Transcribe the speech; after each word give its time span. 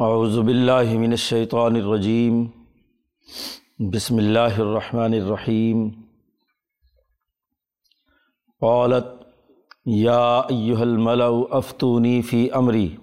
اعوذ 0.00 0.38
باللہ 0.38 0.98
من 0.98 1.10
الشیطان 1.10 1.76
الرجیم۔ 1.76 2.46
بسم 3.78 4.16
اللہ 4.16 4.60
الرحمن 4.60 5.12
الرحیم۔ 5.12 5.88
قالت، 8.60 9.04
یا 9.86 10.38
ایہا 10.38 10.80
الملأ 10.80 11.28
افتونی 11.50 12.22
فی 12.22 12.48
امری۔ 12.52 12.96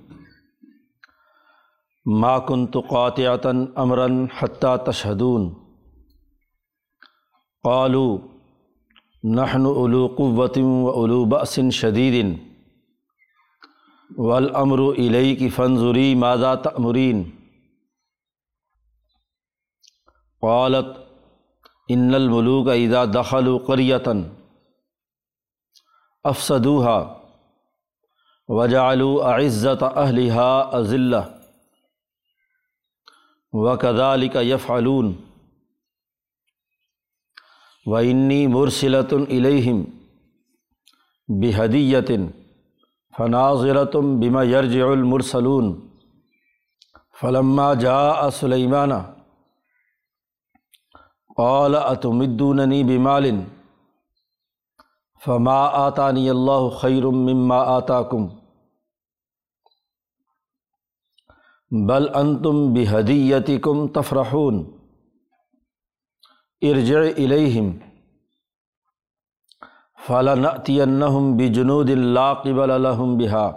ما 2.06 2.40
كنت 2.40 2.78
قاطعتا 2.90 3.50
امرا 3.76 4.08
حتى 4.40 4.92
تشهدون 4.92 5.54
قالوا، 7.64 8.18
نحن 9.24 9.66
اولو 9.66 10.08
قوة 10.08 10.62
واولو 10.62 11.26
بأس 11.26 11.60
شدید 11.74 12.47
والامر 14.16 14.80
الیک 14.80 15.54
فانظری 15.54 16.16
ماذا 16.16 16.56
تأمرین؟ 16.56 17.32
قالت، 20.42 20.98
ان 21.92 22.16
الملوک 22.16 22.68
اذا 22.68 23.06
دخلوا 23.06 23.60
قریتا 23.60 24.32
افسدوها 26.26 27.24
وجعلوا 28.48 29.32
اعزت 29.32 29.84
اہلها 29.84 30.80
اذلہ 30.80 31.38
وكذلك 33.54 34.36
يفعلون 34.36 35.30
وإني 37.88 38.48
مرسلة 38.48 39.14
إليهم 39.14 39.88
بهدية 41.28 42.30
فناظرة 43.18 44.02
بما 44.02 44.44
يرجع 44.44 44.94
المرسلون 44.94 45.90
فلما 47.20 47.74
جاء 47.74 48.30
سليمان 48.30 48.92
قال 51.38 51.76
أتمدونني 51.76 52.84
بمال 52.84 53.44
فما 55.26 55.88
آتاني 55.88 56.32
الله 56.32 56.70
خير 56.70 57.10
مما 57.12 57.78
آتاكم 57.78 58.30
بل 61.72 62.08
انتم 62.16 62.74
بحدیتی 62.74 63.58
کم 63.60 63.88
تفرحون 63.88 64.64
ارجع 66.62 67.00
الیہم 67.00 67.72
فلنأتینہم 70.08 71.32
بجنود 71.38 71.90
لا 72.18 72.28
قبل 72.44 72.74
لهم 72.84 73.16
بها 73.18 73.48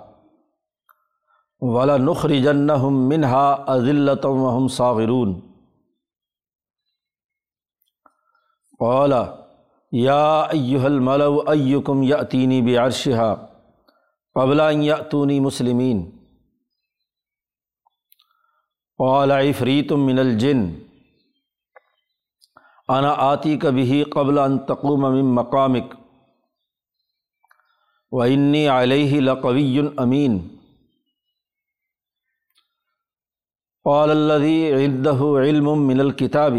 ولنخرجنہم 1.75 2.97
منها 3.09 3.75
اذلة 3.75 4.33
وهم 4.39 4.69
صاغرون 4.77 5.35
قال 8.85 9.13
یا 9.93 10.25
ایہا 10.57 10.87
الملو 10.87 11.39
ایکم 11.55 12.03
یأتینی 12.03 12.61
بعرشها 12.71 13.31
قبل 14.41 14.61
ان 14.61 14.83
یأتونی 14.83 15.39
مسلمین 15.47 16.03
قال 18.99 19.31
عفریت 19.31 19.93
من 20.09 20.19
الجن 20.19 20.67
انا 22.97 23.15
آتی 23.31 23.57
کبھی 23.63 24.03
قبل 24.13 24.39
ان 24.39 24.59
تقوم 24.67 25.11
من 25.13 25.35
مقامک 25.35 26.00
و 28.13 28.21
انی 28.23 28.67
علیہ 28.69 29.21
لقوی 29.21 29.81
امین 29.97 30.39
قال 33.87 34.11
الذي 34.11 34.57
عنده 34.79 35.29
علم 35.43 35.69
من 35.87 36.01
الكتاب 36.01 36.57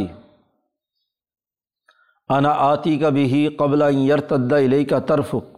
انا 2.29 2.51
آتی 2.67 2.97
کبھی 2.99 3.47
قبل 3.57 3.81
ان 3.81 3.97
يرتد 3.97 4.53
الیک 4.53 4.93
طرفک 5.07 5.57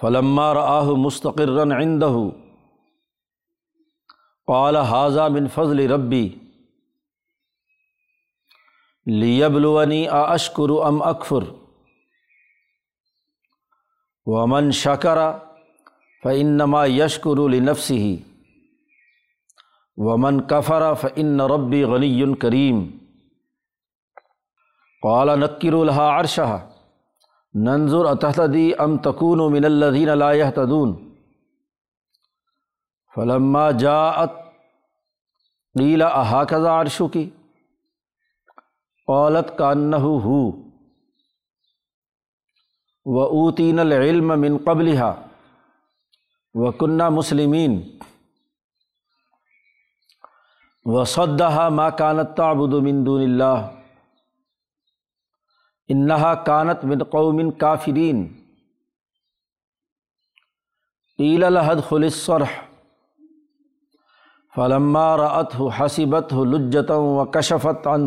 فلما 0.00 0.46
رآه 0.54 0.96
مستقرا 1.02 1.68
عنده، 1.74 2.24
قال 4.48 4.76
حاضہ 4.90 5.28
من 5.36 5.46
فضل 5.54 5.84
ربی 5.92 6.24
لیبلونی 9.06 10.06
اشکر 10.08 10.74
ام 10.86 11.00
اکفر 11.02 11.48
ومن 14.26 14.70
شکر 14.70 15.18
فنما 16.22 16.86
یشکر 16.86 17.38
النفسی 17.38 18.22
ومن 19.96 20.40
کفر 20.40 20.94
فن 20.94 21.40
ربی 21.40 21.84
غنی 21.84 22.34
کریم 22.34 22.90
قال 25.02 25.40
نکر 25.40 25.72
الحا 25.72 26.20
عرشہ 26.20 26.66
ننظر 27.54 28.04
اتحدی 28.04 28.72
ام 28.78 28.98
تکون 28.98 29.52
من 29.52 29.64
الذین 29.64 30.08
لا 30.08 30.32
يهتدون۔ 30.32 31.12
فلما 33.16 33.70
جاءت 33.70 34.30
قیل 35.78 36.02
احاکذا 36.02 36.80
عرشو 36.80 37.08
کی 37.08 37.30
قالت 39.06 39.58
کانہ 39.58 39.96
ہو 39.96 40.65
و 43.06 43.18
اوتین 43.18 43.78
العلم 43.78 44.32
من 44.40 44.56
قبلها 44.64 45.14
و 46.54 46.70
کنہ 46.78 47.08
مسلمین 47.08 47.80
و 50.86 51.04
صدہ 51.04 51.68
ما 51.68 51.88
کانت 52.00 52.36
تعبد 52.36 52.74
من 52.84 53.04
دون 53.06 53.22
اللہ 53.22 53.68
انہا 55.88 56.34
کانت 56.44 56.84
من 56.84 57.02
قوم 57.10 57.50
کافرین 57.58 58.26
قیل 61.18 61.52
لحد 61.52 61.88
خلص 61.88 62.24
صرح 62.26 62.58
فلما 64.54 65.06
رأت 65.16 65.58
ہو 65.58 65.68
حسبت 65.78 66.32
ہو 66.32 66.44
لجتم 66.44 67.08
و 67.16 67.24
کشفت 67.24 67.86
عن 67.86 68.06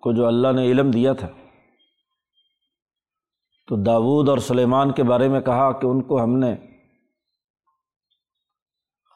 کو 0.00 0.12
جو 0.12 0.26
اللہ 0.26 0.52
نے 0.52 0.62
علم 0.62 0.90
دیا 0.90 1.12
تھا۔ 1.12 1.28
تو 3.66 3.76
داود 3.82 4.28
اور 4.28 4.38
سلیمان 4.38 4.92
کے 4.92 5.02
بارے 5.02 5.28
میں 5.28 5.40
کہا 5.40 5.72
کہ 5.72 5.86
ان 5.86 6.02
کو 6.02 6.22
ہم 6.22 6.38
نے 6.38 6.56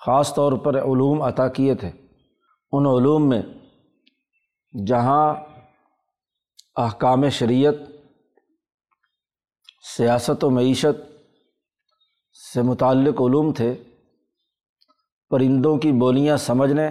خاص 0.06 0.34
طور 0.34 0.53
پر 0.53 0.75
علوم 0.75 1.22
عطا 1.22 1.48
کیے 1.48 1.75
تھے۔ 1.75 1.88
ان 2.72 2.87
علوم 2.87 3.28
میں 3.28 3.42
جہاں 4.86 5.34
احکام 6.77 7.28
شریعت، 7.28 7.74
سیاست 9.97 10.45
و 10.45 10.51
معیشت 10.51 11.12
سے 12.54 12.62
متعلق 12.62 13.21
علوم 13.21 13.53
تھے، 13.53 13.74
پرندوں 15.30 15.78
کی 15.78 15.92
بولیاں 15.92 16.36
سمجھنے 16.36 16.89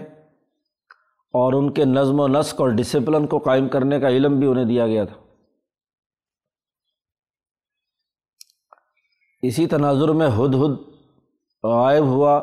اور 1.34 1.54
ان 1.54 1.74
کے 1.74 1.86
نظم 1.86 2.20
و 2.20 2.28
نسق 2.28 2.62
اور 2.62 2.70
ڈسپلن 2.70 3.28
کو 3.28 3.38
قائم 3.38 3.70
کرنے 3.70 4.00
کا 4.00 4.08
علم 4.08 4.40
بھی 4.40 4.48
انہیں 4.48 4.66
دیا 4.66 4.88
گیا 4.88 5.06
تھا۔ 5.06 5.16
اسی 9.42 9.68
تناظر 9.68 10.10
میں 10.10 10.28
ہد 10.28 10.56
ہد 10.56 10.92
غائب 11.64 12.04
ہوا 12.04 12.38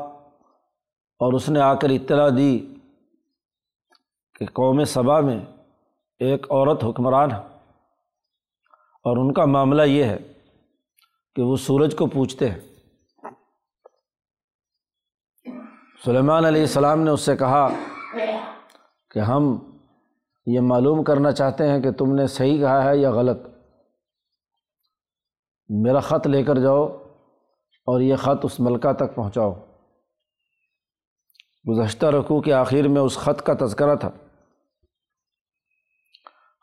اور 1.21 1.33
اس 1.33 1.49
نے 1.49 1.61
آ 1.61 1.75
کر 1.75 1.91
اطلاع 1.91 2.29
دی 2.37 2.75
کہ 4.39 4.47
قوم 4.47 4.85
صبا 4.85 5.21
میں 5.21 5.41
ایک 6.19 6.47
عورت 6.51 6.85
حکمران 6.85 7.33
ہے۔ 7.33 7.39
اور 9.05 9.17
ان 9.17 9.35
کا 9.35 9.45
معاملہ 9.45 9.83
یہ 9.83 10.05
ہے 10.05 10.19
کہ 11.37 11.43
وہ 11.43 11.57
سورج 11.57 11.95
کو 11.99 12.07
پوچھتے 12.07 12.51
ہیں۔ 12.51 12.61
سلیمان 16.05 16.45
علیہ 16.45 16.61
السلام 16.61 17.01
نے 17.01 17.11
اس 17.11 17.21
سے 17.21 17.37
کہا 17.37 17.69
کہ 19.11 19.19
ہم 19.19 19.59
یہ 20.47 20.61
معلوم 20.61 21.05
کرنا 21.05 21.33
چاہتے 21.33 21.69
ہیں 21.69 21.81
کہ 21.81 21.93
تم 21.93 22.15
نے 22.15 22.27
صحیح 22.27 22.61
کہا 22.61 22.85
ہے 22.85 22.97
یا 22.97 23.11
غلط۔ 23.11 23.47
میرا 25.69 26.01
خط 26.01 26.27
لے 26.27 26.43
کر 26.45 26.59
جاؤ 26.59 26.87
اور 27.87 28.01
یہ 28.01 28.17
خط 28.17 28.39
اس 28.43 28.61
ملکہ 28.61 28.93
تک 28.93 29.15
پہنچاؤ۔ 29.15 29.53
گزشتہ 31.69 32.07
رقوع 32.07 32.41
کے 32.41 32.53
آخر 32.53 32.89
میں 32.89 33.01
اس 33.01 33.19
خط 33.19 33.43
کا 33.43 33.67
تذکرہ 33.67 33.97
تھا۔ 33.97 34.11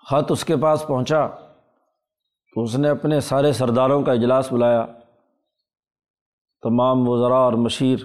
خط 0.10 0.32
اس 0.32 0.46
کے 0.46 0.58
پاس 0.58 0.88
پہنچا 0.88 1.28
تو 2.56 2.64
اس 2.64 2.76
نے 2.76 2.90
اپنے 2.90 3.20
سارے 3.20 3.54
سرداروں 3.54 4.04
کا 4.04 4.12
اجلاس 4.12 4.54
بلایا۔ 4.54 4.86
تمام 6.62 7.10
وزراء 7.10 7.38
اور 7.38 7.54
مشیر 7.54 8.00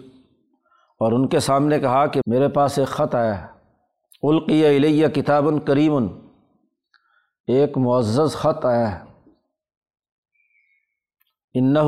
اور 0.98 1.12
ان 1.12 1.28
کے 1.28 1.40
سامنے 1.40 1.78
کہا 1.78 2.06
کہ 2.06 2.20
میرے 2.26 2.48
پاس 2.48 2.78
ایک 2.78 2.88
خط 2.88 3.14
آیا 3.14 3.42
ہے۔ 3.42 3.59
القیہ 4.22 4.76
علیہ 4.76 5.08
کتاب 5.08 5.46
کریم 5.66 6.06
ایک 7.48 7.76
معزز 7.78 8.34
خط 8.36 8.64
آیا 8.64 8.90
ہے 8.90 8.98
انّہ 11.54 11.80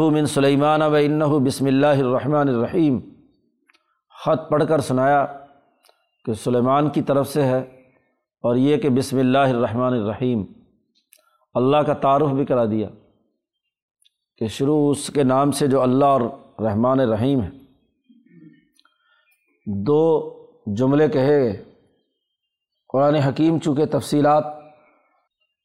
قرآن 22.92 23.14
حکیم 23.14 23.58
چونکہ 23.58 23.86
تفصیلات 23.86 24.44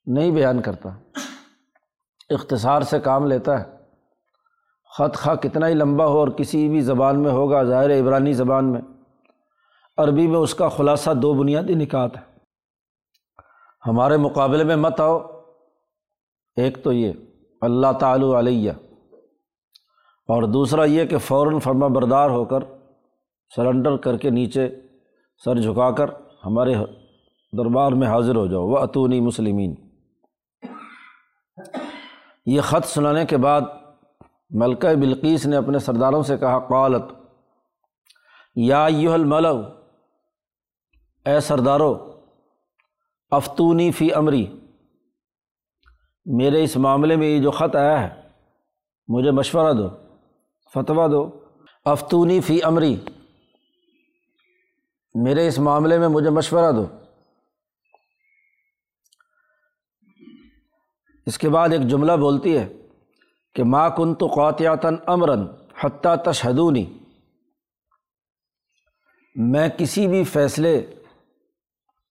نہیں 0.06 0.31
بیان 0.31 0.62
کرتا، 0.62 0.89
اختصار 2.29 2.81
سے 2.81 3.00
کام 3.00 3.25
لیتا 3.25 3.59
ہے۔ 3.59 3.77
خط 4.97 5.18
خواہ 5.18 5.35
کتنا 5.35 5.68
ہی 5.68 5.74
لمبا 5.74 6.06
ہو 6.06 6.19
اور 6.19 6.27
کسی 6.27 6.69
بھی 6.69 6.81
زبان 6.81 7.24
میں 7.24 7.31
ہوگا، 7.31 7.63
ظاہر 7.63 8.00
عبرانی 8.00 8.33
زبان 8.33 8.71
میں۔ 8.71 8.81
عربی 9.97 10.27
میں 10.27 10.39
اس 10.39 10.56
کا 10.56 10.69
خلاصہ 10.69 11.12
دو 11.12 11.33
بنیادی 11.33 11.75
نکات 11.75 12.18
ہے۔ 12.18 12.21
ہمارے 13.88 14.18
مقابلے 14.18 14.63
میں 14.63 14.75
مت 14.75 15.00
آؤ۔ 15.00 15.19
ایک 16.56 16.83
تو 16.83 16.94
یہ، 16.94 17.12
اللہ 17.62 17.88
تعالی 18.00 18.39
علیہ۔ 18.39 18.71
اور 20.27 20.44
دوسرا 20.44 20.83
یہ 20.83 21.06
کہ 21.06 21.18
فوراً 21.18 21.59
فرما 21.59 21.88
بردار 21.88 22.29
ہو 22.29 22.45
کر 22.45 22.59
سرنڈر 23.56 23.97
کر 23.97 24.18
کے 24.18 24.29
نیچے 24.29 24.69
سر 25.45 25.56
جھکا 25.56 25.91
کر 25.91 26.09
ہمارے 26.45 26.74
دربار 27.52 27.92
میں 27.92 28.08
حاضر 28.08 28.36
ہو 28.36 28.48
جاؤ۔ 28.48 28.68
وہ 28.68 28.78
اتونی 28.78 29.22
مسلمین 29.22 29.76
یہ 32.46 32.62
خط 32.62 32.88
سنانے 32.88 33.26
کے 33.26 33.38
بعد 33.38 33.62
ملکہ 34.50 34.96
بلقیس 34.96 35.46
نے 35.46 35.56
اپنے 35.56 35.80
سرداروں 35.80 36.24
سے 36.24 36.38
کہا، 36.38 36.60
قالت، 36.60 37.04
یا 38.56 38.88
یو 38.90 39.14
الملو 39.14 39.62
اے 41.26 41.40
سردارو 41.40 42.22
افطونی 43.32 43.92
فی 43.92 44.14
امری۔ 44.14 44.60
میرے 46.26 46.64
اس 46.64 46.78
معاملے 46.78 47.16
میں 47.16 47.28
یہ 47.28 47.42
جو 47.42 47.52
خط 47.52 47.76
آیا 47.76 48.02
ہے، 48.02 48.22
مجھے 49.08 49.32
مشورہ 49.32 49.74
دو، 49.74 49.90
فتویٰ 50.74 51.12
دو۔ 51.12 51.40
افطونی 51.86 52.42
فی 52.42 52.64
امری۔ 52.64 52.98
میرے 55.16 55.48
اس 55.48 55.60
معاملے 55.60 56.00
میں 56.00 56.08
مجھے 56.08 56.30
مشورہ 56.30 56.72
دو۔ 56.72 56.86
اس 61.27 61.38
کے 61.38 61.50
بعد 61.50 61.69
ایک 61.69 61.81
جملہ 61.81 62.12
بولتی 62.12 62.57
ہے 62.57 62.68
کہ 63.56 63.63
ما 63.63 63.89
کن 63.89 64.15
تو 64.15 64.27
قوتیاتاً 64.27 64.95
امراً 65.06 65.47
حتیٰ 65.79 66.15
تشہدونی۔ 66.15 66.85
میں 69.35 69.69
کسی 69.69 70.07
بھی 70.07 70.24
فیصلے 70.24 70.94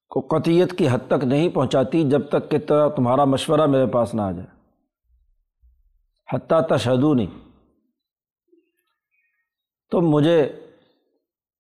کو 0.09 0.21
قطیت 0.21 0.79
کی 0.79 0.89
حد 0.89 0.99
تک 1.07 1.25
نہیں 1.25 1.49
پہنچاتی 1.49 2.11
جب 2.11 2.29
تک 2.29 2.51
کہ 2.51 2.59
تمہارا 2.97 3.25
مشورہ 3.25 3.67
میرے 3.67 3.87
پاس 3.87 4.15
نہ 4.15 4.23
آ 4.23 4.33
جائے۔ 4.33 4.47
حتیٰ 6.35 6.67
تشہدونی۔ 6.67 7.27
تم 9.91 10.01
مجھے 10.01 10.61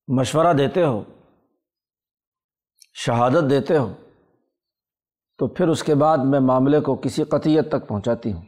مشورہ 0.08 0.52
دیتے 0.52 0.84
ہو، 0.84 1.04
شہادت 2.94 3.50
دیتے 3.50 3.76
ہو۔ 3.76 3.92
تو 5.38 5.46
پھر 5.46 5.68
اس 5.68 5.82
کے 5.82 5.94
بعد 5.94 6.18
میں 6.18 6.40
معاملے 6.40 6.80
کو 6.80 6.96
کسی 6.96 7.24
قطیت 7.24 7.68
تک 7.68 7.88
پہنچاتی 7.88 8.32
ہوں۔ 8.32 8.42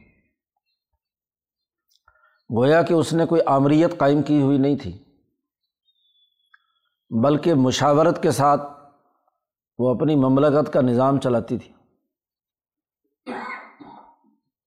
گویا 2.57 2.83
کہ 2.83 2.95
اس 2.95 3.13
نے 3.13 3.27
کوئی 3.27 3.41
آمریت 3.47 3.99
قائم 3.99 4.23
کی 4.23 4.43
ہوئی 4.43 4.59
نہیں 4.59 4.77
تھی، 4.77 4.99
بلکہ 7.23 7.55
مشاورت 7.55 8.23
کے 8.23 8.31
ساتھ 8.31 8.63
وہ 9.79 9.95
اپنی 9.95 10.17
مملکت 10.17 10.73
کا 10.73 10.81
نظام 10.81 11.21
چلاتی 11.21 11.59
تھی۔ 11.59 11.73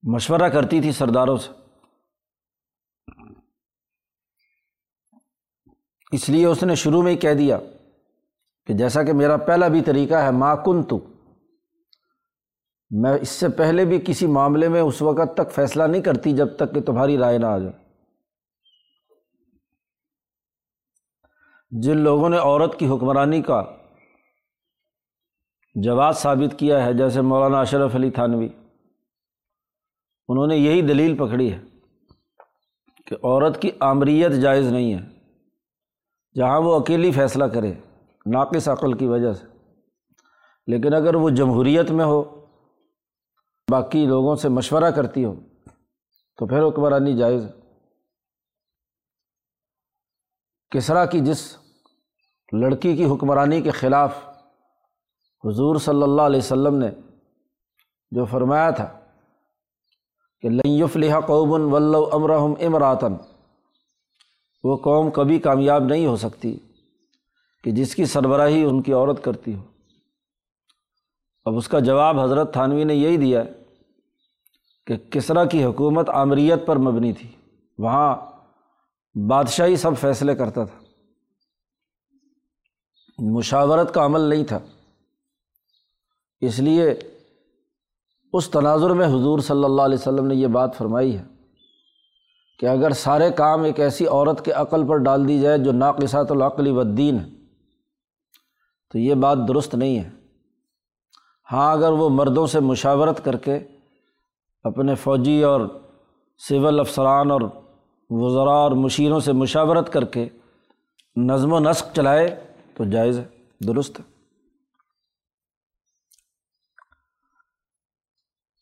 مشورہ 0.04 0.50
کرتی 0.50 0.82
تھی 0.82 0.92
سرداروں 0.92 1.38
سے۔ 1.38 1.52
اس 6.12 6.30
لیے 6.30 6.46
اس 6.46 6.64
نے 6.64 6.76
شروع 6.76 7.02
میں 7.02 7.12
ہی 7.12 7.18
کہہ 7.18 7.34
دیا 7.34 7.60
کہ 8.68 8.74
جیسا 8.74 9.04
کہ 9.04 9.14
میرا 9.14 9.38
پہلا 9.38 9.68
بھی 9.68 9.82
طریقہ 9.82 10.14
ہے، 10.14 10.32
ما 10.32 10.56
کن 10.56 10.84
تو 10.84 11.11
میں 12.92 13.18
اس 13.22 13.30
سے 13.30 13.50
پہلے 13.50 13.86
بھی 13.86 14.02
کسی 14.08 14.28
معاملے 14.28 14.68
میں 14.68 14.82
اس 14.82 15.02
وقت 15.02 15.38
تک 15.38 15.52
فیصلہ 15.52 15.84
نہیں 15.84 16.02
کرتی 16.02 16.32
جب 16.32 16.56
تک 16.56 16.74
کہ 16.74 16.82
تمہاری 16.82 17.18
رائے 17.18 17.38
نہ 17.38 17.46
آ 17.46 17.58
جائے۔ 17.58 17.74
جن 21.72 21.98
لوگوں 21.98 22.30
نے 22.30 22.38
عورت 22.38 22.80
کی 22.80 22.88
حکمرانی 22.88 23.42
کا 23.42 23.64
جواز 25.76 26.18
ثابت 26.18 26.60
کیا 26.60 26.86
ہے، 26.86 26.94
جیسے 26.94 27.22
مولانا 27.22 27.60
اشرف 27.60 27.96
علی 27.96 28.12
تھانوی، 28.12 28.50
انہوں 30.28 30.48
نے 30.48 30.58
یہی 30.58 30.82
دلیل 30.82 31.18
پکڑی 31.18 31.54
ہے 31.54 31.60
کہ 33.08 33.14
عورت 33.14 33.62
کی 33.62 33.72
آمریت 33.80 34.32
جائز 34.32 34.72
نہیں 34.72 34.94
ہے، 34.94 35.00
جہاں 36.36 36.62
وہ 36.62 36.80
اکیلی 36.80 37.12
فیصلہ 37.12 37.44
کرے، 37.44 37.74
ناقص 38.26 38.68
عقل 38.68 38.94
کی 38.94 39.06
وجہ 39.06 39.34
سے۔ 39.34 39.46
لیکن 40.68 40.94
اگر 40.94 41.16
وہ 41.16 41.30
جمہوریت 41.30 41.92
میں 41.92 42.06
ہو 42.06 42.41
باقی 43.70 44.06
لوگوں 44.06 44.36
سے 44.36 44.50
مشورہ 44.50 44.92
کرتی 44.92 45.26
ہو 45.26 45.36
تو 46.38 46.48
پھر 46.48 46.68
حکمرانی 46.68 47.18
جائز 47.18 47.44
کسرا 50.70 51.06
کی 51.06 51.20
جس 51.20 51.58
لڑکی 52.52 52.96
کی 52.96 53.06
حکمرانی 53.06 53.62
کے 53.62 53.72
خلاف 53.72 54.14
حضور 55.48 55.76
صلی 55.76 56.04
اللہ 56.04 56.22
علیہ 56.22 56.38
وسلم 56.38 56.76
نے 56.76 56.90
جو 58.12 58.26
فرمایا 58.26 58.70
تھا 58.70 59.00
کہ 60.42 60.50
لنف 60.50 60.96
لحا 60.96 61.20
قوبن 61.20 61.62
ولو 61.62 62.10
امرحم 62.14 62.54
امراتن 62.60 63.14
وہ 64.64 64.78
قوم 64.78 65.12
کبھی 65.12 65.40
کامیاب 65.40 65.84
نہیں 65.84 66.06
ہو 66.06 66.18
سکتی 66.18 66.60
کہ 67.64 67.72
جس 67.72 67.96
کی 67.96 68.06
سربراہی 68.06 68.64
ان 68.64 68.82
کی 68.82 68.94
عورت 68.94 69.24
کرتی 69.24 69.56
ہو۔ 69.56 69.71
اب 71.46 71.58
اس 71.58 71.68
کا 71.68 71.80
جواب 71.80 72.20
حضرت 72.20 72.54
تھانوی 72.54 72.84
نے 72.84 72.96
یہی 72.96 73.18
دیا 73.18 73.44
کہ 74.88 74.98
کسرا 75.10 75.46
کی 75.46 75.64
حکومت 75.64 76.10
آمریت 76.10 76.66
پر 76.66 76.76
مبنی 76.76 77.14
تھی۔ 77.14 77.28
وہاں 77.78 78.16
بادشاہی 79.28 79.76
سب 79.76 79.92
فیصلے 80.00 80.36
کرتا 80.36 80.66
تھا۔ 80.66 80.80
مشاورت 83.18 83.94
کا 83.94 84.06
عمل 84.06 84.22
نہیں 84.22 84.44
تھا۔ 84.44 84.60
اس 86.42 86.60
لیے 86.60 86.96
اس 88.34 88.50
تناظر 88.50 88.90
میں 88.90 89.08
حضور 89.08 89.40
صلی 89.40 89.64
اللہ 89.64 89.82
علیہ 89.82 89.98
وسلم 89.98 90.28
نے 90.28 90.36
یہ 90.36 90.48
بات 90.48 90.78
فرمائی 90.78 91.18
ہے 91.18 91.24
کہ 92.60 92.66
اگر 92.66 92.92
سارے 92.92 93.32
کام 93.32 93.64
ایک 93.64 93.80
ایسی 93.80 94.08
عورت 94.08 94.46
کے 94.46 94.52
عقل 94.52 94.88
پر 94.88 94.98
ڈال 94.98 95.28
دی 95.28 95.40
جائے 95.40 95.58
جو 95.58 95.72
ناقصات 95.72 96.32
العقلی 96.32 96.72
ودین 96.72 97.20
ہے، 97.20 97.30
تو 98.92 98.98
یہ 98.98 99.14
بات 99.14 99.38
درست 99.48 99.76
نہیں 99.76 100.00
ہے۔ 100.00 100.21
ہاں 101.52 101.72
اگر 101.74 101.92
وہ 101.92 102.10
مردوں 102.10 102.48
سے 102.48 102.60
مشاورت 102.60 103.26
کر 103.26 103.38
کے 103.38 103.60
اپنے 104.64 104.96
فوجی 104.96 105.44
اور 105.44 105.62
سول 106.38 106.80
افسران 106.80 107.32
اور 107.32 107.42
وزراء 108.10 108.54
اور 108.54 108.72
مشیروں 108.72 109.20
سے 109.20 109.32
مشاورت 109.32 109.94
کر 109.94 110.06
کے 110.06 110.30
نظم 111.16 111.54
و 111.54 111.60
نسق 111.60 111.96
چلائے 111.96 112.54
تو 112.74 112.84
جائز 112.84 113.20
ہے، 113.20 113.28
درست 113.68 114.00
ہے۔ 114.00 114.12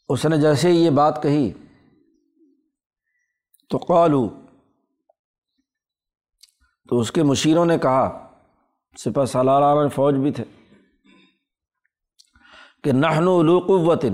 اس 0.10 0.26
نے 0.26 0.38
جیسے 0.38 0.70
ہی 0.70 0.86
یہ 0.86 0.90
بات 0.90 1.24
کہی 1.24 1.54
تو 3.70 3.78
قالو 3.78 4.30
تو 6.90 7.00
اس 7.00 7.12
کے 7.12 7.24
مشیروں 7.24 7.66
نے 7.66 7.78
کہا، 7.78 8.32
سپہ 8.98 9.26
سالارہ 9.26 9.88
فوج 9.88 10.16
بھی 10.16 10.32
تھے۔ 10.32 10.44
کہ 12.84 12.92
نہن 12.92 13.26
قوت 13.68 14.06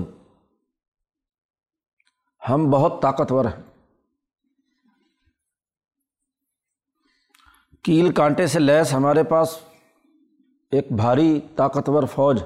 ہم 2.48 2.70
بہت 2.70 3.02
طاقتور 3.02 3.44
ہیں۔ 3.44 3.62
کیل 7.82 8.12
کانٹے 8.12 8.46
سے 8.46 8.58
لیس 8.58 8.92
ہمارے 8.92 9.22
پاس 9.22 9.58
ایک 10.70 10.92
بھاری 10.92 11.40
طاقتور 11.56 12.02
فوج۔ 12.02 12.42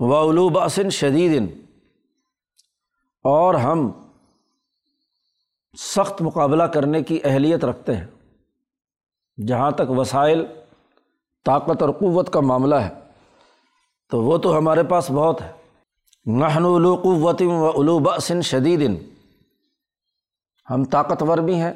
و 0.00 0.16
الوباسن 0.16 0.90
شدید 0.90 1.42
اور 3.24 3.54
ہم 3.54 3.90
سخت 5.78 6.22
مقابلہ 6.22 6.62
کرنے 6.62 7.02
کی 7.02 7.20
اہلیت 7.24 7.64
رکھتے 7.64 7.96
ہیں۔ 7.96 8.06
جہاں 9.46 9.70
تک 9.70 9.90
وسائل، 9.90 10.46
طاقت 11.44 11.82
اور 11.82 11.90
قوت 11.90 12.32
کا 12.32 12.40
معاملہ 12.40 12.74
ہے۔ 12.74 13.01
تو 14.12 14.22
وہ 14.22 14.38
تو 14.38 14.58
ہمارے 14.58 14.82
پاس 14.82 15.10
بہت 15.10 15.40
ہے۔ 15.42 15.52
نہن 16.26 16.64
الو 16.64 16.96
قوت 16.96 17.42
و 17.42 17.80
الوباسن 17.80 18.42
شدید۔ 18.42 18.90
ہم 20.70 20.84
طاقتور 20.84 21.38
بھی 21.38 21.54
ہیں 21.54 21.72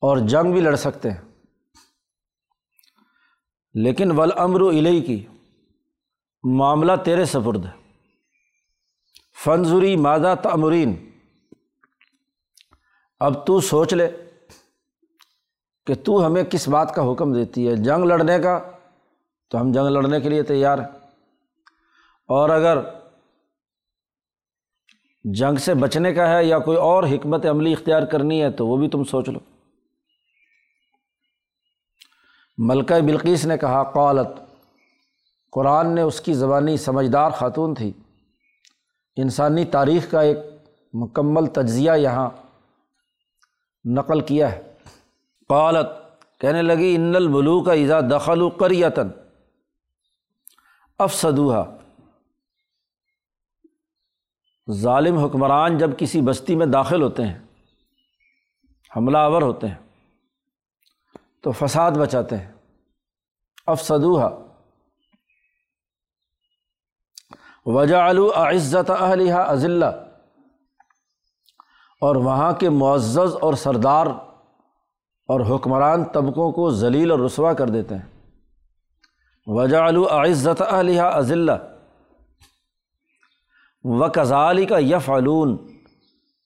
اور 0.00 0.16
جنگ 0.16 0.52
بھی 0.52 0.60
لڑ 0.60 0.76
سکتے 0.76 1.10
ہیں۔ 1.10 1.20
لیکن 3.74 4.10
ول 4.10 4.30
امر 4.36 4.60
علیہ 4.60 5.06
کی 5.06 5.26
معاملہ 6.42 6.92
تیرے 7.04 7.24
سپرد 7.24 7.64
ہے۔ 7.64 7.92
فنظری 9.44 9.96
مادہ 9.96 10.34
تمرین 10.42 11.10
اب 13.20 13.46
تو 13.46 13.60
سوچ 13.60 13.94
لے 13.94 14.08
کہ 15.86 15.94
تو 15.94 16.26
ہمیں 16.26 16.44
کس 16.44 16.68
بات 16.68 16.94
کا 16.94 17.12
حکم 17.12 17.32
دیتی 17.32 17.68
ہے۔ 17.68 17.76
جنگ 17.76 18.04
لڑنے 18.04 18.38
کا 18.38 18.70
تو 19.50 19.60
ہم 19.60 19.72
جنگ 19.72 19.86
لڑنے 19.86 20.20
کے 20.20 20.28
لیے 20.28 20.42
تیار 20.42 20.78
ہیں۔ 20.78 21.00
اور 22.28 22.50
اگر 22.50 22.78
جنگ 25.24 25.56
سے 25.56 25.74
بچنے 25.74 26.14
کا 26.14 26.36
ہے 26.36 26.44
یا 26.44 26.58
کوئی 26.58 26.78
اور 26.78 27.04
حکمت 27.04 27.46
عملی 27.46 27.72
اختیار 27.72 28.02
کرنی 28.02 28.42
ہے 28.42 28.50
تو 28.50 28.66
وہ 28.66 28.76
بھی 28.76 28.88
تم 28.88 29.04
سوچ 29.04 29.28
لو۔ 29.28 29.38
ملکہ 32.58 33.00
بلقیس 33.00 33.46
نے 33.46 33.58
کہا، 33.58 33.82
قالت، 33.82 34.28
قرآن 35.52 35.94
نے 35.94 36.02
اس 36.02 36.20
کی 36.20 36.34
زبانی 36.34 36.76
سمجھدار 36.76 37.30
خاتون 37.30 37.74
تھی۔ 37.74 37.92
انسانی 39.16 39.64
تاریخ 39.64 40.10
کا 40.10 40.20
ایک 40.20 40.38
مکمل 40.92 41.46
تجزیہ 41.46 41.92
یہاں 41.92 42.30
نقل 43.84 44.20
کیا 44.20 44.52
ہے۔ 44.52 44.72
قالت، 45.48 45.86
کہنے 46.40 46.62
لگی، 46.62 46.94
ان 46.94 47.16
البلو 47.16 47.62
کا 47.62 47.72
ایزا 47.72 48.00
دخل 48.00 48.42
و 48.42 48.50
افسدوہا 51.00 51.64
ظالم 54.70 55.18
حکمران 55.18 55.78
جب 55.78 55.90
کسی 55.98 56.20
بستی 56.20 56.56
میں 56.56 56.66
داخل 56.66 57.02
ہوتے 57.02 57.26
ہیں، 57.26 57.38
حملہ 58.96 59.18
آور 59.18 59.42
ہوتے 59.42 59.66
ہیں، 59.66 59.78
تو 61.42 61.52
فساد 61.52 61.90
بچاتے 61.90 62.36
ہیں۔ 62.36 62.52
افسدوہا 63.66 64.28
وجہ 67.66 67.96
عزت 68.36 68.90
اہلیہ 68.90 69.34
اضلّہ 69.34 69.90
اور 72.02 72.16
وہاں 72.16 72.52
کے 72.52 72.70
معزز 72.70 73.36
اور 73.40 73.54
سردار 73.54 74.06
اور 75.28 75.40
حکمران 75.46 76.04
طبقوں 76.04 76.52
کو 76.52 76.70
ذلیل 76.70 77.10
اور 77.10 77.18
رسوا 77.18 77.52
کر 77.52 77.68
دیتے 77.68 77.94
ہیں۔ 77.94 78.09
وجہ 79.52 79.76
عزت 80.10 80.62
اہلیہ 80.62 81.00
اضلّہ 81.00 81.52
و 83.82 84.08
کزالی 84.08 84.66
کا 84.66 84.78
یف 84.78 85.10
علون 85.10 85.80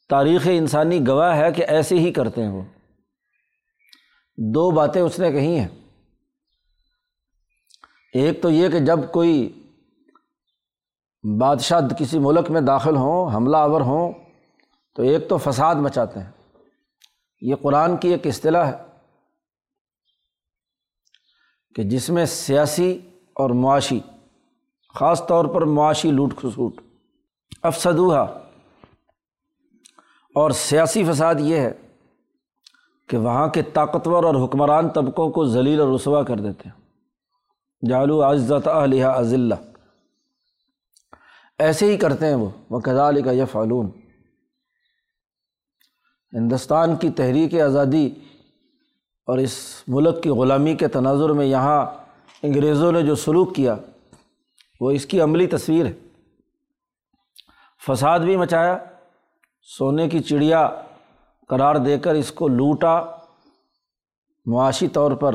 تاریخ 0.08 0.48
انسانی 0.50 1.06
گواہ 1.08 1.36
ہے 1.36 1.52
کہ 1.52 1.64
ایسے 1.68 1.98
ہی 1.98 2.12
کرتے 2.12 2.42
ہیں 2.42 2.52
وہ۔ 2.52 2.62
دو 4.36 4.70
باتیں 4.70 5.02
اس 5.02 5.18
نے 5.18 5.32
کہی 5.32 5.58
ہیں۔ 5.58 5.68
ایک 8.14 8.42
تو 8.42 8.50
یہ 8.50 8.68
کہ 8.68 8.80
جب 8.80 8.98
کوئی 9.12 9.62
بادشاہ 11.40 11.80
کسی 11.98 12.18
ملک 12.18 12.50
میں 12.50 12.60
داخل 12.60 12.96
ہوں، 12.96 13.34
حملہ 13.34 13.56
آور 13.56 13.80
ہوں، 13.80 14.12
تو 14.94 15.02
ایک 15.02 15.28
تو 15.28 15.36
فساد 15.36 15.74
مچاتے 15.74 16.20
ہیں۔ 16.20 16.30
یہ 17.40 17.54
قرآن 17.62 17.96
کی 17.96 18.08
ایک 18.08 18.26
اصطلاح 18.26 18.72
ہے۔ 18.72 18.83
کہ 21.74 21.82
جس 21.82 22.10
میں 22.10 22.26
سیاسی 22.26 23.00
اور 23.34 23.50
معاشی، 23.50 24.00
خاص 24.94 25.26
طور 25.26 25.44
پر 25.44 25.62
معاشی 25.62 26.10
لوٹ 26.10 26.34
کھسوٹ، 26.36 26.80
افسدوہا 27.62 28.22
اور 30.34 30.50
سیاسی 30.50 31.04
فساد 31.04 31.34
یہ 31.38 31.56
ہے 31.56 31.72
کہ 33.08 33.16
وہاں 33.16 33.48
کے 33.48 33.62
طاقتور 33.62 34.24
اور 34.24 34.34
حکمران 34.44 34.88
طبقوں 34.88 35.30
کو 35.30 35.44
ذلیل 35.44 35.80
اور 35.80 35.94
رسوا 35.94 36.22
کر 36.22 36.36
دیتے 36.36 36.68
ہیں۔ 36.68 36.84
جالو 37.88 38.22
عزت 38.22 38.68
علیہ 38.68 39.04
عزلہ 39.04 39.54
ایسے 41.58 41.86
ہی 41.86 41.96
کرتے 41.96 42.26
ہیں 42.26 42.34
وہ 42.34 42.50
وہ 42.70 42.80
کزال 42.80 43.22
کا 43.22 43.30
یہ 43.30 43.44
فعلون 43.44 43.90
ہندوستان 46.32 46.96
کی 46.96 47.10
تحریک 47.10 47.60
آزادی 47.60 48.10
اور 49.26 49.38
اس 49.38 49.82
ملک 49.88 50.22
کی 50.22 50.30
غلامی 50.30 50.76
کے 50.76 50.88
تناظر 50.88 51.28
میں 51.28 51.46
یہاں 51.46 51.86
انگریزوں 52.42 52.92
نے 52.92 53.02
جو 53.02 53.14
سلوک 53.14 53.54
کیا، 53.54 53.76
وہ 54.80 54.90
اس 54.90 55.06
کی 55.06 55.20
عملی 55.20 55.46
تصویر 55.46 55.86
ہے۔ 55.86 55.92
فساد 57.86 58.20
بھی 58.20 58.36
مچایا، 58.36 58.78
سونے 59.62 60.08
کی 60.08 60.20
چڑیا 60.20 60.82
قرار 61.48 61.74
دے 61.74 61.98
کر 61.98 62.14
اس 62.14 62.32
کو 62.32 62.48
لوٹا، 62.48 63.04
معاشی 64.46 64.88
طور 64.88 65.12
پر 65.12 65.34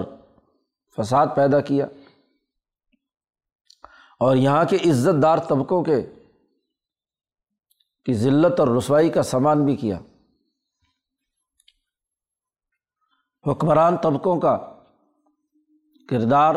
فساد 0.97 1.27
پیدا 1.35 1.59
کیا۔ 1.59 1.87
اور 4.19 4.35
یہاں 4.35 4.65
کے 4.65 4.75
عزت 4.75 5.23
دار 5.23 5.37
طبقوں 5.37 5.83
کے، 5.83 6.01
کی 8.05 8.13
ذلت 8.13 8.59
اور 8.59 8.67
رسوائی 8.67 9.09
کا 9.09 9.23
سامان 9.23 9.65
بھی 9.65 9.75
کیا۔ 9.75 9.99
حکمران 13.51 13.97
طبقوں 13.97 14.39
کا 14.39 14.73
کردار 16.09 16.55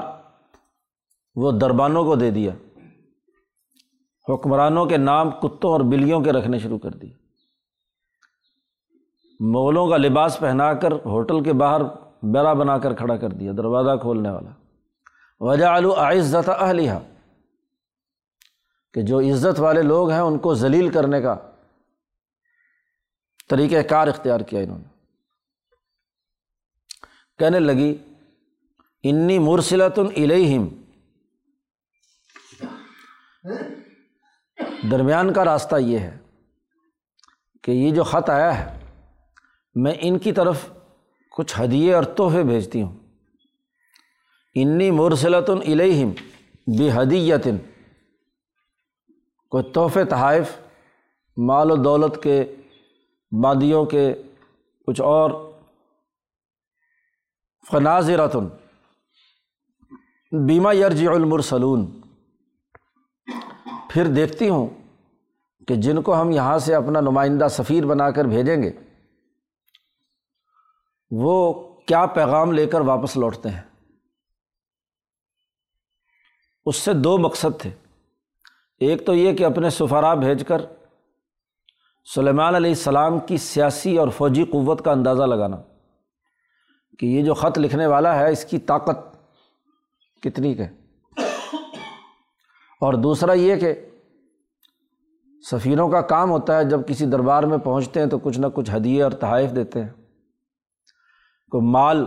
وہ 1.35 1.53
دربانوں 1.53 2.05
کو 2.05 2.17
دے 2.17 2.31
دیا۔ 2.31 2.53
حکمرانوں 4.29 4.87
کے 4.87 4.97
نام 4.97 5.31
کتوں 5.31 5.73
اور 5.73 5.81
بلیوں 5.81 6.21
کے 6.21 6.33
رکھنے 6.33 6.59
شروع 6.59 6.79
کر 6.79 6.91
دیے۔ 6.91 7.15
مغلوں 9.41 9.89
کا 9.89 9.97
لباس 9.97 10.39
پہنا 10.39 10.75
کر 10.75 10.93
ہوٹل 10.93 11.43
کے 11.43 11.53
باہر 11.53 11.81
بیرا 12.23 12.53
بنا 12.53 12.79
کر 12.79 12.95
کھڑا 12.95 13.17
کر 13.17 13.31
دیا، 13.31 13.53
دروازہ 13.57 14.01
کھولنے 14.01 14.31
والا۔ 14.31 14.51
وجہ 15.41 15.65
آلو 15.65 15.95
عزت 15.95 16.49
اہلیہ 16.49 16.93
کہ 18.95 19.03
جو 19.03 19.21
عزت 19.21 19.61
والے 19.61 19.83
لوگ 19.83 20.11
ہیں 20.11 20.21
ان 20.21 20.39
کو 20.39 20.55
ذلیل 20.55 20.89
کرنے 20.89 21.23
کا 21.23 21.37
طریقۂ 23.51 23.89
کار 23.89 24.09
اختیار 24.09 24.41
کیا 24.41 24.61
انہوں 24.61 24.79
نے۔ 24.79 24.92
کہنے 27.39 27.59
لگی، 27.61 27.95
انی 29.05 29.39
مرسلت 29.39 29.99
الہم 29.99 30.69
درمیان 34.91 35.33
کا 35.33 35.45
راستہ 35.45 35.77
یہ 35.77 35.99
ہے 35.99 36.17
کہ 37.65 37.71
یہ 37.71 37.91
جو 37.91 38.03
خط 38.03 38.31
آیا 38.31 38.59
ہے، 38.59 38.79
میں 39.75 39.95
ان 40.01 40.19
کی 40.19 40.33
طرف 40.33 40.69
کچھ 41.37 41.61
ہدیے 41.61 41.95
اور 41.95 42.05
تحفے 42.05 42.43
بھیجتی 42.43 42.83
ہوں۔ 42.83 42.93
انی 44.55 44.91
مرسلت 44.91 45.51
الہم 45.51 46.11
بے 46.79 46.91
حدیتن 46.91 47.57
کوئی 49.53 49.65
تحفے، 49.73 50.05
تحائف، 50.05 50.57
مال 51.37 51.71
و 51.71 51.77
دولت 51.77 52.23
کے 52.23 52.43
مادیوں 53.33 53.85
کے، 53.85 54.13
کچھ 54.87 55.01
اور 55.01 55.31
فناظرتن. 57.71 58.49
بیمہ 60.47 60.75
یرج 60.75 61.09
المرسلون. 61.09 62.01
پھر 63.91 64.07
دیکھتی 64.07 64.49
ہوں 64.49 64.67
کہ 65.69 65.75
جن 65.75 66.03
کو 66.03 66.21
ہم 66.21 66.31
یہاں 66.31 66.59
سے 66.59 66.75
اپنا 66.75 67.01
نمائندہ 67.01 67.47
سفیر 67.51 67.87
بنا 67.87 68.11
کر 68.11 68.25
بھیجیں 68.25 68.63
گے، 68.63 68.73
وہ 71.11 71.53
کیا 71.87 72.07
پیغام 72.07 72.53
لے 72.53 72.67
کر 72.67 72.81
واپس 72.81 73.17
لوٹتے 73.17 73.49
ہیں؟ 73.49 73.63
اس 76.67 76.77
سے 76.77 76.93
دو 76.93 77.19
مقصد 77.19 77.61
تھے۔ 77.61 77.71
ایک 78.81 79.07
تو 79.07 79.15
یہ 79.15 79.37
کہ 79.37 79.45
اپنے 79.45 79.71
سفارا 79.71 80.15
بھیج 80.15 80.45
کر 80.47 80.61
سلیمان 82.15 82.55
علیہ 82.55 82.71
السلام 82.71 83.19
کی 83.19 83.37
سیاسی 83.37 83.97
اور 83.97 84.09
فوجی 84.09 84.45
قوت 84.45 84.85
کا 84.85 84.93
اندازہ 84.93 85.23
لگانا۔ 85.23 85.57
کہ 86.99 87.07
یہ 87.07 87.25
جو 87.25 87.35
خط 87.35 87.59
لکھنے 87.59 87.87
والا 87.87 88.19
ہے، 88.19 88.33
اس 88.33 88.45
کی 88.45 88.59
طاقت 88.59 89.19
کتنی 90.23 90.59
ہے 90.59 90.69
اور 92.81 92.95
دوسرا 92.95 93.33
یہ 93.33 93.57
کہ 93.57 93.75
سفیروں 95.51 95.89
کا 95.89 96.01
کام 96.01 96.31
ہوتا 96.31 96.59
ہے، 96.59 96.65
جب 96.65 96.89
کسی 96.89 97.07
دربار 97.07 97.43
میں 97.43 97.59
پہنچتے 97.59 98.01
ہیں 98.01 98.07
تو 98.07 98.19
کچھ 98.19 98.41
نہ 98.41 98.47
کچھ 98.55 98.71
ہدیے 98.77 99.03
اور 99.03 99.13
تحائف 99.13 99.57
دیتے 99.57 99.83
ہیں۔ 99.83 99.91
کو 101.51 101.61
مال، 101.61 102.07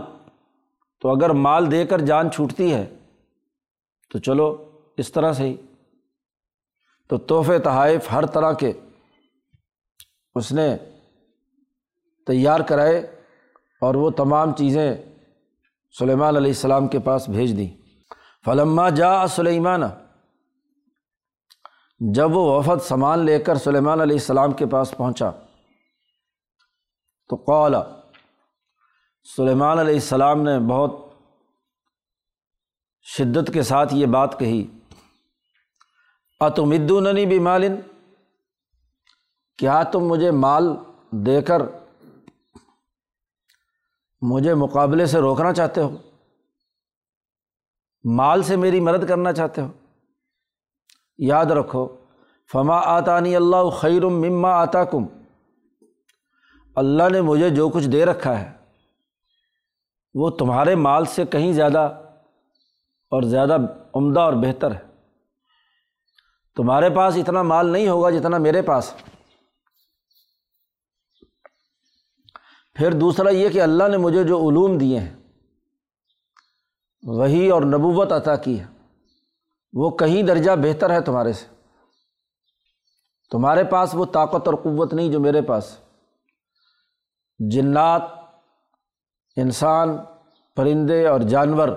تو 1.00 1.08
اگر 1.08 1.30
مال 1.30 1.70
دے 1.70 1.86
کر 1.86 2.00
جان 2.00 2.30
چھوٹتی 2.30 2.74
ہے، 2.74 2.94
تو 4.12 4.18
چلو 4.18 4.70
اس 4.96 5.12
طرح 5.12 5.32
سے 5.32 5.42
ہی۔ 5.42 5.56
تو 7.08 7.18
تحفے، 7.18 7.58
تحائف 7.58 8.12
ہر 8.12 8.26
طرح 8.26 8.52
کے 8.52 8.72
اس 10.34 10.52
نے 10.52 10.76
تیار 12.26 12.60
کرائے۔ 12.60 13.15
اور 13.82 13.94
وہ 13.94 14.10
تمام 14.16 14.54
چیزیں 14.54 14.94
سلیمان 15.94 16.36
علیہ 16.36 16.50
السلام 16.50 16.88
کے 16.88 16.98
پاس 16.98 17.28
بھیج 17.28 17.56
دیں۔ 17.56 17.68
فلما 18.44 18.88
جا 18.90 19.26
سلیمان، 19.26 19.82
جب 22.00 22.36
وہ 22.36 22.42
وفد 22.52 22.82
سامان 22.82 23.18
لے 23.18 23.38
کر 23.38 23.56
سلیمان 23.56 24.00
علیہ 24.00 24.16
السلام 24.16 24.52
کے 24.52 24.66
پاس 24.66 24.94
پہنچا، 24.96 25.30
تو 27.30 27.36
قول 27.46 27.74
سلیمان 29.26 29.78
علیہ 29.78 29.94
السلام 29.94 30.42
نے 30.42 30.58
بہت 30.68 30.92
شدت 33.06 33.52
کے 33.54 33.62
ساتھ 33.62 33.94
یہ 33.94 34.06
بات 34.06 34.38
کہی، 34.38 34.66
اتمدوننی 36.40 37.26
بھی 37.26 37.38
مالن 37.38 37.74
کیا 39.58 39.82
تم 39.82 40.06
مجھے 40.08 40.30
مال 40.30 40.64
دے 41.26 41.40
کر 41.42 41.62
مجھے 44.20 44.54
مقابلے 44.54 45.06
سے 45.06 45.18
روکنا 45.18 45.52
چاہتے 45.52 45.80
ہو؟ 45.80 45.96
مال 48.04 48.42
سے 48.42 48.56
میری 48.56 48.80
مدد 48.80 49.08
کرنا 49.08 49.32
چاہتے 49.32 49.60
ہو؟ 49.62 49.68
یاد 51.18 51.46
رکھو، 51.46 51.96
فما 52.52 52.78
آتانی 52.78 53.36
اللہ 53.36 53.70
خیر 53.70 54.04
مما 54.04 54.50
آتا 54.50 54.84
کم 54.84 55.06
اللہ 56.76 57.02
نے 57.12 57.20
مجھے 57.20 57.50
جو 57.50 57.68
کچھ 57.68 57.88
دے 57.88 58.04
رکھا 58.04 58.40
ہے، 58.40 58.52
وہ 60.14 60.30
تمہارے 60.30 60.74
مال 60.74 61.04
سے 61.04 61.24
کہیں 61.26 61.52
زیادہ 61.52 61.78
اور 63.12 63.22
زیادہ 63.22 63.56
عمدہ 63.94 64.20
اور 64.20 64.32
بہتر 64.32 64.70
ہے۔ 64.70 64.78
تمہارے 66.56 66.90
پاس 66.90 67.16
اتنا 67.16 67.42
مال 67.42 67.66
نہیں 67.66 67.88
ہوگا 67.88 68.10
جتنا 68.10 68.38
میرے 68.38 68.62
پاس۔ 68.62 68.94
پھر 72.76 72.92
دوسرا 72.92 73.30
یہ 73.30 73.48
کہ 73.48 73.62
اللہ 73.62 73.88
نے 73.88 73.96
مجھے 73.96 74.24
جو 74.24 74.38
علوم 74.38 74.78
دیے 74.78 74.98
ہیں 74.98 75.16
وہی 77.02 77.50
اور 77.50 77.62
نبوت 77.62 78.12
عطا 78.12 78.36
کی 78.36 78.60
ہے، 78.60 78.66
وہ 79.72 79.90
کہیں 79.90 80.22
درجہ 80.22 80.50
بہتر 80.62 80.90
ہے 80.90 81.00
تمہارے 81.00 81.32
سے۔ 81.32 81.46
تمہارے 83.30 83.64
پاس 83.64 83.90
وہ 83.94 84.04
طاقت 84.04 84.48
اور 84.48 84.54
قوت 84.54 84.94
نہیں 84.94 85.12
جو 85.12 85.20
میرے 85.20 85.42
پاس۔ 85.42 85.78
جنات، 87.38 88.02
انسان، 89.36 89.88
پرندے 90.56 91.06
اور 91.06 91.20
جانور، 91.20 91.68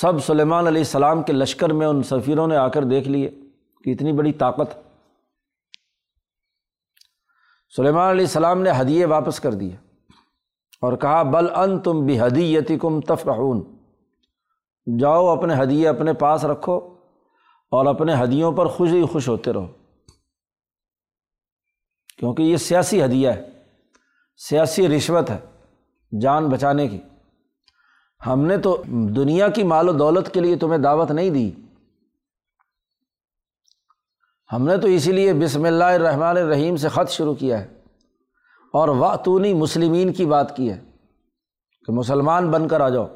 سب 0.00 0.24
سلیمان 0.24 0.66
علیہ 0.66 0.80
السلام 0.80 1.22
کے 1.22 1.32
لشکر 1.32 1.68
میں 1.68 1.86
ان 1.86 2.02
سفیروں 2.02 2.46
نے 2.46 2.56
آ 2.56 2.68
کر 2.68 2.84
دیکھ 2.84 3.08
لیے 3.08 3.30
کہ 3.84 3.90
اتنی 3.90 4.12
بڑی 4.12 4.32
طاقت۔ 4.32 4.78
سلیمان 7.76 8.10
علیہ 8.10 8.24
السلام 8.24 8.62
نے 8.62 8.70
ہدیے 8.80 9.04
واپس 9.04 9.40
کر 9.40 9.54
دیے۔ 9.54 9.87
اور 10.80 10.96
کہا، 10.96 11.22
بل 11.22 11.46
ان 11.54 11.80
تم 11.80 12.06
بھی 12.06 12.20
ہدیتی 12.20 12.78
کم 12.78 13.00
تفرحون۔ 13.00 13.76
جاؤ، 14.98 15.26
اپنے 15.26 15.54
ہدیے 15.62 15.88
اپنے 15.88 16.12
پاس 16.12 16.44
رکھو 16.44 16.94
اور 17.70 17.86
اپنے 17.86 18.14
ہدیوں 18.24 18.52
پر 18.52 18.66
خوش 18.66 18.88
ہی 18.92 19.04
خوش 19.04 19.28
ہوتے 19.28 19.52
رہو۔ 19.52 19.66
کیونکہ 22.18 22.42
یہ 22.42 22.56
سیاسی 22.56 23.04
ہدیہ 23.04 23.28
ہے، 23.28 23.48
سیاسی 24.36 24.88
رشوت 24.88 25.30
ہے 25.30 25.38
جان 26.20 26.48
بچانے 26.48 26.88
کی۔ 26.88 27.00
ہم 28.26 28.40
نے 28.40 28.58
تو 28.58 28.82
دنیا 28.88 29.48
کی 29.48 29.62
مال 29.62 29.88
و 29.88 29.92
دولت 29.92 30.34
کے 30.34 30.40
لیے 30.40 30.56
تمہیں 30.56 30.78
دعوت 30.78 31.10
نہیں 31.10 31.30
دی۔ 31.30 31.50
ہم 34.52 34.66
نے 34.66 34.76
تو 34.76 34.88
اسی 34.88 35.12
لیے 35.12 35.32
بسم 35.32 35.64
اللہ 35.64 35.84
الرحمٰن 35.84 36.36
الرحیم 36.36 36.76
سے 36.76 36.88
خط 36.88 37.10
شروع 37.10 37.34
کیا 37.34 37.62
ہے۔ 37.62 37.77
اور 38.72 38.88
واتونی 38.88 39.54
مسلمین 39.54 40.12
کی 40.12 40.26
بات 40.26 40.56
کی 40.56 40.70
ہے 40.70 40.80
کہ 41.86 41.92
مسلمان 41.92 42.50
بن 42.50 42.68
کر 42.68 42.80
آ 42.80 42.88
جاؤ۔ 42.88 43.06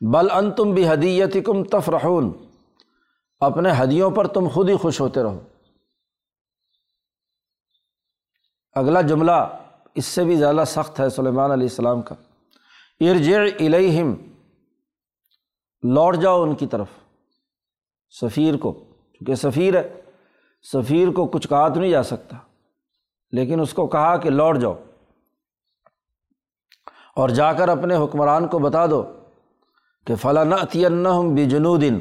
بل 0.00 0.30
ان 0.30 0.52
تم 0.52 0.74
بھی 0.74 0.92
ہدیت 0.92 1.36
کم 1.46 1.64
تفرحون۔ 1.64 2.32
اپنے 3.40 3.70
ہدیوں 3.82 4.10
پر 4.10 4.26
تم 4.26 4.48
خود 4.48 4.68
ہی 4.68 4.76
خوش 4.76 5.00
ہوتے 5.00 5.22
رہو۔ 5.22 5.48
اگلا 8.72 9.00
جملہ 9.00 9.58
اس 9.94 10.04
سے 10.04 10.24
بھی 10.24 10.36
زیادہ 10.36 10.64
سخت 10.66 11.00
ہے 11.00 11.08
سلیمان 11.08 11.50
علیہ 11.50 11.66
السلام 11.66 12.02
کا۔ 12.02 12.14
ارجع 13.00 13.38
الیہم 13.60 14.14
لوٹ 15.82 16.16
جاؤ 16.16 16.42
ان 16.42 16.54
کی 16.54 16.66
طرف، 16.66 16.86
سفیر 18.20 18.56
کو 18.56 18.72
کیونکہ 19.12 19.34
سفیر 19.34 19.78
ہے۔ 19.78 20.00
سفیر 20.72 21.10
کو 21.10 21.26
کچھ 21.26 21.48
کہا 21.48 21.68
تو 21.68 21.80
نہیں 21.80 21.90
جا 21.90 22.02
سکتا۔ 22.02 22.36
لیکن 23.30 23.60
اس 23.60 23.74
کو 23.74 23.86
کہا 23.86 24.16
کہ 24.16 24.30
لوٹ 24.30 24.58
جاؤ۔ 24.58 24.74
اور 27.16 27.28
جا 27.28 27.52
کر 27.52 27.68
اپنے 27.68 27.96
حکمران 27.96 28.48
کو 28.48 28.58
بتا 28.58 28.86
دو 28.86 29.12
کہ 30.06 30.14
فلاں 30.14 30.44
ہم 31.06 31.34
بے 31.34 31.44
دن 31.44 32.00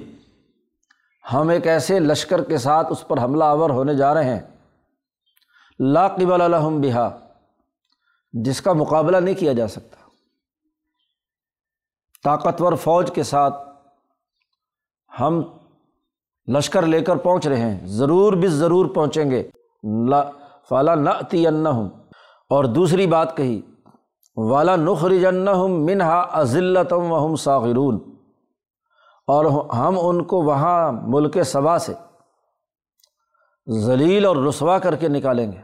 ہم 1.33 1.49
ایک 1.49 1.67
ایسے 1.67 1.99
لشکر 1.99 2.43
کے 2.43 2.57
ساتھ 2.57 2.87
اس 2.89 3.07
پر 3.07 3.17
حملہ 3.17 3.43
آور 3.43 3.69
ہونے 3.69 3.93
جا 3.93 4.13
رہے 4.13 4.23
ہیں۔ 4.23 4.57
لاقبل 5.79 6.41
الحم 6.41 6.81
بہا۔ 6.81 7.17
جس 8.33 8.61
کا 8.61 8.73
مقابلہ 8.73 9.17
نہیں 9.17 9.35
کیا 9.35 9.53
جا 9.53 9.67
سکتا۔ 9.67 10.09
طاقتور 12.23 12.73
فوج 12.73 13.11
کے 13.15 13.23
ساتھ 13.23 13.69
ہم 15.19 15.41
لشکر 16.47 16.85
لے 16.85 17.01
کر 17.01 17.15
پہنچ 17.15 17.47
رہے 17.47 17.59
ہیں۔ 17.59 17.87
ضرور 17.87 18.33
بھی 18.33 18.47
ضرور 18.47 18.85
پہنچیں 18.85 19.31
گے۔ 19.31 19.49
فلاں 20.69 20.95
نہ 21.51 21.69
ہوں 21.69 21.89
اور 22.49 22.63
دوسری 22.63 23.07
بات 23.07 23.37
کہی 23.37 23.61
والا 24.37 24.75
نخرجن 24.75 25.45
منہا 25.61 26.19
ازلتم 26.19 27.11
و 27.11 27.25
ہم 27.25 27.35
ساغرون 27.35 27.99
اور 29.27 29.45
ہم 29.73 29.95
ان 30.01 30.23
کو 30.23 30.41
وہاں 30.41 30.91
ملک 30.91 31.37
صبا 31.45 31.79
سے 31.79 31.93
ذلیل 33.71 34.25
اور 34.25 34.35
رسوا 34.35 34.79
کر 34.79 34.95
کے 34.95 35.07
نکالیں 35.07 35.51
گے۔ 35.51 35.57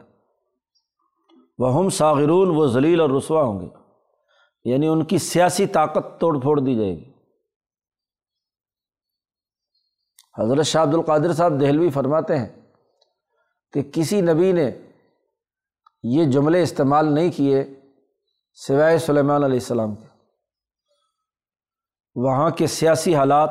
وہ 1.58 1.76
ہم 1.76 1.90
ساغرون 1.90 2.50
وہ 2.56 2.68
ذلیل 2.68 3.02
اور 3.02 3.10
رسوا 3.10 3.44
ہوں 3.44 3.62
گے۔ 3.62 3.68
یعنی 4.66 4.88
ان 4.88 5.04
کی 5.04 5.18
سیاسی 5.18 5.68
طاقت 5.68 6.20
توڑ 6.20 6.40
پھوڑ 6.40 6.60
دی 6.60 6.76
جائے 6.76 6.96
گی۔ 6.96 7.11
حضرت 10.40 10.66
شاہ 10.66 10.84
عبد 10.84 10.94
القادر 10.94 11.34
صاحب 11.34 11.62
دہلوی 11.62 11.90
فرماتے 11.90 12.40
ہیں 12.40 12.50
کہ 13.74 13.82
کسی 13.82 14.22
نبی 14.22 14.52
نے 14.52 14.72
یہ 16.04 16.26
جملے 16.26 16.62
استعمال 16.62 17.14
نہیں 17.14 17.32
کیے 17.32 17.80
سوائے 18.54 18.98
سلیمان 18.98 19.44
علیہ 19.44 19.60
السلام 19.60 19.96
کے۔ 19.96 20.08
وہاں 22.16 22.50
کے 22.50 22.68
سیاسی 22.68 23.16
حالات، 23.16 23.50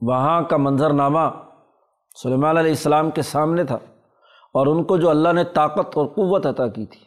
وہاں 0.00 0.42
کا 0.42 0.56
منظر 0.56 0.92
نامہ 0.92 1.30
سلیمان 2.22 2.56
علیہ 2.56 2.70
السلام 2.70 3.10
کے 3.10 3.22
سامنے 3.22 3.64
تھا 3.64 3.78
اور 4.52 4.66
ان 4.66 4.84
کو 4.84 4.96
جو 4.96 5.10
اللہ 5.10 5.32
نے 5.32 5.44
طاقت 5.44 5.96
اور 5.96 6.06
قوت 6.06 6.46
عطا 6.46 6.68
کی 6.68 6.86
تھی۔ 6.86 7.00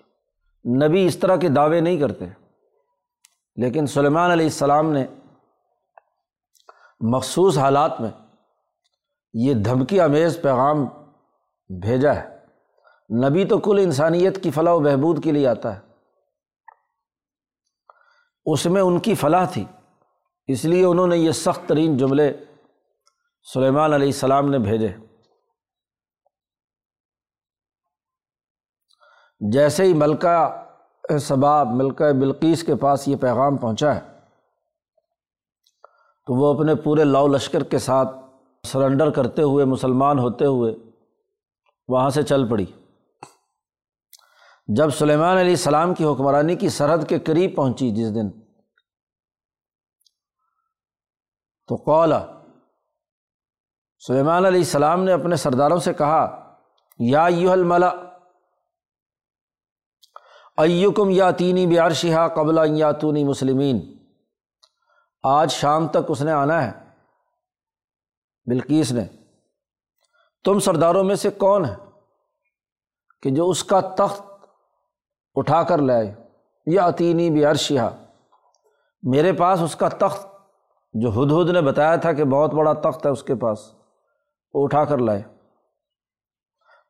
نبی 0.88 1.06
اس 1.06 1.18
طرح 1.18 1.36
کے 1.36 1.50
دعوے 1.50 1.80
نہیں 1.80 1.98
کرتے۔ 1.98 2.26
لیکن 3.56 3.86
سلیمان 3.86 4.32
علیہ 4.32 4.46
السلام 4.46 4.92
نے 4.92 5.06
مخصوص 7.00 7.58
حالات 7.58 8.02
میں 8.02 8.10
یہ 9.34 9.54
دھمکی 9.54 10.00
امیز 10.00 10.42
پیغام 10.42 10.86
بھیجا 11.70 12.16
ہے۔ 12.16 12.32
نبی 13.30 13.46
تو 13.46 13.58
کل 13.60 13.80
انسانیت 13.84 14.44
کی 14.44 14.52
فلاح 14.52 14.74
و 14.74 14.80
بہبود 14.80 15.24
کے 15.24 15.32
لیے 15.32 15.48
آتا 15.48 15.76
ہے۔ 15.76 15.80
اس 18.46 18.66
میں 18.66 18.82
ان 18.82 19.00
کی 19.00 19.16
فلاح 19.16 19.46
تھی، 19.54 19.66
اس 20.48 20.66
لیے 20.66 20.86
انہوں 20.86 21.08
نے 21.08 21.18
یہ 21.18 21.32
سخت 21.32 21.70
ترین 21.70 21.98
جملے 21.98 22.32
سلیمان 23.54 23.94
علیہ 23.94 24.08
السلام 24.08 24.50
نے 24.50 24.60
بھیجے۔ 24.60 24.90
جیسے 29.40 29.84
ہی 29.84 29.94
ملکہ 29.94 31.18
صباب 31.20 31.68
ملکہ 31.68 32.12
بلقیس 32.12 32.64
کے 32.64 32.76
پاس 32.76 33.08
یہ 33.08 33.16
پیغام 33.16 33.58
پہنچا 33.58 33.96
ہے، 33.96 34.02
تو 36.28 36.34
وہ 36.34 36.54
اپنے 36.54 36.76
پورے 36.76 37.04
لاؤ 37.04 37.28
لشکر 37.28 37.64
کے 37.64 37.78
ساتھ 37.78 38.23
سرنڈر 38.64 39.10
کرتے 39.12 39.42
ہوئے 39.42 39.66
مسلمان 39.66 40.20
ہوتے 40.20 40.46
ہوئے 40.46 40.74
وہاں 41.90 42.10
سے 42.10 42.24
چل 42.24 42.48
پڑی۔ 42.50 42.66
جب 44.68 44.90
سلیمان 44.90 45.38
علیہ 45.38 45.52
السلام 45.52 45.94
کی 45.94 46.06
حکمرانی 46.06 46.56
کی 46.56 46.70
سرحد 46.70 47.08
کے 47.10 47.20
قریب 47.20 47.56
پہنچی 47.56 47.90
جس 47.92 48.14
دن، 48.16 48.30
تو 51.70 51.76
قولا 51.76 52.20
سلیمان 54.02 54.46
علیہ 54.46 54.60
السلام 54.60 55.04
نے 55.04 55.12
اپنے 55.12 55.36
سرداروں 55.36 55.80
سے 55.80 55.94
کہا، 55.94 56.24
یا 57.00 57.28
یو 57.30 57.52
الملا 57.52 57.90
ایکم 60.58 61.10
یا 61.10 61.30
تینی 61.32 61.66
بیارشہ 61.68 62.28
قبل 62.36 62.58
یاتونی 62.78 63.24
مسلمین، 63.24 63.80
آج 65.24 65.52
شام 65.52 65.88
تک 65.88 66.10
اس 66.10 66.22
نے 66.22 66.32
آنا 66.32 66.64
ہے۔ 66.64 66.72
بلکیس 68.46 68.92
نے، 68.92 69.08
تم 70.44 70.60
سرداروں 70.60 71.04
میں 71.04 71.16
سے 71.16 71.30
کون 71.30 71.66
ہے 71.66 71.76
کہ 73.22 73.30
جو 73.30 73.50
اس 73.50 73.64
کا 73.64 73.80
تخت 73.80 74.22
اٹھا 75.36 75.64
کر 75.64 75.78
لائے؟ 75.78 76.16
یا 76.66 76.88
عطینی 76.88 77.30
بھی 77.30 77.46
عرشہ 77.46 77.98
میرے 79.04 79.34
پاس 79.34 79.62
اس 79.62 79.76
کا 79.76 79.90
تخت 79.90 80.28
جو 80.94 81.10
ہد 81.10 81.32
ہد 81.32 81.54
نے 81.54 81.62
بتایا 81.62 81.96
تھا 81.96 82.14
کہ 82.14 82.24
بہت 82.24 82.54
بڑا 82.54 82.74
تخت 82.74 83.06
ہے، 83.06 83.12
اس 83.12 83.24
کے 83.24 83.36
پاس 83.36 83.74
وہ 84.54 84.64
اٹھا 84.64 84.86
کر 84.86 84.98
لائے۔ 84.98 85.24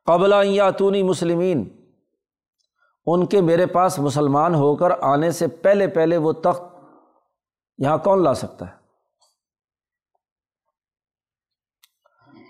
قبل 0.05 0.33
یاتونی 0.43 1.03
مسلمین، 1.03 1.85
ان 3.05 3.25
کے 3.25 3.41
میرے 3.41 3.65
پاس 3.65 3.99
مسلمان 3.99 4.55
ہو 4.55 4.75
کر 4.75 4.91
آنے 5.01 5.31
سے 5.31 5.47
پہلے 5.47 5.87
پہلے 5.87 6.17
وہ 6.17 6.33
تخت 6.33 6.63
یہاں 7.77 7.97
کون 7.97 8.23
لا 8.23 8.33
سکتا 8.33 8.67
ہے؟ 8.67 8.82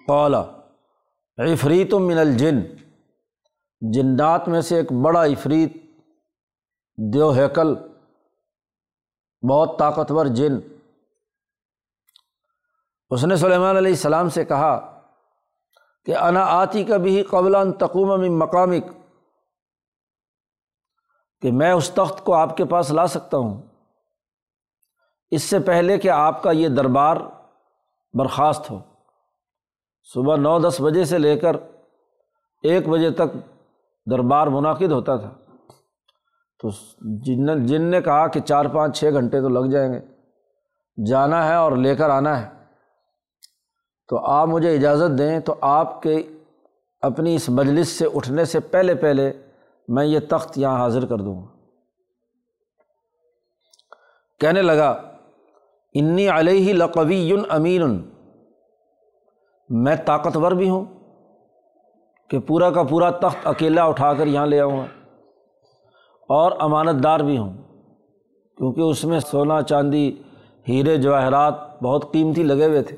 قولا 0.07 0.41
عفریت 1.37 1.93
من 1.93 2.17
الجن۔ 2.17 2.59
جنات 3.81 4.47
میں 4.47 4.61
سے 4.61 4.75
ایک 4.75 4.91
بڑا 4.91 5.25
عفریت، 5.25 5.73
دیو 7.13 7.31
ہیکل، 7.31 7.75
بہت 9.49 9.79
طاقتور 9.79 10.25
جن۔ 10.25 10.59
اس 13.09 13.25
نے 13.25 13.35
سلیمان 13.35 13.77
علیہ 13.77 13.91
السلام 13.91 14.29
سے 14.29 14.45
کہا 14.45 15.01
کہ 16.05 16.17
انا 16.17 16.45
آتی 16.45 16.83
کا 16.83 16.97
بھی 16.97 17.23
قبل 17.23 17.55
تقوم 17.79 18.37
مقامک، 18.37 18.85
کہ 21.41 21.51
میں 21.51 21.71
اس 21.71 21.91
تخت 21.93 22.23
کو 22.23 22.33
آپ 22.33 22.57
کے 22.57 22.65
پاس 22.65 22.91
لا 22.91 23.07
سکتا 23.07 23.37
ہوں۔ 23.37 23.61
اس 25.31 25.43
سے 25.43 25.59
پہلے 25.59 25.97
کہ 25.97 26.09
آپ 26.09 26.43
کا 26.43 26.51
یہ 26.51 26.67
دربار 26.67 27.17
برخاست 28.13 28.71
ہو۔ 28.71 28.92
صبح 30.03 30.35
نو 30.35 30.59
دس 30.59 30.81
بجے 30.81 31.05
سے 31.05 31.17
لے 31.17 31.37
کر 31.37 31.55
ایک 32.63 32.89
بجے 32.89 33.11
تک 33.11 33.37
دربار 34.11 34.47
منعقد 34.47 34.91
ہوتا 34.91 35.15
تھا۔ 35.15 35.33
تو 36.59 36.69
جن 37.01 37.65
جن 37.65 37.81
نے 37.81 38.01
کہا 38.01 38.27
کہ 38.27 38.39
چار 38.39 38.65
پانچ 38.65 38.99
چھ 38.99 39.05
گھنٹے 39.13 39.41
تو 39.41 39.49
لگ 39.49 39.69
جائیں 39.69 39.93
گے۔ 39.93 39.99
جانا 41.05 41.47
ہے 41.47 41.55
اور 41.55 41.71
لے 41.71 41.95
کر 41.95 42.09
آنا 42.09 42.41
ہے۔ 42.41 42.63
تو 44.07 44.25
آپ 44.25 44.47
مجھے 44.47 44.75
اجازت 44.75 45.17
دیں 45.17 45.39
تو 45.39 45.55
آپ 45.61 46.01
کے 46.01 46.23
اپنی 47.01 47.35
اس 47.35 47.49
مجلس 47.49 47.87
سے 47.89 48.05
اٹھنے 48.13 48.45
سے 48.45 48.59
پہلے 48.59 48.95
پہلے 48.95 49.33
میں 49.87 50.05
یہ 50.05 50.19
تخت 50.29 50.57
یہاں 50.57 50.77
حاضر 50.77 51.05
کر 51.05 51.17
دوں 51.17 51.43
گا۔ 51.43 51.47
کہنے 54.39 54.61
لگا، 54.61 55.11
انی 55.93 56.29
علیہ 56.29 56.73
لقوی 56.73 57.31
امین 57.49 58.12
میں 59.69 59.95
طاقتور 59.95 60.51
بھی 60.51 60.69
ہوں 60.69 60.85
کہ 62.29 62.39
پورا 62.39 62.71
کا 62.71 62.83
پورا 62.83 63.09
تخت 63.09 63.47
اکیلا 63.47 63.83
اٹھا 63.83 64.13
کر 64.13 64.27
یہاں 64.27 64.45
لے 64.45 64.59
آؤں 64.59 64.79
گا 64.79 64.85
اور 66.29 66.51
امانت 66.59 67.03
دار 67.03 67.19
بھی 67.19 67.37
ہوں، 67.37 67.53
کیونکہ 68.57 68.81
اس 68.81 69.05
میں 69.05 69.19
سونا 69.19 69.61
چاندی، 69.61 70.21
ہیرے، 70.67 70.97
جواہرات 70.97 71.83
بہت 71.83 72.11
قیمتی 72.11 72.43
لگے 72.43 72.65
ہوئے 72.65 72.83
تھے۔ 72.83 72.97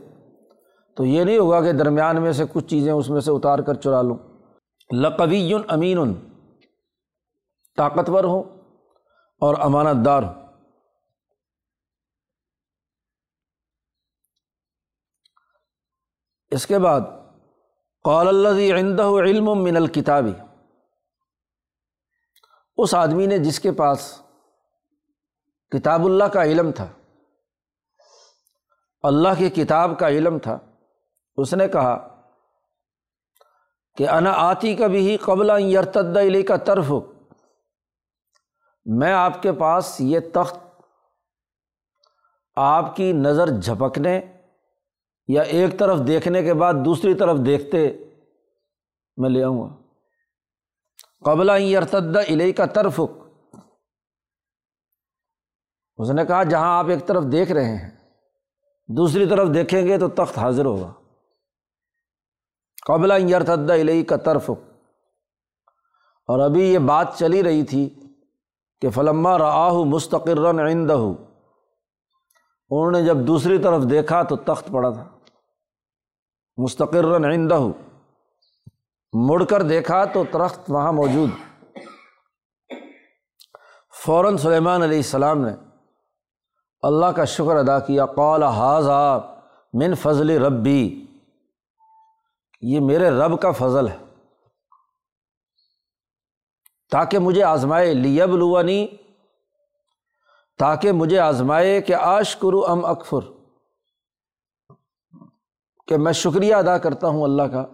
تو 0.95 1.05
یہ 1.05 1.23
نہیں 1.23 1.37
ہوگا 1.37 1.61
کہ 1.61 1.71
درمیان 1.71 2.21
میں 2.21 2.31
سے 2.31 2.43
کچھ 2.53 2.65
چیزیں 2.65 2.93
اس 2.93 3.09
میں 3.09 3.19
سے 3.19 3.31
اتار 3.31 3.59
کر 3.59 3.73
چرا 3.73 4.01
لوں۔ 4.01 4.15
لقوی 4.93 5.53
امین، 5.67 6.13
طاقتور 7.77 8.23
ہوں 8.23 8.43
اور 9.41 9.55
امانت 9.59 10.05
دار 10.05 10.23
ہوں۔ 10.23 10.44
اس 16.55 16.65
کے 16.67 16.79
بعد 16.79 17.01
قال 18.05 18.27
اللہ 18.27 18.59
عندہ 18.73 19.05
علم 19.23 19.47
من 19.63 19.75
الکتابی 19.75 20.33
اس 22.77 22.93
آدمی 22.95 23.25
نے 23.25 23.37
جس 23.37 23.59
کے 23.59 23.71
پاس 23.79 24.05
کتاب 25.71 26.05
اللہ 26.05 26.27
کا 26.33 26.43
علم 26.43 26.71
تھا، 26.71 26.87
اللہ 29.03 29.37
کی 29.37 29.49
کتاب 29.55 29.97
کا 29.99 30.09
علم 30.09 30.37
تھا، 30.39 30.57
اس 31.37 31.53
نے 31.53 31.67
کہا 31.67 31.95
کہ 33.97 34.09
انا 34.09 34.31
آتی 34.37 34.75
کا 34.75 34.87
بھی 34.87 35.17
قبل 35.25 35.49
یرتد 35.63 36.17
علی 36.17 36.41
کا 36.43 36.57
طرف 36.69 36.91
میں 38.85 39.11
آپ 39.13 39.41
کے 39.43 39.51
پاس 39.59 39.95
یہ 39.99 40.19
تخت 40.33 40.57
آپ 42.57 42.95
کی 42.95 43.11
نظر 43.13 43.49
جھپکنے 43.59 44.19
یا 45.27 45.41
ایک 45.41 45.79
طرف 45.79 45.99
دیکھنے 46.07 46.43
کے 46.43 46.53
بعد 46.53 46.73
دوسری 46.85 47.13
طرف 47.13 47.37
دیکھتے، 47.45 48.05
میں 49.17 49.29
لے 49.29 49.43
آؤں 49.43 49.61
گا۔ 49.61 49.75
قبل 51.25 51.49
ارتد 51.49 52.17
علیہ 52.17 52.53
کا 52.53 52.65
طرف 52.65 52.99
اس 55.97 56.09
نے 56.09 56.25
کہا، 56.25 56.43
جہاں 56.43 56.79
آپ 56.79 56.85
ایک 56.87 57.07
طرف 57.07 57.23
دیکھ 57.31 57.51
رہے 57.51 57.65
ہیں، 57.65 57.89
دوسری 58.87 59.25
طرف 59.29 59.53
دیکھیں 59.53 59.87
گے 59.87 59.97
تو 59.97 60.09
تخت 60.09 60.37
حاضر 60.37 60.65
ہوگا۔ 60.65 60.93
قبل 62.85 63.11
ارتد 63.11 63.71
علیہ 63.71 64.03
کا 64.03 64.15
طرف 64.15 64.49
اور 66.27 66.39
ابھی 66.39 66.73
یہ 66.73 66.79
بات 66.79 67.07
چلی 67.17 67.43
رہی 67.43 67.63
تھی 67.63 67.95
کہ 68.81 68.89
فلما 68.89 69.37
راہ 69.37 69.73
مستقر 69.73 70.67
عندہ 70.67 70.93
انہوں 72.69 72.91
نے 72.91 73.05
جب 73.05 73.17
دوسری 73.17 73.57
طرف 73.57 73.83
دیکھا 73.89 74.23
تو 74.23 74.35
تخت 74.35 74.71
پڑا 74.71 74.89
تھا۔ 74.89 75.14
مستقر 76.57 77.15
عندہ 77.31 77.59
مڑ 79.13 79.43
کر 79.43 79.61
دیکھا 79.61 80.05
تو 80.05 80.23
ترخت 80.31 80.71
وہاں 80.71 80.91
موجود۔ 80.91 81.29
فوراً 84.03 84.37
سلیمان 84.37 84.83
علیہ 84.83 84.97
السلام 84.97 85.41
نے 85.41 85.51
اللہ 86.81 87.05
کا 87.05 87.25
شکر 87.25 87.55
ادا 87.55 87.79
کیا، 87.79 88.05
قال 88.05 88.43
حاض 88.43 88.87
من 89.73 89.95
فضل 89.95 90.29
ربی 90.43 91.05
یہ 92.61 92.79
میرے 92.79 93.09
رب 93.09 93.41
کا 93.41 93.51
فضل 93.51 93.87
ہے۔ 93.87 93.97
تاکہ 96.91 97.19
مجھے 97.19 97.43
آزمائے 97.43 97.93
لیب 97.93 98.35
لوانی 98.35 98.87
تاکہ 100.57 100.91
مجھے 100.91 101.19
آزمائے 101.19 101.81
کہ 101.81 101.93
آش 101.93 102.35
کرو 102.35 102.65
ام 102.65 102.85
اکفر۔ 102.85 103.34
کہ 105.87 105.97
میں 105.97 106.13
شکریہ 106.13 106.55
ادا 106.55 106.77
کرتا 106.77 107.07
ہوں 107.07 107.23
اللہ 107.23 107.43
کا 107.43 107.65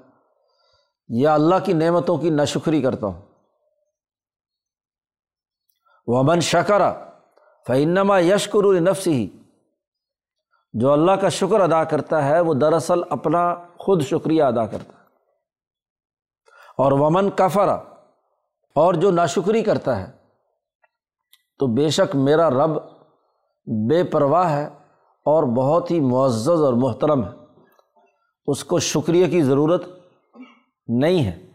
یا 1.10 1.34
اللہ 1.34 1.56
کی 1.66 1.74
نعمتوں 1.74 2.18
کی 2.18 2.30
ناشکری 2.30 2.82
کرتا 2.82 3.08
ہوں۔ 3.08 3.22
وہ 6.08 6.24
من 6.24 6.40
شکرا 6.40 6.94
فعنما 7.68 8.20
یشکر 8.20 8.82
نفس 8.82 9.08
ہی 9.08 9.30
جو 10.74 10.92
اللہ 10.92 11.12
کا 11.12 11.30
شکر 11.30 11.62
ادا 11.62 11.84
کرتا 11.84 12.26
ہے، 12.26 12.40
وہ 12.40 12.54
دراصل 12.54 13.00
اپنا 13.10 13.56
خود 13.78 14.02
شکریہ 14.02 14.44
ادا 14.44 14.66
کرتا 14.66 14.94
ہے۔ 14.94 15.02
اور 16.78 16.92
ومن 16.92 17.30
کفرا 17.30 17.74
اور 18.76 18.94
جو 18.94 19.12
ناشکری 19.12 19.64
کرتا 19.64 20.00
ہے، 20.00 20.12
تو 21.60 21.68
بے 21.68 21.90
شک 21.90 22.16
میرا 22.16 22.50
رب 22.50 22.72
بے 23.90 24.04
پرواہ 24.04 24.52
ہے 24.52 24.66
اور 25.26 25.44
بہت 25.44 25.92
ہی 25.92 26.00
معزز 26.00 26.50
اور 26.50 26.74
محترم 26.74 27.24
ہے۔ 27.24 27.41
اس 28.46 28.64
کو 28.64 28.80
شکریہ 28.80 29.28
کی 29.28 29.44
ضرورت 29.44 29.84
نہیں 30.88 31.26
ہے۔ 31.26 31.48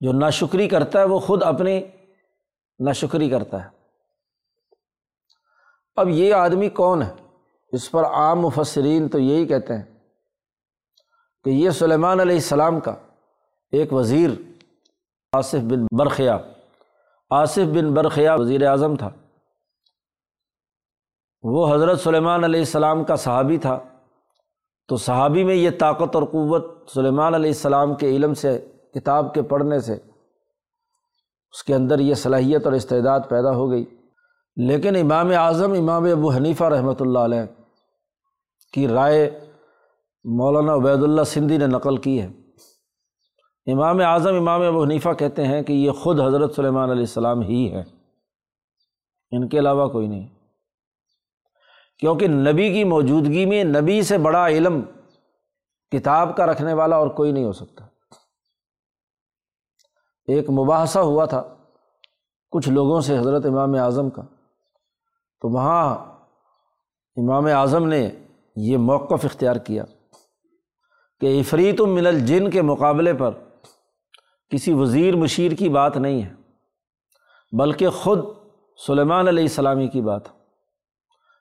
جو 0.00 0.12
ناشکری 0.12 0.68
کرتا 0.68 0.98
ہے 0.98 1.04
وہ 1.04 1.20
خود 1.20 1.42
اپنی 1.42 1.80
ناشکری 2.78 3.30
کرتا 3.30 3.64
ہے۔ 3.64 3.70
اب 5.96 6.08
یہ 6.08 6.34
آدمی 6.34 6.68
کون 6.68 7.02
ہے؟ 7.02 7.12
اس 7.72 7.90
پر 7.90 8.04
عام 8.04 8.40
مفسرین 8.40 9.08
تو 9.08 9.18
یہی 9.18 9.46
کہتے 9.46 9.74
ہیں 9.74 9.98
کہ 11.44 11.50
یہ 11.50 11.70
سلیمان 11.70 12.20
علیہ 12.20 12.34
السلام 12.34 12.80
کا 12.80 12.94
ایک 13.72 13.92
وزیر 13.92 14.30
آصف 15.32 15.58
بن 15.58 15.86
برقیہ 15.98 16.30
آصف 17.30 17.58
بن 17.58 17.94
برقیہ 17.94 18.30
وزیر 18.38 18.66
اعظم 18.66 18.96
تھا۔ 18.96 19.10
وہ 21.42 21.74
حضرت 21.74 22.00
سلیمان 22.00 22.44
علیہ 22.44 22.60
السلام 22.60 23.04
کا 23.04 23.16
صحابی 23.16 23.58
تھا۔ 23.58 23.93
تو 24.88 24.96
صحابی 24.96 25.44
میں 25.44 25.54
یہ 25.54 25.70
طاقت 25.78 26.14
اور 26.14 26.22
قوت 26.22 26.90
سلیمان 26.90 27.34
علیہ 27.34 27.50
السلام 27.50 27.94
کے 27.94 28.16
علم 28.16 28.34
سے، 28.34 28.68
کتاب 28.94 29.34
کے 29.34 29.42
پڑھنے 29.42 29.80
سے، 29.80 29.94
اس 31.50 31.62
کے 31.64 31.74
اندر 31.74 31.98
یہ 31.98 32.14
صلاحیت 32.14 32.64
اور 32.64 32.72
استعداد 32.72 33.20
پیدا 33.28 33.50
ہو 33.50 33.70
گئی۔ 33.70 33.84
لیکن 34.56 34.96
امام 34.96 35.30
اعظم، 35.36 35.72
امام 35.72 36.04
ابو 36.04 36.30
حنیفہ 36.30 36.64
رحمۃ 36.64 37.00
اللہ 37.00 37.18
علیہ 37.18 37.44
کی 38.72 38.88
رائے 38.88 39.40
مولانا 40.24 40.74
عبید 40.74 41.02
اللہ 41.02 41.22
سندھی 41.22 41.56
نے 41.56 41.66
نقل 41.66 41.96
کی 41.96 42.22
ہے۔ 42.22 42.26
امام 43.72 44.00
اعظم، 44.00 44.34
امام 44.34 44.62
ابو 44.62 44.82
حنیفہ 44.82 45.08
کہتے 45.08 45.46
ہیں 45.46 45.62
کہ 45.62 45.72
یہ 45.72 45.90
خود 45.90 46.20
حضرت 46.20 46.54
سلیمان 46.54 46.90
علیہ 46.90 47.02
السلام 47.02 47.42
ہی 47.42 47.72
ہے 47.72 47.82
ان 49.30 49.48
کے 49.48 49.58
علاوہ 49.58 49.88
کوئی 49.88 50.06
نہیں۔ 50.06 50.28
کیونکہ 51.98 52.28
نبی 52.28 52.72
کی 52.72 52.84
موجودگی 52.84 53.46
میں 53.46 53.64
نبی 53.64 54.02
سے 54.02 54.18
بڑا 54.18 54.46
علم 54.48 54.80
کتاب 55.90 56.36
کا 56.36 56.46
رکھنے 56.46 56.72
والا 56.72 56.96
اور 56.96 57.08
کوئی 57.08 57.32
نہیں 57.32 57.44
ہو 57.44 57.52
سکتا۔ 57.52 57.84
ایک 60.26 60.50
مباحثہ 60.50 60.98
ہوا 60.98 61.24
تھا 61.24 61.42
کچھ 62.50 62.68
لوگوں 62.68 63.00
سے 63.00 63.18
حضرت 63.18 63.46
امام 63.46 63.74
اعظم 63.74 64.10
کا۔ 64.10 64.22
تو 65.40 65.48
وہاں 65.48 65.94
امام 67.16 67.46
اعظم 67.46 67.86
نے 67.86 68.10
یہ 68.56 68.76
موقف 68.76 69.24
اختیار 69.24 69.56
کیا 69.56 69.84
کہ 71.20 71.40
افریت 71.40 71.80
من 71.80 72.06
الجن 72.06 72.50
کے 72.50 72.62
مقابلے 72.62 73.14
پر 73.14 73.30
کسی 74.50 74.72
وزیر 74.72 75.16
مشیر 75.16 75.52
کی 75.52 75.68
بات 75.68 75.96
نہیں 75.96 76.22
ہے، 76.22 76.34
بلکہ 77.52 77.90
خود 77.90 78.18
سلیمان 78.86 79.28
علیہ 79.28 79.42
السلامی 79.42 79.88
کی 79.88 80.00
بات 80.00 80.22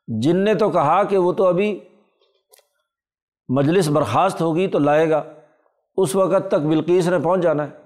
جن 0.08 0.44
نے 0.44 0.56
تو 0.56 0.70
کہا 0.70 1.04
کہ 1.04 1.18
وہ 1.18 1.34
تو 1.34 1.48
ابھی 1.48 1.90
مجلس 3.48 3.88
برخاست 3.88 4.42
ہوگی 4.42 4.68
تو 4.68 4.80
لائے 4.80 5.10
گا، 5.10 5.24
اس 5.98 6.16
وقت 6.16 6.48
تک 6.48 6.56
بلقیس 6.56 7.08
نے 7.08 7.20
پہنچ 7.24 7.42
جانا 7.42 7.64
ہے۔ 7.64 7.84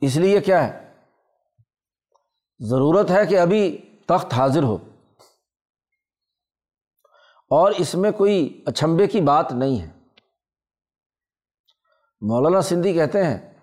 اس 0.00 0.16
لیے 0.16 0.40
کیا 0.40 0.68
ہے؟ 0.68 0.94
ضرورت 2.58 3.10
ہے 3.10 3.26
کہ 3.26 3.38
ابھی 3.38 3.78
تخت 4.06 4.34
حاضر 4.34 4.62
ہو۔ 4.62 4.78
اور 7.50 7.72
اس 7.72 7.94
میں 7.94 8.10
کوئی 8.10 8.62
اچھمبے 8.66 9.06
کی 9.06 9.20
بات 9.20 9.52
نہیں 9.52 9.82
ہے۔ 9.82 9.90
مولانا 12.20 12.60
سندھی 12.60 12.92
کہتے 12.92 13.24
ہیں 13.24 13.54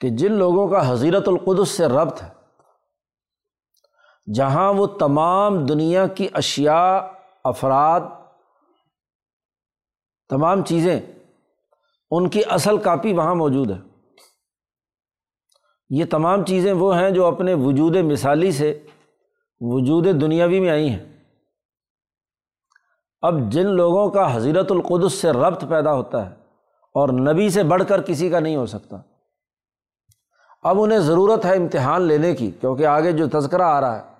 کہ 0.00 0.08
جن 0.08 0.32
لوگوں 0.32 0.68
کا 0.68 0.92
حضیرت 0.92 1.28
القدس 1.28 1.68
سے 1.68 1.86
ربط 1.86 2.22
ہے 2.22 2.37
جہاں 4.34 4.72
وہ 4.72 4.86
تمام 4.86 5.64
دنیا 5.66 6.06
کی 6.06 6.28
اشیاء، 6.32 6.98
افراد، 7.44 8.00
تمام 10.30 10.62
چیزیں، 10.64 11.00
ان 12.10 12.28
کی 12.28 12.42
اصل 12.48 12.78
کاپی 12.78 13.12
وہاں 13.12 13.34
موجود 13.34 13.70
ہے۔ 13.70 13.78
یہ 15.90 16.04
تمام 16.04 16.44
چیزیں 16.44 16.72
وہ 16.72 16.96
ہیں 16.98 17.10
جو 17.10 17.26
اپنے 17.26 17.54
وجود 17.54 17.96
مثالی 17.96 18.52
سے 18.52 18.86
وجود 19.60 20.06
دنیاوی 20.20 20.60
میں 20.60 20.70
آئی 20.70 20.88
ہیں۔ 20.90 21.04
اب 23.20 23.38
جن 23.52 23.66
لوگوں 23.66 24.10
کا 24.10 24.36
حضیرت 24.36 24.72
القدس 24.72 25.12
سے 25.12 25.30
ربط 25.30 25.64
پیدا 25.68 25.92
ہوتا 25.92 26.30
ہے 26.30 26.34
اور 26.94 27.08
نبی 27.08 27.48
سے 27.50 27.62
بڑھ 27.62 27.82
کر 27.88 28.02
کسی 28.02 28.30
کا 28.30 28.40
نہیں 28.40 28.56
ہو 28.56 28.66
سکتا، 28.66 28.96
اب 30.62 30.80
انہیں 30.80 30.98
ضرورت 30.98 31.44
ہے 31.44 31.56
امتحان 31.56 32.02
لینے 32.02 32.34
کی، 32.34 32.50
کیونکہ 32.50 32.86
آگے 32.86 33.12
جو 33.12 33.28
تذکرہ 33.28 33.62
آ 33.62 33.80
رہا 33.80 33.98
ہے 33.98 34.17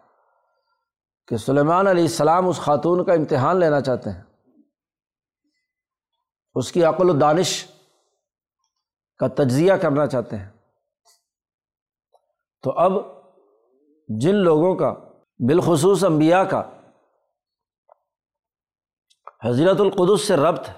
کہ 1.29 1.37
سلیمان 1.37 1.87
علیہ 1.87 2.03
السلام 2.03 2.49
اس 2.49 2.57
خاتون 2.57 3.05
کا 3.05 3.12
امتحان 3.12 3.61
لینا 3.61 3.81
چاہتے 3.81 4.11
ہیں۔ 4.11 4.23
اس 6.55 6.73
کی 6.73 6.85
عقل 6.85 7.11
و 7.11 7.12
دانش 7.12 7.67
کا 9.19 9.29
تجزیہ 9.29 9.73
کرنا 9.73 10.07
چاہتے 10.07 10.37
ہیں۔ 10.37 10.49
تو 12.62 12.71
اب 12.71 12.93
جن 14.09 14.35
لوگوں 14.35 14.77
کا، 14.77 14.95
بالخصوص 15.38 16.05
انبیاء 16.05 16.43
کا 16.43 16.71
حضرت 19.45 19.81
القدس 19.81 20.21
سے 20.23 20.37
ربط 20.37 20.69
ہے 20.69 20.75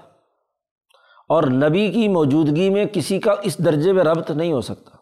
اور 1.29 1.43
نبی 1.43 1.91
کی 1.91 2.07
موجودگی 2.07 2.69
میں 2.69 2.85
کسی 2.85 3.19
کا 3.19 3.35
اس 3.43 3.65
درجے 3.65 3.93
میں 3.93 4.03
ربط 4.03 4.31
نہیں 4.31 4.53
ہو 4.53 4.61
سکتا۔ 4.61 4.97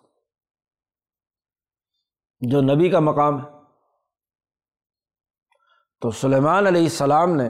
جو 2.40 2.62
نبی 2.62 2.90
کا 2.90 3.00
مقام 3.00 3.46
ہے۔ 3.46 3.59
تو 6.02 6.12
سلیمان 6.12 6.68
علیہ 6.68 6.84
السلام 6.84 7.36
نے 7.36 7.50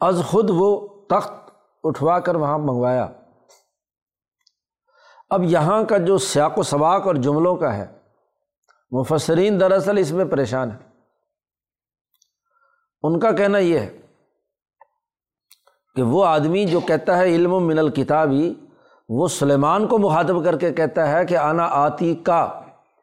از 0.00 0.20
خود 0.26 0.50
وہ 0.50 0.68
تخت 1.10 1.50
اٹھوا 1.84 2.18
کر 2.20 2.34
وہاں 2.34 2.58
منگوایا۔ 2.58 3.06
اب 5.30 5.42
یہاں 5.44 5.82
کا 5.88 5.98
جو 5.98 6.16
سیاق 6.18 6.58
و 6.58 6.62
سباق 6.62 7.06
اور 7.06 7.14
جملوں 7.14 7.54
کا 7.56 7.76
ہے، 7.76 7.86
مفسرین 8.92 9.60
دراصل 9.60 9.98
اس 9.98 10.10
میں 10.12 10.24
پریشان 10.24 10.70
ہے 10.70 10.76
ان 13.02 13.18
کا 13.20 13.30
کہنا 13.36 13.58
یہ 13.58 13.78
ہے 13.78 13.90
کہ 15.96 16.02
وہ 16.02 16.24
آدمی 16.26 16.64
جو 16.66 16.80
کہتا 16.80 17.16
ہے 17.18 17.34
علم 17.34 17.52
و 17.52 17.60
من 17.60 17.78
الکتابی، 17.78 18.52
وہ 19.08 19.28
سلیمان 19.28 19.86
کو 19.88 19.98
مخاطب 19.98 20.44
کر 20.44 20.58
کے 20.58 20.72
کہتا 20.72 21.08
ہے 21.10 21.24
کہ 21.26 21.36
آنا 21.36 21.68
آتی 21.74 22.14
کا 22.24 22.46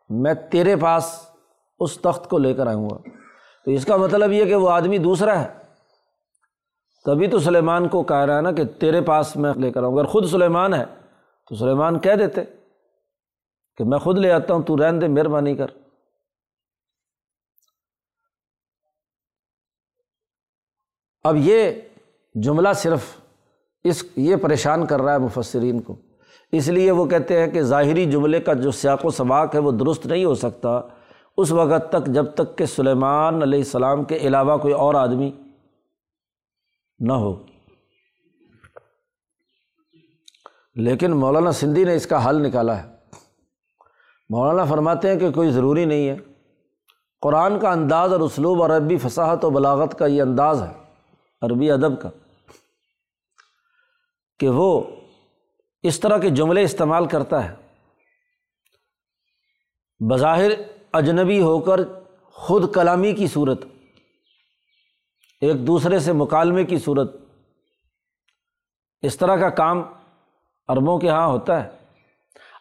میں 0.10 0.34
تیرے 0.52 0.76
پاس 0.76 1.12
اس 1.80 1.98
تخت 1.98 2.30
کو 2.30 2.38
لے 2.38 2.54
کر 2.54 2.68
آؤں 2.68 2.90
گا 2.90 2.98
تو 3.66 3.72
اس 3.72 3.86
کا 3.86 3.96
مطلب 3.96 4.32
یہ 4.32 4.46
کہ 4.46 4.56
وہ 4.56 4.70
آدمی 4.70 4.98
دوسرا 4.98 5.44
ہے۔ 5.44 5.48
تبھی 7.06 7.28
تو 7.28 7.40
سلیمان 7.40 7.88
کو 7.88 8.04
کہہ 8.04 8.16
رہا 8.16 8.38
ہے 8.38 8.42
نا 8.42 8.52
کہ 8.52 8.64
تیرے 8.66 9.02
پاس 9.02 9.36
میں 9.36 9.54
لے 9.54 9.72
کر 9.72 9.84
آؤں۔ 9.84 9.94
اگر 9.94 10.06
خود 10.06 10.26
سلیمان 10.26 10.74
ہے 10.74 10.86
تو 11.50 11.56
سلیمان 11.56 12.00
کہہ 12.00 12.16
دیتے 12.16 12.42
کہ 13.78 13.84
میں 13.84 14.00
خود 14.00 14.18
لے 14.18 14.32
آتا 14.32 14.54
ہوں، 14.54 14.64
تو 14.64 14.78
رہن 14.78 15.02
دے، 15.02 15.08
مہربانی 15.08 15.56
کر۔ 15.56 15.68
اب 21.24 21.36
یہ 21.40 21.72
جملہ 22.36 22.70
صرف 22.76 23.02
اس، 23.84 24.04
یہ 24.16 24.36
پریشان 24.36 24.86
کر 24.86 25.02
رہا 25.02 25.14
ہے 25.14 25.18
مفسرین 25.18 25.82
کو۔ 25.82 25.96
اس 26.52 26.68
لیے 26.68 26.92
وہ 26.92 27.06
کہتے 27.06 27.40
ہیں 27.40 27.48
کہ 27.48 27.62
ظاہری 27.62 28.12
جملے 28.12 28.40
کا 28.40 28.54
جو 28.54 28.72
سیاق 28.72 29.06
و 29.06 29.10
سباق 29.10 29.56
ہے 29.56 29.60
وہ 29.60 29.72
درست 29.72 30.06
نہیں 30.06 30.26
ہو 30.26 30.36
سکتا۔ 30.36 30.82
اس 31.40 31.52
وقت 31.52 31.92
تک 31.92 32.06
جب 32.06 32.34
تک 32.34 32.58
کہ 32.58 32.66
سلیمان 32.66 33.42
علیہ 33.42 33.60
السلام 33.60 34.04
کے 34.04 34.16
علاوہ 34.16 34.58
کوئی 34.58 34.74
اور 34.74 34.96
آدمی 34.96 35.32
نہ 37.00 37.14
ہو۔ 37.14 37.46
لیکن 40.76 41.12
مولانا 41.12 41.52
سندھی 41.52 41.84
نے 41.84 41.96
اس 41.96 42.08
کا 42.08 42.30
حل 42.30 42.48
نکالا 42.48 42.84
ہے۔ 42.84 42.96
مولانا 44.30 44.66
فرماتے 44.66 45.10
ہیں 45.10 45.20
کہ 45.20 45.32
کوئی 45.32 45.52
ضروری 45.52 45.86
نہیں 45.86 46.10
ہے۔ 46.10 46.18
قرآن 47.22 47.60
کا 47.60 47.72
انداز 47.72 48.14
اور 48.14 48.20
اسلوب 48.20 48.62
اور 48.62 48.70
عربی 48.70 48.98
فصاحت 48.98 49.46
و 49.46 49.50
بلاغت 49.50 50.00
کا 50.00 50.06
یہ 50.06 50.22
انداز 50.22 50.64
ہے، 50.64 50.74
عربی 51.42 51.72
ادب 51.72 52.02
کا، 52.02 52.10
کہ 54.40 54.50
وہ 54.50 54.84
اس 55.84 56.00
طرح 56.00 56.18
کے 56.18 56.30
جملے 56.30 56.64
استعمال 56.64 57.06
کرتا 57.06 57.50
ہے۔ 57.50 57.56
بظاہر 60.00 60.79
اجنبی 60.94 61.42
ہو 61.42 61.60
کر 61.60 61.80
خود 62.34 62.74
کلامی 62.74 63.14
کی 63.14 63.28
صورت، 63.28 63.66
ایک 65.42 65.68
دوسرے 65.68 66.00
سے 66.00 66.14
مکالمے 66.14 66.64
کی 66.64 66.78
صورت۔ 66.78 67.16
اس 69.02 69.18
طرح 69.18 69.36
کا 69.36 69.50
کام 69.50 69.82
عربوں 70.68 71.00
کے 71.00 71.08
یہاں 71.08 71.28
ہوتا 71.28 71.64
ہے۔ 71.64 71.70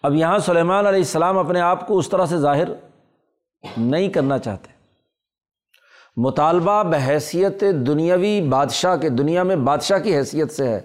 اب 0.02 0.14
یہاں 0.14 0.38
سلیمان 0.38 0.86
علیہ 0.86 0.98
السلام 0.98 1.38
اپنے 1.38 1.60
آپ 1.60 1.86
کو 1.86 1.98
اس 1.98 2.08
طرح 2.08 2.26
سے 2.26 2.38
ظاہر 2.38 2.68
نہیں 3.76 4.08
کرنا 4.08 4.38
چاہتے۔ 4.38 4.72
مطالبہ 6.16 6.82
بحیثیت 6.82 7.60
دنیاوی 7.60 8.40
بادشاہ 8.40 8.96
کے، 8.96 9.08
دنیا 9.08 9.42
میں 9.42 9.56
بادشاہ 9.56 9.98
کی 9.98 10.16
حیثیت 10.16 10.52
سے 10.52 10.68
ہے 10.68 10.80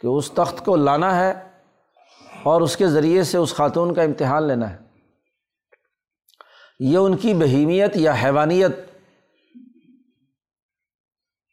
کہ 0.00 0.06
اس 0.06 0.30
تخت 0.30 0.64
کو 0.64 0.76
لانا 0.76 1.16
ہے 1.16 1.48
اور 2.42 2.60
اس 2.60 2.76
کے 2.76 2.86
ذریعے 2.86 3.22
سے 3.22 3.38
اس 3.38 3.54
خاتون 3.54 3.94
کا 3.94 4.02
امتحان 4.02 4.42
لینا 4.42 4.70
ہے۔ 4.70 4.91
یہ 6.78 6.98
ان 6.98 7.16
کی 7.16 7.34
بہیمیت 7.34 7.96
یا 7.96 8.14
حیوانیت 8.24 8.76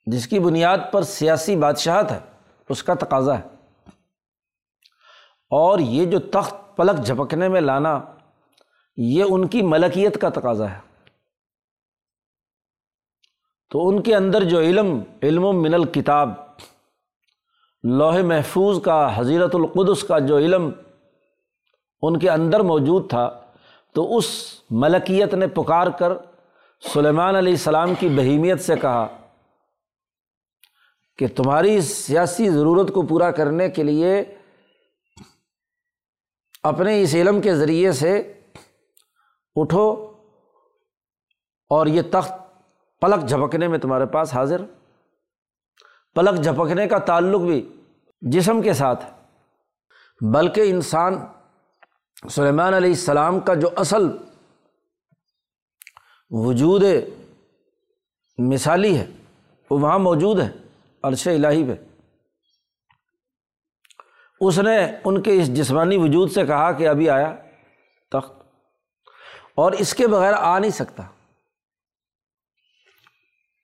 جس 0.06 0.28
کی 0.28 0.40
بنیاد 0.40 0.78
پر 0.92 1.02
سیاسی 1.02 1.56
بادشاہت 1.56 2.12
ہے، 2.12 2.20
اس 2.70 2.84
کا 2.84 2.94
تقاضا 2.94 3.40
ہے۔ 3.40 3.44
اور 5.50 5.80
یہ 5.80 6.06
جو 6.06 6.20
تخت 6.20 6.78
پلک 6.78 7.06
جھپکنے 7.06 7.50
میں 7.50 7.62
لانا، 7.62 8.06
یہ 8.98 9.24
ان 9.30 9.48
کی 9.48 9.62
ملکیت 9.62 10.22
کا 10.22 10.30
تقاضا 10.30 10.72
ہے۔ 10.72 10.80
تو 13.70 13.90
ان 13.90 14.04
کے 14.04 14.16
اندر 14.16 14.44
جو 14.44 14.60
علم 14.60 15.02
علم 15.24 15.46
و 15.46 15.52
من 15.52 15.74
الکتاب 15.74 16.30
لوہ 17.84 18.22
محفوظ 18.22 18.82
کا، 18.82 19.20
حضیرت 19.20 19.56
القدس 19.56 20.04
کا 20.04 20.20
جو 20.20 20.38
علم 20.38 20.72
ان 22.02 22.20
کے 22.20 22.30
اندر 22.30 22.60
موجود 22.60 23.10
تھا 23.10 23.39
تو 24.00 24.18
اس 24.18 24.26
ملکیت 24.70 25.34
نے 25.34 25.48
پکار 25.48 25.88
کر 25.88 26.14
سلیمان 26.94 27.36
علیہ 27.36 27.52
السلام 27.52 27.94
کی 28.00 28.10
بہیمیت 28.10 28.62
سے 28.62 28.76
کہا 28.76 29.08
کہ 31.18 31.28
تمہاری 31.36 31.82
سیاسی 31.82 32.50
ضرورت 32.50 32.94
کو 32.94 33.02
پورا 33.02 33.32
کرنے 33.32 33.70
کے 33.70 33.84
لیے 33.84 34.24
اپنے 36.64 37.02
اس 37.02 37.16
علم 37.16 37.42
کے 37.42 37.56
ذریعے 37.56 37.92
سے 37.92 38.34
اٹھو 39.56 40.14
اور 41.70 41.88
یہ 41.88 42.02
تخت 42.12 42.34
پلک 43.02 43.30
جھپکنے 43.30 43.68
میں 43.68 43.78
تمہارے 43.78 44.06
پاس 44.06 44.34
حاضر۔ 44.34 44.62
پلک 46.16 46.44
جھپکنے 46.44 46.88
کا 46.88 46.98
تعلق 46.98 47.42
بھی 47.42 47.78
جسم 48.22 48.62
کے 48.62 48.74
ساتھ 48.74 49.06
بلکہ 50.22 50.62
انسان 50.62 51.16
سلیمان 52.28 52.74
علیہ 52.74 52.90
السلام 52.90 53.40
کا 53.40 53.54
جو 53.54 53.68
اصل 53.76 54.18
وجود 56.30 56.84
مثالی 58.38 58.98
ہے، 58.98 59.08
وہ 59.70 59.80
وہاں 59.80 60.00
موجود 60.00 60.40
ہے، 60.40 60.50
عرش 61.04 61.28
الہی 61.28 61.64
پہ۔ 61.64 61.76
اس 64.42 64.60
نے 64.60 64.98
ان 65.06 65.22
کے 65.22 65.34
اس 65.34 65.54
جسمانی 65.54 65.98
وجود 65.98 66.32
سے 66.32 66.46
کہا 66.46 66.72
کہ 66.72 66.88
ابھی 66.88 67.10
آیا، 67.10 67.36
تخت۔ 68.12 68.34
اور 69.56 69.72
اس 69.72 69.94
کے 69.94 70.08
بغیر 70.08 70.34
آ 70.34 70.60
نہیں 70.60 70.72
سکتا۔ 70.72 71.04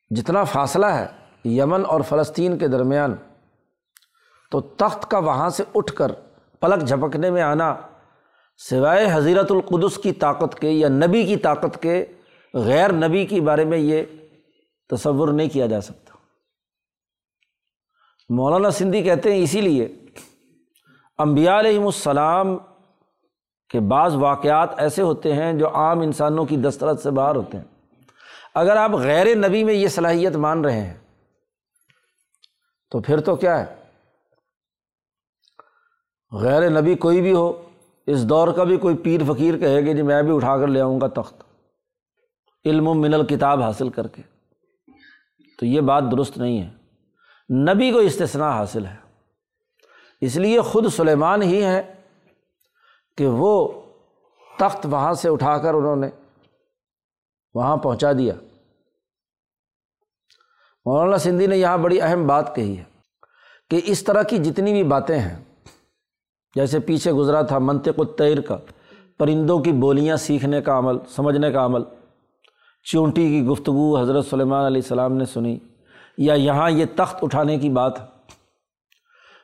جتنا 0.09 0.43
فاصلہ 0.43 0.85
ہے 0.85 1.07
یمن 1.45 1.85
اور 1.85 2.01
فلسطین 2.01 2.57
کے 2.57 2.67
درمیان، 2.67 3.15
تو 4.51 4.61
تخت 4.61 5.11
کا 5.11 5.17
وہاں 5.17 5.49
سے 5.49 5.63
اٹھ 5.75 5.93
کر 5.93 6.11
پلک 6.59 6.87
جھپکنے 6.87 7.31
میں 7.31 7.41
آنا 7.41 7.75
سوائے 8.57 9.07
حضیرت 9.11 9.51
القدس 9.51 9.97
کی 9.97 10.13
طاقت 10.13 10.59
کے 10.59 10.69
یا 10.69 10.87
نبی 10.87 11.25
کی 11.25 11.37
طاقت 11.37 11.81
کے 11.81 12.05
غیر 12.53 12.93
نبی 12.93 13.25
کے 13.25 13.41
بارے 13.41 13.65
میں 13.65 13.77
یہ 13.77 14.03
تصور 14.89 15.33
نہیں 15.33 15.49
کیا 15.49 15.65
جا 15.65 15.81
سکتا۔ 15.81 16.17
مولانا 18.29 18.71
سندھی 18.71 19.03
کہتے 19.03 19.33
ہیں 19.33 19.43
اسی 19.43 19.61
لیے 19.61 19.85
امبیا 21.17 21.59
علیہم 21.59 21.85
السلام 21.85 22.57
کے 23.69 23.79
بعض 23.79 24.15
واقعات 24.15 24.69
ایسے 24.77 25.01
ہوتے 25.01 25.33
ہیں 25.33 25.53
جو 25.53 25.75
عام 25.75 25.99
انسانوں 25.99 26.45
کی 26.45 26.57
دسترت 26.57 26.99
سے 26.99 27.11
باہر 27.11 27.35
ہوتے 27.35 27.57
ہیں۔ 27.57 27.65
اگر 28.55 28.75
آپ 28.75 28.91
غیر 28.91 29.35
نبی 29.35 29.63
میں 29.63 29.73
یہ 29.73 29.87
صلاحیت 29.87 30.35
مان 30.35 30.65
رہے 30.65 30.81
ہیں، 30.81 30.97
تو 32.91 33.01
پھر 33.01 33.21
تو 33.21 33.35
کیا 33.35 33.59
ہے؟ 33.59 33.75
غیر 36.31 36.81
نبی 36.81 36.95
کوئی 36.95 37.21
بھی 37.21 37.33
ہو 37.33 37.64
اس 38.07 38.29
دور 38.29 38.53
کا 38.53 38.63
بھی 38.63 38.77
کوئی 38.77 38.97
پیر 38.97 39.21
فقیر 39.27 39.57
کہے 39.57 39.81
گی 39.81 39.93
جی 39.93 40.01
میں 40.01 40.23
بھی 40.23 40.35
اٹھا 40.35 40.57
کر 40.57 40.67
لے 40.67 40.81
آؤں 40.81 41.01
گا 41.01 41.07
تخت۔ 41.07 41.43
علم 42.65 42.87
و 42.87 42.93
من 42.93 43.13
الکتاب 43.13 43.61
حاصل 43.61 43.89
کر 43.89 44.07
کے۔ 44.07 44.21
تو 45.59 45.65
یہ 45.65 45.81
بات 45.81 46.03
درست 46.11 46.37
نہیں 46.37 46.61
ہے۔ 46.61 46.69
نبی 47.73 47.91
کو 47.91 47.97
استثنا 47.97 48.51
حاصل 48.51 48.85
ہے۔ 48.85 48.95
اس 50.21 50.35
لیے 50.35 50.61
خود 50.61 50.87
سلیمان 50.87 51.41
ہی 51.41 51.63
ہے 51.63 51.93
کہ 53.17 53.27
وہ 53.27 53.81
تخت 54.59 54.85
وہاں 54.85 55.13
سے 55.13 55.29
اٹھا 55.29 55.57
کر 55.57 55.73
انہوں 55.73 55.95
نے 55.95 56.09
وہاں 57.53 57.77
پہنچا 57.77 58.11
دیا۔ 58.11 58.33
مولانا 60.85 61.17
سندھی 61.17 61.47
نے 61.47 61.57
یہاں 61.57 61.77
بڑی 61.77 62.01
اہم 62.01 62.27
بات 62.27 62.55
کہی 62.55 62.77
ہے 62.77 62.83
کہ 63.69 63.81
اس 63.83 64.03
طرح 64.03 64.23
کی 64.23 64.37
جتنی 64.37 64.71
بھی 64.71 64.83
باتیں 64.83 65.19
ہیں 65.19 65.54
جیسے 66.55 66.79
پیچھے 66.79 67.11
گزرا 67.11 67.41
تھا 67.41 67.59
منطق 67.59 67.99
الطیر 67.99 68.41
کا، 68.41 68.57
پرندوں 69.17 69.59
کی 69.59 69.71
بولیاں 69.71 70.17
سیکھنے 70.17 70.61
کا 70.61 70.77
عمل، 70.77 70.97
سمجھنے 71.15 71.51
کا 71.51 71.65
عمل۔ 71.65 71.81
چونٹی 72.83 73.27
کی 73.27 73.43
گفتگو 73.43 73.97
حضرت 73.97 74.25
سلیمان 74.25 74.65
علیہ 74.65 74.81
السلام 74.81 75.13
نے 75.13 75.25
سنی۔ 75.25 75.57
یا 76.17 76.33
یہاں 76.33 76.71
یہ 76.71 76.85
تخت 76.95 77.15
اٹھانے 77.21 77.59
کی 77.59 77.69
بات 77.69 77.93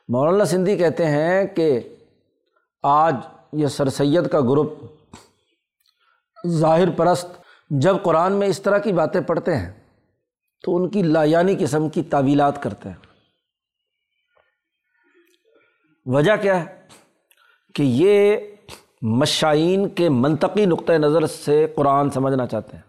مولانا 0.08 0.45
سندھی 0.45 0.78
کہتے 0.78 1.06
ہیں 1.06 1.47
کہ 1.47 1.80
آج 2.84 3.15
یہ 3.54 3.67
سر 3.67 3.89
سید 3.89 4.28
کا 4.28 4.39
گروپ 4.39 4.74
ظاہر 6.47 6.89
پرست 6.89 7.26
جب 7.69 7.95
قرآن 8.04 8.34
میں 8.34 8.47
اس 8.47 8.62
طرح 8.62 8.78
کی 8.78 8.93
باتیں 8.93 9.21
پڑھتے 9.21 9.58
ہیں، 9.58 9.74
تو 10.63 10.76
ان 10.76 10.89
کی 10.89 11.04
لایانی 11.04 11.56
قسم 11.60 11.89
کی 11.89 12.04
تعویلات 12.04 12.63
کرتے 12.63 12.89
ہیں۔ 12.89 12.95
وجہ 16.06 16.32
کیا 16.41 16.63
ہے؟ 16.63 16.82
کہ 17.76 17.84
یہ 17.84 18.38
مشائین 19.02 19.90
کے 19.90 20.10
منطقی 20.10 20.66
نقطۂ 20.66 20.94
نظر 20.94 21.26
سے 21.26 21.68
قرآن 21.76 22.10
سمجھنا 22.10 22.48
چاہتے 22.48 22.78
ہیں۔ 22.78 22.84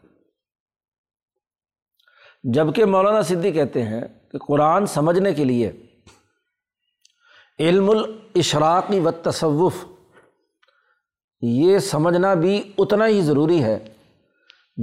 جبکہ 2.45 2.85
مولانا 2.85 3.23
صدی 3.23 3.53
کہتے 3.53 3.83
ہیں 3.83 4.01
کہ 4.33 4.39
قرآن 4.39 4.87
سمجھنے 4.87 5.35
کے 5.35 5.45
لیے 5.45 5.73
علم 7.59 7.91
الاشراقی 7.91 9.01
و 9.01 9.11
تصوف 9.11 9.85
یہ 11.41 11.79
سمجھنا 11.79 12.35
بھی 12.35 12.73
اتنا 12.79 13.07
ہی 13.07 13.23
ضروری 13.23 13.65
ہے 13.65 13.79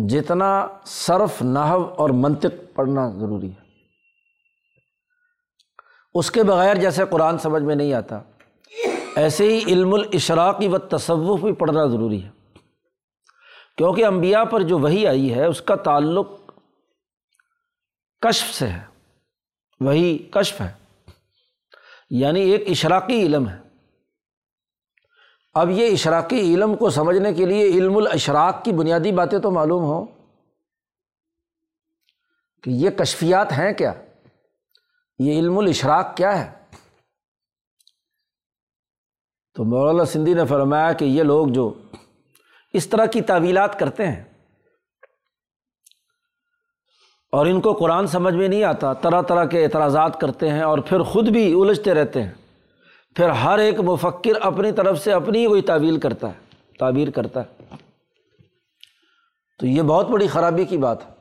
جتنا 0.09 0.67
صرف 0.85 1.41
نحو 1.41 1.83
اور 1.83 2.09
منطق 2.09 2.75
پڑھنا 2.75 3.09
ضروری 3.09 3.51
ہے۔ 3.51 3.69
اس 6.13 6.31
کے 6.31 6.43
بغیر 6.43 6.75
جیسے 6.75 7.03
قرآن 7.09 7.37
سمجھ 7.37 7.63
میں 7.63 7.75
نہیں 7.75 7.93
آتا 7.93 8.21
ایسے 9.19 9.43
ہی 9.43 9.63
علم 9.73 9.93
الاشراقی 9.93 10.67
و 10.67 10.77
تصوف 10.77 11.39
بھی 11.39 11.53
پڑھنا 11.53 11.85
ضروری 11.85 12.23
ہے۔ 12.23 12.29
کیونکہ 13.77 14.05
امبیا 14.05 14.43
پر 14.43 14.61
جو 14.61 14.79
وہی 14.79 15.07
آئی 15.07 15.33
ہے، 15.33 15.45
اس 15.45 15.61
کا 15.61 15.75
تعلق 15.75 16.27
کشف 18.21 18.53
سے 18.53 18.67
ہے۔ 18.67 18.85
وہی 19.79 20.17
کشف 20.17 20.61
ہے۔ 20.61 20.73
یعنی 22.09 22.41
ایک 22.41 22.69
اشراقی 22.69 23.25
علم 23.25 23.49
ہے۔ 23.49 23.57
اب 25.53 25.69
یہ 25.69 25.91
اشراقی 25.91 26.55
علم 26.55 26.75
کو 26.75 26.89
سمجھنے 26.89 27.33
کے 27.33 27.45
لیے 27.45 27.63
علم 27.63 27.97
الاشراق 27.97 28.63
کی 28.63 28.71
بنیادی 28.71 29.11
باتیں 29.11 29.39
تو 29.39 29.51
معلوم 29.51 29.83
ہوں۔ 29.83 30.05
کہ 32.63 32.69
یہ 32.69 32.89
کشفیات 32.89 33.51
ہیں 33.51 33.73
کیا؟ 33.73 33.93
یہ 35.19 35.39
علم 35.39 35.57
الاشراق 35.57 36.17
کیا 36.17 36.45
ہے؟ 36.45 36.58
تو 39.59 39.65
مولانا 39.65 40.05
سندھی 40.05 40.33
نے 40.33 40.45
فرمایا 40.45 40.93
کہ 40.93 41.05
یہ 41.05 41.23
لوگ 41.23 41.47
جو 41.47 41.73
اس 42.73 42.87
طرح 42.87 43.05
کی 43.05 43.21
تعویلات 43.21 43.79
کرتے 43.79 44.07
ہیں 44.07 44.23
اور 47.31 47.45
ان 47.45 47.61
کو 47.61 47.73
قرآن 47.73 48.07
سمجھ 48.07 48.35
میں 48.35 48.47
نہیں 48.47 48.63
آتا، 48.63 48.93
طرح 48.93 49.21
طرح 49.21 49.45
کے 49.45 49.63
اعتراضات 49.63 50.19
کرتے 50.19 50.49
ہیں 50.49 50.61
اور 50.61 50.77
پھر 50.77 51.01
خود 51.01 51.29
بھی 51.29 51.61
الجھتے 51.61 51.93
رہتے 51.93 52.23
ہیں۔ 52.23 52.31
پھر 53.15 53.29
ہر 53.29 53.57
ایک 53.57 53.79
مفکر 53.79 54.41
اپنی 54.41 54.71
طرف 54.71 54.99
سے 54.99 55.13
اپنی 55.13 55.47
وہی 55.47 55.61
تعویل 55.61 55.99
کرتا 55.99 56.27
ہے، 56.27 56.55
تعبیر 56.79 57.09
کرتا 57.09 57.41
ہے۔ 57.41 57.75
تو 59.59 59.65
یہ 59.65 59.81
بہت 59.81 60.07
بڑی 60.07 60.27
خرابی 60.27 60.65
کی 60.65 60.77
بات 60.77 61.05
ہے۔ 61.05 61.11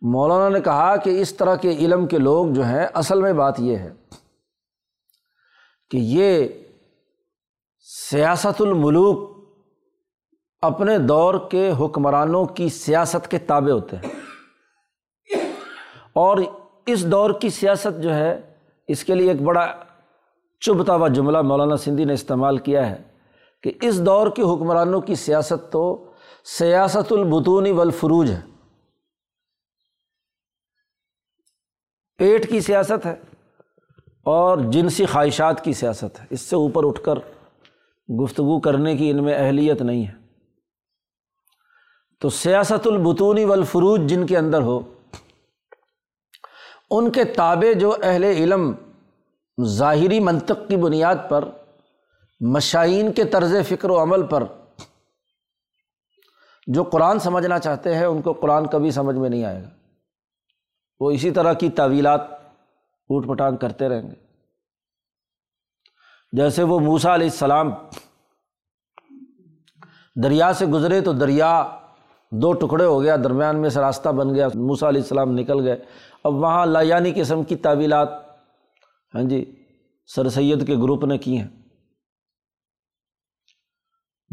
مولانا 0.00 0.48
نے 0.48 0.60
کہا 0.60 0.96
کہ 0.96 1.20
اس 1.20 1.34
طرح 1.34 1.56
کے 1.56 1.70
علم 1.70 2.06
کے 2.06 2.18
لوگ 2.18 2.46
جو 2.46 2.64
ہیں، 2.64 2.86
اصل 2.94 3.20
میں 3.22 3.32
بات 3.32 3.60
یہ 3.60 3.76
ہے 3.76 3.92
کہ 5.90 5.96
یہ 5.96 6.48
سیاست 7.92 8.60
الملوک 8.60 9.30
اپنے 10.60 10.98
دور 10.98 11.34
کے 11.50 11.72
حکمرانوں 11.80 12.44
کی 12.44 12.68
سیاست 12.68 13.30
کے 13.30 13.38
تابع 13.38 13.70
ہوتے 13.70 13.96
ہیں۔ 13.96 14.20
اور 16.12 16.38
اس 16.86 17.06
دور 17.06 17.30
کی 17.40 17.50
سیاست 17.50 18.02
جو 18.02 18.14
ہے، 18.14 18.54
اس 18.88 19.04
کے 19.04 19.14
لیے 19.14 19.30
ایک 19.30 19.42
بڑا 19.42 19.72
چبھتا 20.60 20.94
ہوا 20.94 21.08
جملہ 21.08 21.42
مولانا 21.42 21.76
سندھی 21.76 22.04
نے 22.04 22.12
استعمال 22.12 22.58
کیا 22.58 22.90
ہے 22.90 23.02
کہ 23.62 23.72
اس 23.82 24.06
دور 24.06 24.26
کے 24.30 24.42
حکمرانوں 24.42 25.00
کی 25.00 25.14
سیاست 25.14 25.72
تو 25.72 26.12
سیاست 26.44 27.12
البتونی 27.12 27.70
والفروج 27.70 28.30
ہے۔ 28.30 28.40
پیٹ 32.18 32.50
کی 32.50 32.60
سیاست 32.60 33.06
ہے 33.06 33.20
اور 34.24 34.58
جنسی 34.58 35.06
خواہشات 35.06 35.64
کی 35.64 35.72
سیاست 35.72 36.20
ہے۔ 36.20 36.26
اس 36.30 36.40
سے 36.40 36.56
اوپر 36.56 36.86
اٹھ 36.86 37.02
کر 37.02 37.18
گفتگو 38.22 38.60
کرنے 38.60 38.96
کی 38.96 39.10
ان 39.10 39.24
میں 39.24 39.34
اہلیت 39.34 39.82
نہیں 39.82 40.06
ہے۔ 40.06 40.12
تو 42.20 42.28
سیاست 42.28 42.86
البتونی 42.86 43.44
والفروج 43.44 44.00
جن 44.00 44.26
کے 44.26 44.38
اندر 44.38 44.60
ہو، 44.60 44.94
ان 46.90 47.10
کے 47.10 47.24
تابع 47.24 47.78
جو 47.78 47.96
اہل 48.02 48.24
علم 48.24 48.74
ظاہری 49.64 50.20
منطق 50.20 50.68
کی 50.68 50.76
بنیاد 50.76 51.14
پر 51.28 51.44
مشائین 52.40 53.12
کے 53.12 53.24
طرز 53.24 53.54
فکر 53.68 53.90
و 53.90 54.02
عمل 54.02 54.26
پر 54.26 54.42
جو 56.66 56.82
قرآن 56.82 57.18
سمجھنا 57.18 57.58
چاہتے 57.58 57.94
ہیں، 57.94 58.04
ان 58.04 58.22
کو 58.22 58.32
قرآن 58.32 58.66
کبھی 58.66 58.90
سمجھ 58.90 59.16
میں 59.16 59.30
نہیں 59.30 59.44
آئے 59.44 59.62
گا۔ 59.62 59.68
وہ 61.00 61.10
اسی 61.10 61.30
طرح 61.30 61.52
کی 61.52 61.70
تعویلات 61.70 62.20
اوٹ 62.32 63.28
پٹانگ 63.28 63.56
کرتے 63.56 63.88
رہیں 63.88 64.10
گے۔ 64.10 64.29
جیسے 66.32 66.62
وہ 66.62 66.80
موسا 66.80 67.14
علیہ 67.14 67.26
السلام 67.26 67.70
دریا 70.22 70.52
سے 70.52 70.66
گزرے 70.66 71.00
تو 71.00 71.12
دریا 71.12 71.78
دو 72.30 72.52
ٹکڑے 72.52 72.84
ہو 72.84 73.02
گیا، 73.02 73.16
درمیان 73.16 73.60
میں 73.60 73.70
سے 73.70 73.80
راستہ 73.80 74.08
بن 74.08 74.34
گیا 74.34 74.48
موسا 74.54 74.88
علیہ 74.88 75.00
السلام 75.00 75.30
نکل 75.30 75.66
گئے۔ 75.66 75.76
اب 76.24 76.34
وہاں 76.34 76.66
لایانی 76.66 77.12
قسم 77.16 77.42
کی 77.44 77.56
تعویلات 77.56 78.08
ہاں 79.14 79.22
جی 79.22 79.64
سر 80.06 80.28
سید 80.28 80.66
کے 80.66 80.74
گروپ 80.74 81.04
نے 81.04 81.18
کی 81.18 81.38
ہیں۔ 81.38 81.48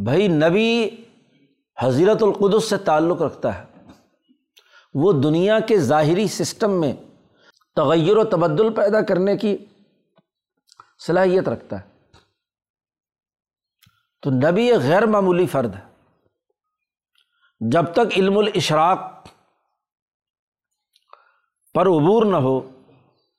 بھائی، 0.04 0.28
نبی 0.28 0.90
حضیرت 1.80 2.24
القدس 2.24 2.70
سے 2.70 2.78
تعلق 2.78 3.22
رکھتا 3.22 3.60
ہے۔ 3.60 3.66
وہ 4.94 5.12
دنیا 5.12 5.60
کے 5.60 5.78
ظاہری 5.78 6.28
سسٹم 6.28 6.80
میں 6.80 6.94
تغیر 7.76 8.18
و 8.18 8.24
تبدل 8.24 8.74
پیدا 8.74 9.02
کرنے 9.02 9.38
کی 9.38 9.58
صلاحیت 11.00 11.50
رکھتا 11.50 11.82
ہے۔ 11.82 11.98
تو 14.22 14.30
نبی 14.30 14.72
ایک 14.72 14.82
غیر 14.82 15.06
معمولی 15.06 15.48
فرد 15.48 15.76
ہے۔ 15.76 15.88
جب 17.72 17.94
تک 17.94 18.18
علم 18.18 18.38
الاشراق 18.38 19.28
پر 21.74 21.82
عبور 21.82 22.26
نہ 22.26 22.36
ہو، 22.36 22.84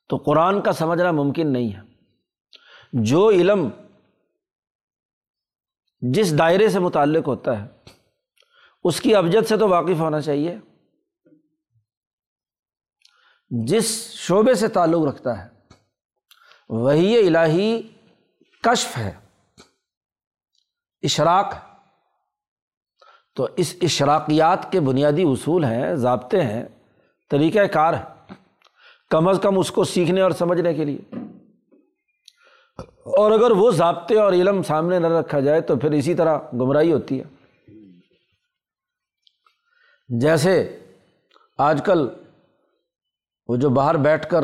تو 0.09 0.17
قرآن 0.17 0.63
کا 0.63 0.73
سمجھنا 0.73 1.11
ممکن 1.11 1.53
نہیں 1.53 1.75
ہے۔ 1.75 1.81
جو 2.93 3.31
علم 3.31 3.69
جس 6.01 6.39
دائرے 6.39 6.69
سے 6.69 6.79
متعلق 6.79 7.29
ہوتا 7.29 7.63
ہے، 7.63 7.69
اس 8.85 9.01
کی 9.01 9.15
ابجد 9.15 9.47
سے 9.47 9.57
تو 9.57 9.69
واقف 9.69 10.01
ہونا 10.01 10.21
چاہیے۔ 10.21 10.59
جس 13.51 14.11
شعبے 14.11 14.55
سے 14.55 14.69
تعلق 14.69 15.15
رکھتا 15.15 15.45
ہے 15.45 15.58
وہی 16.69 17.27
الہی 17.27 17.83
کشف 18.63 18.99
ہے، 18.99 19.13
اشراق 21.03 21.55
تو 23.35 23.49
اس 23.57 23.77
اشراقیات 23.83 24.73
کے 24.73 24.81
بنیادی 24.81 25.23
اصول 25.23 25.65
ہیں، 25.65 25.95
ضابطے 25.95 26.43
ہیں 26.43 26.65
طریقۂ 27.31 27.67
کار 27.73 27.95
ہے 27.95 28.35
کم 29.11 29.29
از 29.29 29.39
کم 29.43 29.59
اس 29.59 29.71
کو 29.71 29.85
سیکھنے 29.85 30.21
اور 30.21 30.31
سمجھنے 30.31 30.75
کے 30.75 30.85
لیے۔ 30.85 30.99
اور 32.89 33.31
اگر 33.31 33.51
وہ 33.51 33.71
ضابطے 33.71 34.19
اور 34.19 34.33
علم 34.33 34.63
سامنے 34.63 34.99
نہ 34.99 35.07
رکھا 35.07 35.41
جائے 35.41 35.61
تو 35.61 35.77
پھر 35.77 35.91
اسی 35.91 36.15
طرح 36.15 36.39
گمراہی 36.53 36.93
ہوتی 36.93 37.21
ہے۔ 37.21 37.25
جیسے 40.09 40.79
آج 41.59 41.83
کل 41.85 42.09
وہ 43.49 43.57
جو 43.57 43.71
باہر 43.71 43.97
بیٹھ 43.97 44.31
کر 44.31 44.43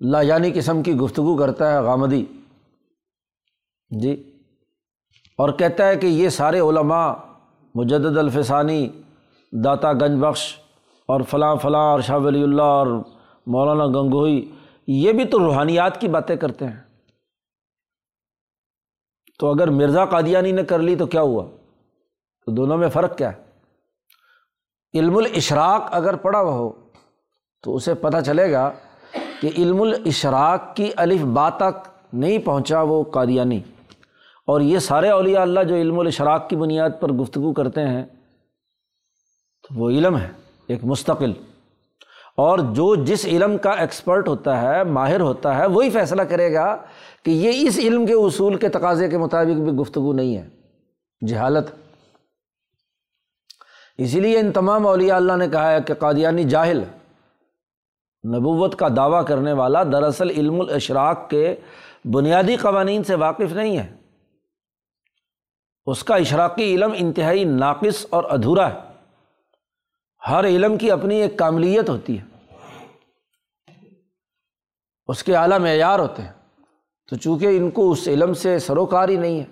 لا 0.00 0.20
یعنی 0.20 0.52
قسم 0.52 0.82
کی 0.82 0.94
گفتگو 0.94 1.36
کرتا 1.36 1.72
ہے 1.72 1.78
غامدی۔ 1.78 2.26
جی۔ 4.00 4.40
اور 5.38 5.50
کہتا 5.50 5.88
ہے 5.88 5.96
کہ 5.96 6.06
یہ 6.06 6.28
سارے 6.28 6.60
علماء 6.60 7.14
مجدد 7.74 8.18
الفسانی، 8.18 8.88
داتا 9.64 9.92
گنج 9.92 10.24
بخش 10.24 10.56
اور 11.06 11.20
فلاں 11.20 11.56
فلاں 11.56 11.80
اور 11.80 12.00
شاہ 12.00 12.18
ولی 12.18 12.42
اللہ 12.42 12.62
اور 12.62 12.86
مولانا 13.46 13.86
گنگوئی، 13.86 14.52
یہ 14.86 15.12
بھی 15.12 15.24
تو 15.24 15.38
روحانیات 15.38 16.00
کی 16.00 16.08
باتیں 16.08 16.36
کرتے 16.36 16.66
ہیں۔ 16.66 16.80
تو 19.38 19.50
اگر 19.50 19.70
مرزا 19.70 20.04
قادیانی 20.04 20.52
نے 20.52 20.62
کر 20.62 20.78
لی 20.78 20.96
تو 20.96 21.06
کیا 21.06 21.20
ہوا؟ 21.20 21.44
تو 22.46 22.52
دونوں 22.52 22.78
میں 22.78 22.88
فرق 22.88 23.18
کیا 23.18 23.32
ہے؟ 23.32 23.46
علم 24.98 25.16
الاشراق 25.16 25.82
اگر 25.90 26.16
پڑھا 26.16 26.40
ہو 26.40 26.72
تو 27.62 27.76
اسے 27.76 27.94
پتہ 27.94 28.16
چلے 28.26 28.52
گا 28.52 28.72
کہ 29.40 29.50
علم 29.58 29.82
الاشراق 29.82 30.76
کی 30.76 30.90
الف 30.96 31.20
با 31.20 31.48
تک 31.48 31.88
نہیں 32.12 32.38
پہنچا 32.38 32.82
وہ 32.82 33.04
قادیانی۔ 33.04 33.60
اور 34.46 34.60
یہ 34.60 34.78
سارے 34.78 35.08
اولیاء 35.08 35.42
اللہ 35.42 35.60
جو 35.62 35.74
علم 35.74 35.98
الاشراق 35.98 36.48
کی 36.48 36.56
بنیاد 36.56 36.90
پر 37.00 37.12
گفتگو 37.12 37.52
کرتے 37.52 37.80
ہیں، 37.80 38.04
تو 39.62 39.74
وہ 39.74 39.90
علم 39.90 40.18
ہے، 40.18 40.28
ایک 40.66 40.84
مستقل۔ 40.84 41.32
اور 42.36 42.58
جو 42.58 42.94
جس 42.94 43.24
علم 43.24 43.58
کا 43.58 43.70
ایکسپرٹ 43.70 44.28
ہوتا 44.28 44.60
ہے، 44.62 44.84
ماہر 44.84 45.20
ہوتا 45.20 45.56
ہے، 45.56 45.66
وہی 45.66 45.90
فیصلہ 45.90 46.22
کرے 46.22 46.54
گا 46.54 46.76
کہ 47.22 47.30
یہ 47.30 47.68
اس 47.68 47.78
علم 47.78 48.06
کے 48.06 48.12
اصول 48.12 48.54
کے 48.54 48.68
تقاضے 48.68 49.08
کے 49.08 49.18
مطابق 49.18 49.60
بھی 49.60 49.72
گفتگو 49.72 50.12
نہیں 50.12 50.36
ہے۔ 50.36 50.48
جہالت۔ 51.26 51.66
اسی 53.98 54.20
لیے 54.20 54.38
ان 54.38 54.52
تمام 54.52 54.86
اولیاء 54.86 55.16
اللہ 55.16 55.32
نے 55.32 55.48
کہا 55.48 55.72
ہے 55.72 55.78
کہ 55.86 55.94
قادیانی 55.94 56.44
جاہل 56.44 56.82
نبوت 58.26 58.78
کا 58.78 58.88
دعویٰ 58.96 59.26
کرنے 59.26 59.52
والا 59.52 59.82
دراصل 59.82 60.30
علم 60.30 60.60
الاشراق 60.60 61.30
کے 61.30 61.54
بنیادی 62.04 62.56
قوانین 62.56 63.04
سے 63.04 63.14
واقف 63.14 63.52
نہیں 63.52 63.78
ہے۔ 63.78 63.96
اس 65.86 66.04
کا 66.04 66.14
اشراقی 66.14 66.74
علم 66.74 66.92
انتہائی 66.94 67.44
ناقص 67.44 68.06
اور 68.10 68.24
ادھورا 68.24 68.74
ہے۔ 68.74 68.78
ہر 70.28 70.44
علم 70.44 70.76
کی 70.76 70.90
اپنی 70.90 71.22
ایک 71.22 71.38
کاملیت 71.38 71.88
ہوتی 71.88 72.18
ہے۔ 72.18 72.24
اس 75.06 75.24
کے 75.24 75.36
اعلیٰ 75.36 75.58
معیار 75.58 75.98
ہوتے 75.98 76.22
ہیں۔ 76.22 76.32
تو 77.10 77.16
چونکہ 77.16 77.46
ان 77.46 77.70
کو 77.70 77.92
اس 77.92 78.08
علم 78.08 78.34
سے 78.34 78.58
سروکار 78.58 79.08
ہی 79.08 79.16
نہیں 79.16 79.40
ہے۔ 79.40 79.44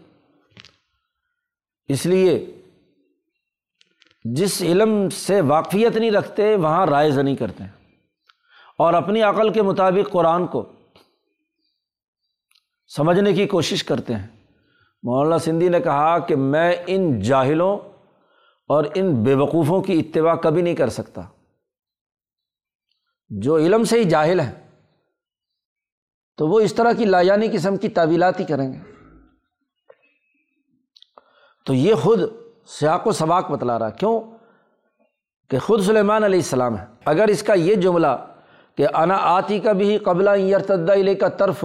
اس 1.89 2.07
لیے 2.07 2.61
جس 4.25 4.62
علم 4.62 5.09
سے 5.09 5.41
واقفیت 5.41 5.97
نہیں 5.97 6.11
رکھتے، 6.11 6.57
وہاں 6.57 6.87
رائے 6.87 7.11
زنی 7.11 7.37
کرتے 7.37 7.64
ہیں۔ 7.64 7.84
اور 8.79 8.95
اپنی 8.95 9.22
عقل 9.22 9.53
کے 9.53 9.62
مطابق 9.62 10.12
قرآن 10.12 10.47
کو 10.47 10.72
سمجھنے 12.87 13.33
کی 13.33 13.47
کوشش 13.47 13.85
کرتے 13.85 14.14
ہیں۔ 14.14 14.27
مولانا 15.03 15.39
سندھی 15.39 15.68
نے 15.68 15.81
کہا 15.81 16.18
کہ 16.18 16.37
میں 16.37 16.77
ان 16.87 17.20
جاہلوں 17.20 17.79
اور 18.68 18.85
ان 18.95 19.25
بے 19.25 19.35
وقوفوں 19.35 19.83
کی 19.83 20.01
اتباع 20.01 20.35
کبھی 20.35 20.62
نہیں 20.62 20.75
کر 20.75 20.89
سکتا۔ 20.89 21.20
جو 23.29 23.57
علم 23.57 23.85
سے 23.85 23.99
ہی 23.99 24.05
جاہل 24.05 24.41
ہیں، 24.41 24.70
تو 26.37 26.49
وہ 26.49 26.61
اس 26.61 26.75
طرح 26.75 26.93
کی 26.93 27.05
لایانی 27.05 27.49
قسم 27.49 27.77
کی 27.77 27.89
تعویلات 27.89 28.41
ہی 28.41 28.45
کریں 28.45 28.72
گے۔ 28.72 28.79
تو 31.66 31.75
یہ 31.75 31.95
خود 31.95 32.20
سیاق 32.66 33.07
و 33.07 33.12
سباق 33.12 33.51
بتلا 33.51 33.79
رہا 33.79 33.91
کیوں؟ 33.91 34.20
کہ 35.51 35.59
خود 35.59 35.83
سلیمان 35.83 36.25
علیہ 36.25 36.39
السلام 36.39 36.79
ہے 36.79 36.87
اگر 37.05 37.29
اس 37.29 37.43
کا 37.43 37.55
یہ 37.55 37.75
جملہ 37.75 38.34
کہ 38.77 38.87
انا 38.95 39.16
آتی 39.20 39.59
کا 39.59 39.72
بھی 39.72 39.99
قبلہ 39.99 40.31
علیہ 40.31 41.14
کا 41.14 41.29
طرف 41.29 41.64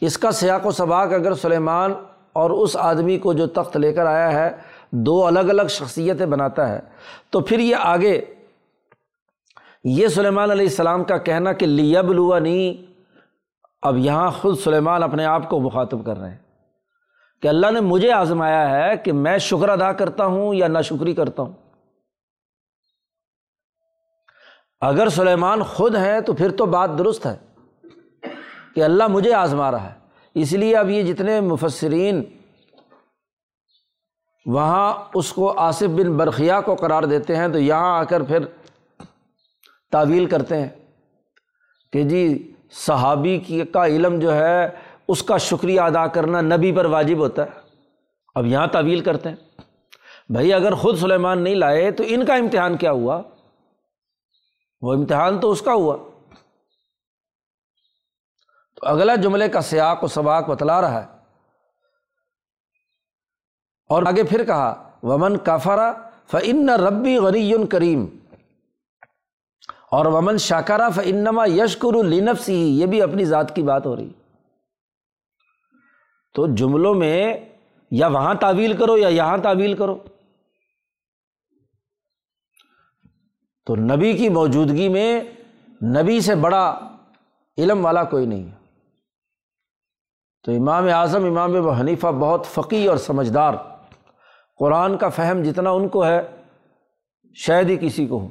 اس 0.00 0.18
کا 0.18 0.30
سیاق 0.30 0.66
و 0.66 0.70
سباق 0.70 1.12
اگر 1.12 1.34
سلیمان 1.34 1.92
اور 2.32 2.50
اس 2.50 2.76
آدمی 2.76 3.18
کو 3.18 3.32
جو 3.32 3.46
تخت 3.46 3.76
لے 3.76 3.92
کر 3.92 4.06
آیا 4.06 4.32
ہے، 4.32 4.50
دو 4.90 5.26
الگ 5.26 5.38
الگ 5.38 5.66
شخصیتیں 5.68 6.26
بناتا 6.26 6.68
ہے، 6.68 6.80
تو 7.30 7.40
پھر 7.40 7.58
یہ 7.58 7.76
آگے 7.80 8.20
یہ 9.84 10.08
سلیمان 10.08 10.50
علیہ 10.50 10.66
السلام 10.66 11.04
کا 11.04 11.16
کہنا 11.16 11.52
کہ 11.52 11.66
لیب 11.66 12.12
لوا 12.12 12.38
نہیں 12.38 12.90
اب 13.82 13.98
یہاں 13.98 14.30
خود 14.30 14.58
سلیمان 14.58 15.02
اپنے 15.02 15.24
آپ 15.24 15.50
کو 15.50 15.60
مخاطب 15.60 16.06
کر 16.06 16.18
رہے 16.18 16.30
ہیں۔ 16.30 16.36
کہ 17.42 17.48
اللہ 17.48 17.70
نے 17.70 17.80
مجھے 17.80 18.12
آزمایا 18.12 18.70
ہے 18.70 18.96
کہ 18.96 19.12
میں 19.12 19.38
شکر 19.38 19.68
ادا 19.68 19.92
کرتا 19.92 20.26
ہوں 20.26 20.54
یا 20.54 20.68
نہ 20.68 20.78
شکری 20.82 21.14
کرتا 21.14 21.42
ہوں۔ 21.42 21.52
اگر 24.80 25.08
سلیمان 25.08 25.62
خود 25.62 25.96
ہیں 25.96 26.20
تو 26.20 26.32
پھر 26.32 26.50
تو 26.50 26.66
بات 26.66 26.90
درست 26.98 27.26
ہے 27.26 27.36
کہ 28.74 28.84
اللہ 28.84 29.06
مجھے 29.06 29.34
آزما 29.34 29.70
رہا 29.70 29.84
ہے۔ 29.84 29.94
اس 30.34 30.52
لیے 30.52 30.76
اب 30.76 30.90
یہ 30.90 31.02
جتنے 31.02 31.40
مفسرین 31.40 32.22
وہاں 34.46 34.94
اس 35.14 35.32
کو 35.32 35.54
آصف 35.56 35.82
بن 35.82 36.16
برقیہ 36.16 36.52
کو 36.64 36.74
قرار 36.74 37.02
دیتے 37.02 37.36
ہیں 37.36 37.48
تو 37.48 37.58
یہاں 37.58 37.98
آ 37.98 38.04
کر 38.04 38.22
پھر 38.22 38.38
تعویل 39.92 40.26
کرتے 40.26 40.60
ہیں 40.60 40.68
کہ 41.92 42.02
جی 42.02 42.52
صحابی 42.72 43.38
کی 43.38 43.62
کا 43.64 43.86
علم 43.86 44.18
جو 44.18 44.34
ہے 44.34 44.68
اس 45.08 45.22
کا 45.22 45.36
شکریہ 45.36 45.80
ادا 45.80 46.06
کرنا 46.06 46.40
نبی 46.40 46.72
پر 46.72 46.84
واجب 46.84 47.18
ہوتا 47.18 47.42
ہے۔ 47.42 47.50
اب 48.34 48.46
یہاں 48.46 48.66
تعویل 48.66 49.00
کرتے 49.00 49.28
ہیں۔ 49.28 49.36
بھائی 50.28 50.52
اگر 50.52 50.74
خود 50.74 50.96
سلیمان 50.96 51.42
نہیں 51.42 51.54
لائے 51.54 51.90
تو 51.90 52.04
ان 52.06 52.24
کا 52.24 52.34
امتحان 52.34 52.76
کیا 52.76 52.90
ہوا؟ 52.90 53.22
وہ 54.82 54.94
امتحان 54.94 55.40
تو 55.40 55.50
اس 55.50 55.62
کا 55.62 55.72
ہوا۔ 55.72 55.96
تو 58.76 58.86
اگلا 58.86 59.14
جملے 59.14 59.48
کا 59.48 59.60
سیاق 59.60 60.04
و 60.04 60.06
سباق 60.06 60.48
بتلا 60.48 60.80
رہا 60.80 61.02
ہے۔ 61.02 61.06
اور 63.88 64.02
آگے 64.02 64.24
پھر 64.24 64.44
کہا، 64.44 64.90
ومن 65.02 65.38
کافرا 65.38 65.92
فن 66.30 66.70
ربی 66.70 67.16
غنی 67.16 67.66
کریم 67.66 68.06
اور 69.90 70.06
ومن 70.06 70.38
شاکارا 70.38 70.88
فنما 70.88 71.46
یشکر 71.46 71.94
النف 71.94 72.40
سی 72.40 72.80
یہ 72.80 72.86
بھی 72.86 73.02
اپنی 73.02 73.24
ذات 73.24 73.56
کی 73.56 73.62
بات 73.62 73.86
ہو 73.86 73.96
رہی۔ 73.96 74.12
تو 76.34 76.54
جملوں 76.54 76.94
میں 76.94 77.34
یا 77.90 78.06
وہاں 78.06 78.34
تعویل 78.34 78.76
کرو 78.76 78.98
یا 78.98 79.08
یہاں 79.08 79.38
تعویل 79.38 79.76
کرو۔ 79.76 79.98
تو 83.66 83.76
نبی 83.76 84.12
کی 84.12 84.28
موجودگی 84.28 84.88
میں 84.88 85.20
نبی 85.82 86.20
سے 86.20 86.34
بڑا 86.34 86.78
علم 87.58 87.84
والا 87.84 88.04
کوئی 88.04 88.26
نہیں 88.26 88.44
ہے۔ 88.44 88.54
تو 90.42 90.52
امام 90.52 90.84
اعظم، 90.84 91.24
امام 91.24 91.66
و 91.66 91.70
حنیفہ 91.70 92.06
بہت 92.06 92.46
فقی 92.46 92.86
اور 92.86 92.96
سمجھدار۔ 92.96 93.54
قرآن 94.58 94.98
کا 94.98 95.08
فہم 95.08 95.42
جتنا 95.42 95.70
ان 95.70 95.88
کو 95.88 96.06
ہے، 96.06 96.22
شاید 97.34 97.70
ہی 97.70 97.76
کسی 97.80 98.06
کو 98.06 98.18
ہو۔ 98.18 98.28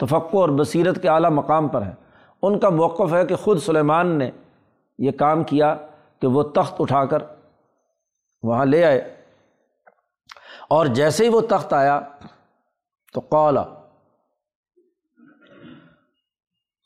تفقع 0.00 0.36
اور 0.36 0.48
بصیرت 0.48 1.02
کے 1.02 1.08
اعلیٰ 1.08 1.30
مقام 1.30 1.68
پر 1.68 1.82
ہے۔ 1.82 1.94
ان 2.42 2.58
کا 2.58 2.68
موقف 2.68 3.14
ہے 3.14 3.26
کہ 3.26 3.36
خود 3.36 3.58
سلیمان 3.58 4.06
نے 4.18 4.30
یہ 4.98 5.10
کام 5.10 5.44
کیا 5.44 5.76
کہ 6.20 6.26
وہ 6.26 6.42
تخت 6.42 6.74
اٹھا 6.78 7.04
کر 7.04 7.18
وہاں 8.42 8.64
لے 8.64 8.84
آئے۔ 8.84 9.16
اور 10.68 10.86
جیسے 10.86 11.24
ہی 11.24 11.28
وہ 11.28 11.40
تخت 11.40 11.72
آیا 11.72 12.00
تو 13.12 13.20
قولا 13.20 13.64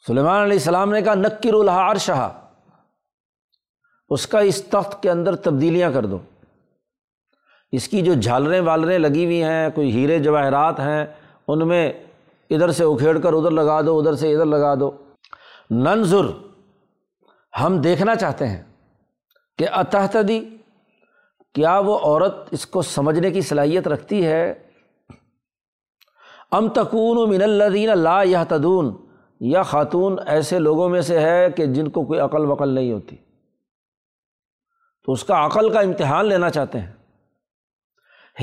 سلیمان 0.06 0.42
علیہ 0.42 0.52
السلام 0.52 0.90
نے 0.90 1.02
کہا 1.02 1.14
نکر 1.14 1.54
الحار 1.54 1.96
شاہ 1.96 2.28
اس 4.08 4.26
کا 4.26 4.38
اس 4.38 4.62
تخت 4.62 5.02
کے 5.02 5.10
اندر 5.10 5.36
تبدیلیاں 5.36 5.92
کر 5.92 6.06
دو۔ 6.06 6.18
اس 7.72 7.88
کی 7.88 8.02
جو 8.02 8.14
جھالریں 8.14 8.60
والریں 8.60 8.98
لگی 8.98 9.24
ہوئی 9.24 9.42
ہیں، 9.42 9.70
کوئی 9.70 9.90
ہیرے 9.90 10.18
جواہرات 10.18 10.80
ہیں، 10.80 11.06
ان 11.48 11.68
میں 11.68 11.92
ادھر 12.50 12.70
سے 12.70 12.84
اکھیڑ 12.84 13.18
کر 13.18 13.32
ادھر 13.32 13.50
لگا 13.50 13.80
دو، 13.80 13.98
ادھر 13.98 14.14
سے 14.14 14.32
ادھر 14.32 14.44
لگا 14.44 14.74
دو۔ 14.74 14.90
ننظر، 15.70 16.26
ہم 17.60 17.80
دیکھنا 17.80 18.14
چاہتے 18.14 18.48
ہیں 18.48 18.62
کہ 19.58 19.68
اتحتدی، 19.72 20.58
کیا 21.54 21.78
وہ 21.78 21.98
عورت 21.98 22.34
اس 22.50 22.66
کو 22.66 22.82
سمجھنے 22.82 23.30
کی 23.30 23.40
صلاحیت 23.40 23.88
رکھتی 23.88 24.26
ہے؟ 24.26 24.54
ام 26.52 26.68
تکون 26.68 27.30
من 27.30 27.42
الدین 27.42 27.98
لا 27.98 28.22
یا 28.24 28.44
تدون 28.48 29.09
یا 29.40 29.62
خاتون 29.62 30.16
ایسے 30.26 30.58
لوگوں 30.58 30.88
میں 30.88 31.00
سے 31.00 31.20
ہے 31.20 31.50
کہ 31.56 31.66
جن 31.66 31.88
کو 31.88 32.04
کوئی 32.04 32.20
عقل 32.20 32.44
وقل 32.44 32.68
نہیں 32.68 32.92
ہوتی۔ 32.92 33.16
تو 35.04 35.12
اس 35.12 35.24
کا 35.24 35.46
عقل 35.46 35.70
کا 35.70 35.80
امتحان 35.80 36.26
لینا 36.26 36.50
چاہتے 36.50 36.80
ہیں۔ 36.80 36.92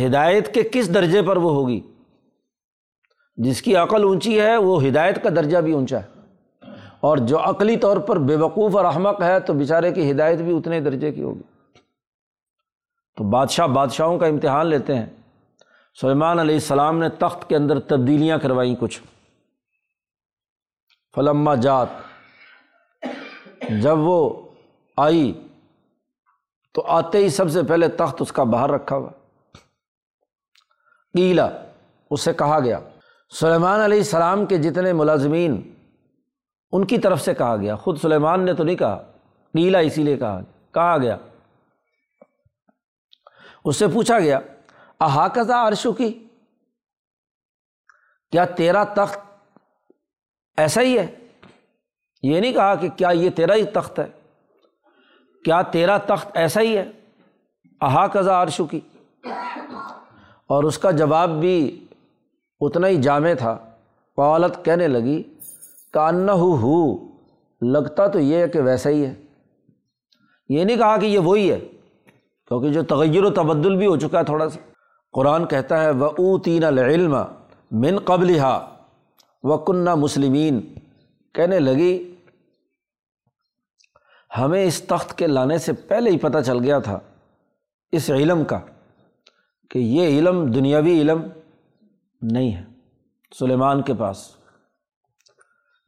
ہدایت 0.06 0.54
کے 0.54 0.64
کس 0.72 0.94
درجے 0.94 1.22
پر 1.22 1.38
وہ 1.38 1.52
ہوگی؟ 1.52 1.82
جس 3.36 3.62
کی 3.62 3.76
عقل 3.76 4.04
اونچی 4.04 4.42
ہے، 4.42 4.58
وہ 4.58 4.84
ہدایت 4.84 5.24
کا 5.24 5.30
درجہ 5.30 5.58
بھی 5.58 5.74
اونچا 5.74 6.00
ہے۔ 6.00 6.08
اور 7.00 7.18
جو 7.18 7.40
عقلی 7.40 7.78
طور 7.78 7.98
پر 7.98 8.20
بے 8.20 8.36
وقوف 8.36 8.76
اور 8.76 8.86
احمق 8.86 9.22
ہے، 9.22 9.40
تو 9.40 9.54
بیچارے 9.54 9.92
کی 9.92 10.12
ہدایت 10.12 10.40
بھی 10.40 10.58
اتنے 10.58 10.80
درجے 10.80 11.12
کی 11.12 11.24
ہوگی۔ 11.24 11.42
تو 13.18 13.24
بادشاہ 13.24 13.68
بادشاہوں 13.68 14.20
کا 14.20 14.26
امتحان 14.26 14.68
لیتے 14.68 14.96
ہیں۔ 14.96 15.06
سلیمان 16.02 16.40
علیہ 16.40 16.56
السلام 16.56 17.00
نے 17.00 17.10
تخت 17.10 17.50
کے 17.50 17.56
اندر 17.56 17.80
تبدیلیاں 17.80 18.38
کروائیں 18.38 18.76
کچھ۔ 18.80 19.02
فلما 21.18 21.56
جات۔ 21.56 21.88
جب 23.82 23.98
وہ 23.98 24.50
آئی 24.98 25.48
تو 26.74 26.82
آتے 26.88 27.18
ہی 27.18 27.30
سب 27.30 27.52
سے 27.52 27.64
پہلے 27.64 27.88
تخت 27.88 28.16
اس 28.20 28.32
کا 28.32 28.44
باہر 28.44 28.72
رکھا 28.72 28.96
ہوا۔ 28.96 29.10
قیلا 31.14 31.50
اس 32.12 32.22
سے 32.22 32.34
کہا 32.34 32.60
گیا، 32.60 32.80
سلیمان 33.40 33.80
علیہ 33.80 33.98
السلام 33.98 34.46
کے 34.46 34.58
جتنے 34.58 34.94
ملازمین، 34.94 35.74
ان 36.72 36.86
کی 36.86 36.98
طرف 36.98 37.22
سے 37.22 37.34
کہا 37.34 37.56
گیا۔ 37.56 37.76
خود 37.76 38.02
سلیمان 38.02 38.46
نے 38.46 38.54
تو 38.54 38.64
نہیں 38.64 38.76
کہا 38.76 39.12
قیلا 39.54 39.80
اسی 39.80 40.04
لیے 40.04 40.18
کہا 40.18 40.40
کہا 40.74 40.98
گیا۔ 40.98 41.18
اس 43.66 43.76
سے 43.76 43.88
پوچھا 43.88 44.20
گیا 44.20 44.40
احاقہ 45.00 45.40
عرشو 45.40 45.94
کی؟ 45.94 46.28
کیا 48.32 48.46
تیرا 48.46 48.84
تخت 48.84 49.27
ایسا 50.58 50.82
ہی 50.82 51.00
ہے۔ 51.00 51.08
یہ 52.24 52.40
نہیں 52.40 52.54
کہا 52.54 52.76
کہ 52.76 52.90
کیا 52.90 53.10
یہ 53.10 53.30
تیرا 53.30 53.56
ہی 53.56 53.66
تخت 53.66 54.00
ہے۔ 54.00 54.06
کیا 55.46 55.62
تیرا 55.62 55.98
تخت 55.98 56.28
ایسا 56.34 56.62
ہی 56.62 56.78
ہے۔ 56.78 56.92
احاقہ 57.82 58.20
عرشو 58.20 58.66
کی۔ 58.66 58.80
اور 60.48 60.64
اس 60.64 60.78
کا 60.78 60.92
جواب 60.92 61.30
بھی 61.30 61.86
اتنا 62.60 62.88
ہی 62.88 63.02
جامع 63.02 63.30
تھا۔ 63.38 63.58
قالت 64.16 64.66
کہنے 64.66 64.88
لگی 64.88 65.24
کان 65.94 66.30
ہو۔ 66.30 67.08
لگتا 67.62 68.08
تو 68.08 68.20
یہ 68.20 68.36
ہے 68.36 68.48
کہ 68.48 68.62
ویسا 68.62 68.90
ہی 68.90 69.06
ہے۔ 69.06 69.14
یہ 70.50 70.64
نہیں 70.64 70.78
کہا 70.78 70.98
کہ 70.98 71.06
یہ 71.06 71.20
وہی 71.20 71.52
ہے، 71.52 71.60
کیونکہ 72.48 72.70
جو 72.70 72.84
تغیر 72.84 73.24
و 73.24 73.30
تبدل 73.30 73.76
بھی 73.76 73.86
ہو 73.86 73.98
چکا 73.98 74.20
ہے 74.20 74.24
تھوڑا 74.24 74.50
سا۔ 74.50 74.60
قرآن 75.14 75.46
کہتا 75.46 75.84
ہے 75.84 75.92
وہ 75.92 76.06
او 76.06 76.40
تین 76.40 76.64
العلم 76.64 77.18
من 77.72 78.00
قبل 78.00 78.40
ہا 78.40 78.77
و 79.44 79.74
مسلمین 79.96 80.74
کہنے 81.34 81.60
لگی، 81.60 82.16
ہمیں 84.38 84.66
اس 84.66 84.82
تخت 84.82 85.18
کے 85.18 85.28
لانے 85.28 85.58
سے 85.58 85.74
پہلے 85.74 86.10
ہی 86.10 86.18
پتہ 86.18 86.38
چل 86.46 86.60
گیا 86.60 86.80
تھا، 86.80 87.00
اس 87.92 88.10
علم 88.10 88.44
کا، 88.44 88.60
کہ 89.70 89.80
یہ 89.80 90.08
علم 90.08 90.52
دنیاوی 90.52 91.02
علم 91.02 91.22
نہیں 92.22 92.56
ہے، 92.56 92.64
سلیمان 93.40 93.82
کے 93.82 93.94
پاس۔ 93.94 94.30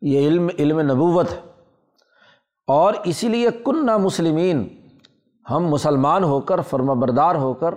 یہ 0.02 0.28
علم 0.28 0.48
علم 0.60 0.80
نبوت 0.80 1.32
ہے۔ 1.32 1.40
اور 2.68 2.94
اسی 3.04 3.28
لیے 3.28 3.50
کنہ 3.66 3.98
مسلمین 3.98 4.68
ہم 5.50 5.68
مسلمان 5.68 6.24
ہو 6.24 6.42
کر، 6.42 6.62
فرما 6.62 6.94
بردار 6.94 7.36
ہو 7.36 7.54
کر، 7.54 7.74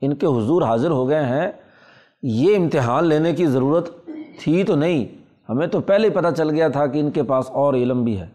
ان 0.00 0.16
کے 0.16 0.26
حضور 0.26 0.62
حاضر 0.62 0.90
ہو 0.90 1.08
گئے 1.08 1.26
ہیں۔ 1.26 1.52
یہ 2.22 2.56
امتحان 2.56 3.04
لینے 3.04 3.32
کی 3.32 3.46
ضرورت 3.46 4.03
تھی 4.38 4.64
تو 4.64 4.76
نہیں، 4.76 5.24
ہمیں 5.48 5.66
تو 5.66 5.80
پہلے 5.80 6.08
ہی 6.08 6.14
پتہ 6.14 6.34
چل 6.36 6.50
گیا 6.50 6.68
تھا 6.68 6.86
کہ 6.86 6.98
ان 6.98 7.10
کے 7.10 7.22
پاس 7.22 7.50
اور 7.50 7.74
علم 7.74 8.04
بھی 8.04 8.20
ہے۔ 8.20 8.28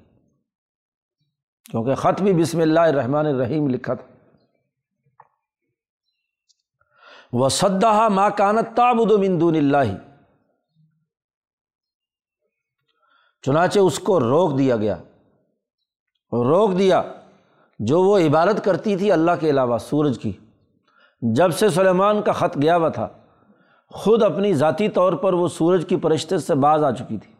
کیونکہ 1.72 1.95
خط 1.95 2.22
بھی 2.22 2.34
بسم 2.34 2.60
اللہ 2.60 2.80
الرحمٰن 2.80 3.26
الرحیم 3.26 3.68
لکھا 3.68 3.93
تھا۔ 3.93 4.14
وہ 7.34 7.50
سدا 7.50 8.08
ماں 8.08 8.30
کانت 8.38 8.76
تابد 8.76 9.12
مندون 9.12 9.56
اللہ 9.56 9.95
چنانچہ 13.41 13.80
اس 13.80 14.00
کو 14.00 14.20
روک 14.20 14.58
دیا 14.58 14.76
گیا۔ 14.76 14.95
روک 16.32 16.78
دیا 16.78 17.04
جو 17.80 18.02
وہ 18.02 18.20
عبادت 18.20 18.66
کرتی 18.66 18.97
تھی 18.97 19.12
اللہ 19.12 19.32
کے 19.39 19.50
علاوہ، 19.50 19.78
سورج 19.78 20.20
کی۔ 20.20 20.32
جب 21.22 21.52
سے 21.52 21.70
سلیمان 21.70 22.22
کا 22.22 22.32
خط 22.32 22.58
گیا 22.62 22.78
ہوا 22.78 22.89
تھا 22.89 23.08
خود 23.93 24.23
اپنی 24.23 24.53
ذاتی 24.53 24.89
طور 24.89 25.13
پر 25.13 25.33
وہ 25.33 25.47
سورج 25.47 25.85
کی 25.89 25.97
پرشتے 25.97 26.37
سے 26.37 26.55
باز 26.55 26.83
آ 26.83 26.91
چکی 26.91 27.17
تھی۔ 27.17 27.33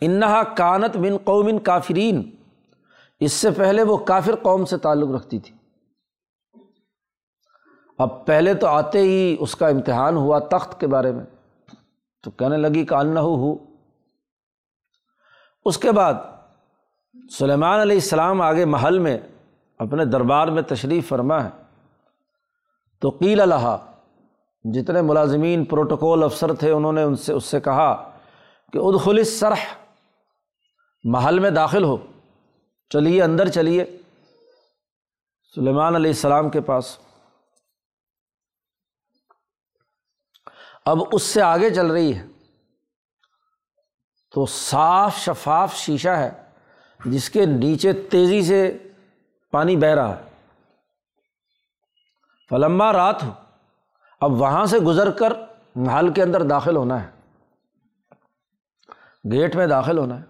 انہا 0.00 0.42
کانت 0.42 0.96
بن 0.96 1.16
قوم 1.24 1.58
کافرین۔ 1.58 2.30
اس 3.20 3.32
سے 3.32 3.50
پہلے 3.50 3.82
وہ 3.82 3.96
کافر 3.96 4.34
قوم 4.42 4.64
سے 4.64 4.78
تعلق 4.78 5.10
رکھتی 5.14 5.38
تھی۔ 5.38 5.54
اب 7.98 8.26
پہلے 8.26 8.54
تو 8.54 8.66
آتے 8.66 8.98
ہی 8.98 9.36
اس 9.40 9.56
کا 9.56 9.68
امتحان 9.68 10.16
ہوا 10.16 10.38
تخت 10.38 10.80
کے 10.80 10.86
بارے 10.86 11.12
میں۔ 11.12 11.24
تو 12.22 12.30
کہنے 12.30 12.56
لگی 12.56 12.86
کہ 12.86 12.94
ہو۔ 12.94 13.56
اس 15.64 15.78
کے 15.78 15.92
بعد 15.92 16.14
سلیمان 17.38 17.80
علیہ 17.80 17.96
السلام 17.96 18.40
آگے 18.40 18.64
محل 18.64 18.98
میں 18.98 19.18
اپنے 19.78 20.04
دربار 20.04 20.48
میں 20.48 20.62
تشریف 20.62 21.08
فرما 21.08 21.44
ہے۔ 21.44 21.61
تو 23.02 23.10
قیل 23.10 23.40
اللہ 23.40 23.86
جتنے 24.64 25.02
ملازمین 25.02 25.64
پروٹوکول 25.64 26.22
افسر 26.22 26.54
تھے 26.54 26.70
انہوں 26.70 26.92
نے 26.92 27.02
ان 27.02 27.16
سے 27.16 27.32
اس 27.32 27.44
سے 27.44 27.60
کہا 27.60 28.18
کہ 28.72 28.78
ادخل 28.78 29.24
سرح 29.24 29.64
محل 31.04 31.38
میں 31.38 31.50
داخل 31.50 31.84
ہو۔ 31.84 31.96
چلیے، 32.90 33.22
اندر 33.22 33.48
چلیے۔ 33.48 33.84
سلیمان 35.54 35.94
علیہ 35.94 36.10
السلام 36.10 36.50
کے 36.50 36.60
پاس۔ 36.60 36.98
اب 40.84 40.98
اس 41.12 41.22
سے 41.22 41.42
آگے 41.42 41.74
چل 41.74 41.86
رہی 41.86 42.16
ہے۔ 42.16 42.26
تو 44.34 44.46
صاف 44.46 45.16
شفاف 45.16 45.74
شیشہ 45.74 46.08
ہے، 46.08 46.30
جس 47.04 47.30
کے 47.30 47.46
نیچے 47.46 47.92
تیزی 47.92 48.42
سے 48.42 48.78
پانی 49.50 49.76
بہہ 49.76 49.88
رہا 49.88 50.16
ہے۔ 50.16 50.31
فلما 52.52 52.92
رات 52.92 53.22
ہو، 53.22 53.32
اب 54.20 54.32
وہاں 54.32 54.66
سے 54.66 54.78
گزر 54.78 55.10
کر 55.10 55.32
محل 55.74 56.12
کے 56.12 56.22
اندر 56.22 56.42
داخل 56.42 56.76
ہونا 56.76 57.04
ہے۔ 57.04 57.10
گیٹ 59.32 59.56
میں 59.56 59.66
داخل 59.66 59.98
ہونا 59.98 60.20
ہے۔ 60.20 60.24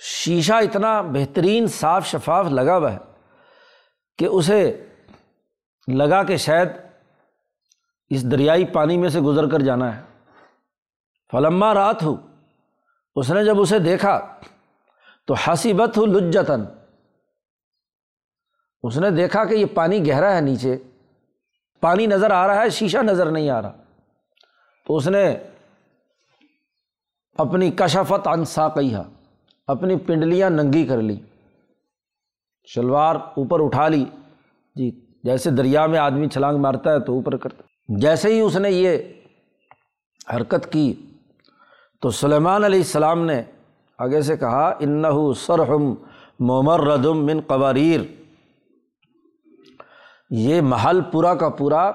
شیشہ 0.00 0.52
اتنا 0.52 1.00
بہترین 1.00 1.66
صاف 1.66 2.06
شفاف 2.06 2.46
لگا 2.46 2.76
ہوا 2.76 2.92
ہے 2.92 2.98
کہ 4.18 4.24
اسے 4.24 4.86
لگا 5.88 6.22
کہ 6.22 6.36
شاید 6.36 6.68
اس 8.10 8.30
دریائی 8.30 8.64
پانی 8.64 8.98
میں 8.98 9.08
سے 9.08 9.20
گزر 9.20 9.48
کر 9.48 9.60
جانا 9.60 9.96
ہے۔ 9.96 10.02
فلما 11.32 11.74
رات 11.74 12.02
ہو، 12.02 12.16
اس 13.14 13.30
نے 13.30 13.44
جب 13.44 13.60
اسے 13.60 13.78
دیکھا 13.78 14.34
تو 15.26 15.34
حسیبت 15.34 15.98
ہو 15.98 16.06
لجتن 16.06 16.64
اس 18.86 18.98
نے 18.98 19.10
دیکھا 19.10 19.44
کہ 19.44 19.54
یہ 19.54 19.66
پانی 19.74 20.08
گہرا 20.08 20.36
ہے 20.36 20.40
نیچے۔ 20.40 20.76
پانی 21.80 22.06
نظر 22.06 22.30
آ 22.30 22.46
رہا 22.46 22.62
ہے، 22.62 22.70
شیشہ 22.70 22.98
نظر 22.98 23.30
نہیں 23.30 23.50
آ 23.50 23.62
رہا۔ 23.62 23.72
تو 24.86 24.96
اس 24.96 25.08
نے 25.08 25.36
اپنی 27.38 27.70
کشفت 27.70 28.28
انسا 28.28 28.68
کہا 28.68 29.02
اپنی 29.66 29.96
پنڈلیاں 29.96 30.50
ننگی 30.50 30.86
کر 30.86 31.02
لی 31.02 31.16
شلوار 32.66 33.16
اوپر 33.16 33.64
اٹھا 33.64 33.88
لی۔ 33.88 34.04
جی 34.74 35.06
جیسے 35.24 35.50
دریا 35.50 35.86
میں 35.86 35.98
آدمی 35.98 36.28
چھلانگ 36.28 36.58
مارتا 36.58 36.92
ہے 36.92 37.00
تو 37.00 37.12
اوپر 37.12 37.36
کرتا۔ 37.36 37.62
جیسے 37.88 38.32
ہی 38.32 38.40
اس 38.40 38.56
نے 38.56 38.70
یہ 38.70 38.98
حرکت 40.36 40.72
کی، 40.72 40.94
تو 42.00 42.10
سلیمان 42.10 42.64
علیہ 42.64 42.80
السلام 42.80 43.26
نے 43.26 43.42
آگے 43.98 44.20
سے 44.22 44.36
کہا 44.36 44.74
انّ 44.80 45.06
سرحم 45.36 45.94
مومر 46.40 46.80
ردم 46.80 47.26
من 47.26 47.40
قواریر 47.40 48.00
یہ 50.30 50.60
محل 50.60 51.00
پورا 51.00 51.34
کا 51.34 51.48
پورا 51.48 51.92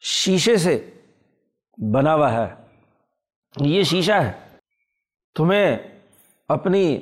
شیشے 0.00 0.56
سے 0.56 0.90
بنا 1.92 2.14
ہوا 2.14 2.32
ہے۔ 2.32 2.54
یہ 3.60 3.82
شیشہ 3.82 4.12
ہے۔ 4.12 4.32
تمہیں 5.34 5.78
اپنی 6.48 6.98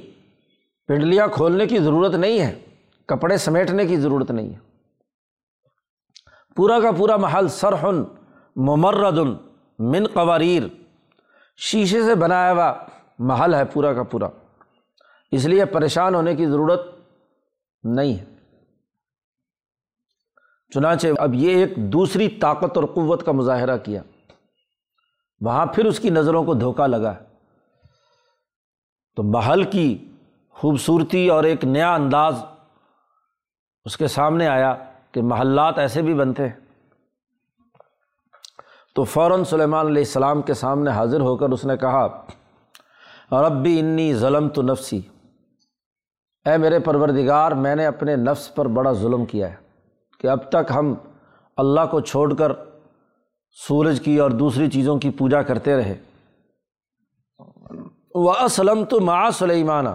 پنڈلیاں 0.86 1.26
کھولنے 1.28 1.66
کی 1.66 1.78
ضرورت 1.78 2.14
نہیں 2.14 2.40
ہے، 2.40 2.60
کپڑے 3.06 3.36
سمیٹنے 3.36 3.86
کی 3.86 3.96
ضرورت 3.96 4.30
نہیں 4.30 4.48
ہے۔ 4.48 4.58
پورا 6.56 6.80
کا 6.80 6.92
پورا 6.92 7.16
محل 7.16 7.48
سرحن 7.48 8.04
ممرد 8.56 9.18
من 9.78 10.06
قواریر، 10.06 10.62
شیشے 11.56 12.02
سے 12.02 12.14
بنایا 12.14 12.52
ہوا 12.52 12.74
محل 13.18 13.54
ہے 13.54 13.64
پورا 13.64 13.92
کا 13.92 14.02
پورا۔ 14.02 14.28
اس 15.30 15.44
لیے 15.44 15.64
پریشان 15.64 16.14
ہونے 16.14 16.36
کی 16.36 16.46
ضرورت 16.46 16.86
نہیں 17.84 18.18
ہے۔ 18.18 18.31
چنانچہ 20.74 21.06
اب 21.18 21.34
یہ 21.34 21.56
ایک 21.56 21.76
دوسری 21.76 22.28
طاقت 22.28 22.76
اور 22.76 22.84
قوت 22.84 23.26
کا 23.26 23.32
مظاہرہ 23.32 23.76
کیا۔ 23.76 24.02
وہاں 25.40 25.66
پھر 25.66 25.84
اس 25.84 26.00
کی 26.00 26.10
نظروں 26.10 26.44
کو 26.44 26.54
دھوکہ 26.54 26.86
لگا۔ 26.86 27.14
تو 29.16 29.22
محل 29.22 29.62
کی 29.62 30.10
خوبصورتی 30.50 31.28
اور 31.28 31.44
ایک 31.44 31.64
نیا 31.64 31.94
انداز 31.94 32.44
اس 33.84 33.96
کے 33.96 34.06
سامنے 34.06 34.48
آیا 34.48 34.76
کہ 35.12 35.22
محلات 35.22 35.78
ایسے 35.78 36.02
بھی 36.02 36.14
بنتے 36.14 36.48
ہیں۔ 36.48 36.56
تو 38.94 39.04
فوراً 39.04 39.44
سلیمان 39.44 39.86
علیہ 39.86 40.02
السلام 40.02 40.42
کے 40.42 40.54
سامنے 40.54 40.90
حاضر 40.90 41.20
ہو 41.20 41.36
کر 41.36 41.48
اس 41.48 41.64
نے 41.64 41.76
کہا، 41.76 42.26
ربی 43.32 43.78
انی 43.78 44.14
ظلم 44.14 44.48
تو 44.48 44.62
نفسی۔ 44.62 45.00
اے 46.46 46.56
میرے 46.56 46.78
پروردگار، 46.78 47.52
میں 47.52 47.74
نے 47.74 47.86
اپنے 47.86 48.16
نفس 48.16 48.54
پر 48.54 48.66
بڑا 48.66 48.92
ظلم 48.92 49.24
کیا 49.24 49.50
ہے۔ 49.50 49.61
کہ 50.22 50.26
اب 50.26 50.48
تک 50.48 50.72
ہم 50.74 50.94
اللہ 51.56 51.80
کو 51.90 52.00
چھوڑ 52.00 52.34
کر 52.34 52.52
سورج 53.68 54.00
کی 54.00 54.18
اور 54.18 54.30
دوسری 54.30 54.70
چیزوں 54.70 54.98
کی 54.98 55.10
پوجا 55.10 55.42
کرتے 55.42 55.76
رہے۔ 55.76 55.94
وہ 58.14 58.32
اسلم 58.32 58.84
تو 58.84 59.00
مع 59.00 59.30
سلیمانہ 59.30 59.88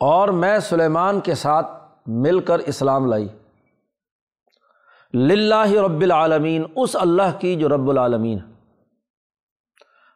اور 0.00 0.28
میں 0.28 0.58
سلیمان 0.58 1.20
کے 1.20 1.34
ساتھ 1.34 1.66
مل 2.06 2.40
کر 2.40 2.58
اسلام 2.58 3.06
لائی۔ 3.06 3.28
للہ 5.14 5.70
رب 5.70 6.00
العالمین 6.00 6.64
اس 6.76 6.96
اللہ 7.00 7.38
کی 7.40 7.56
جو 7.56 7.68
رب 7.68 7.90
العالمین۔ 7.90 8.38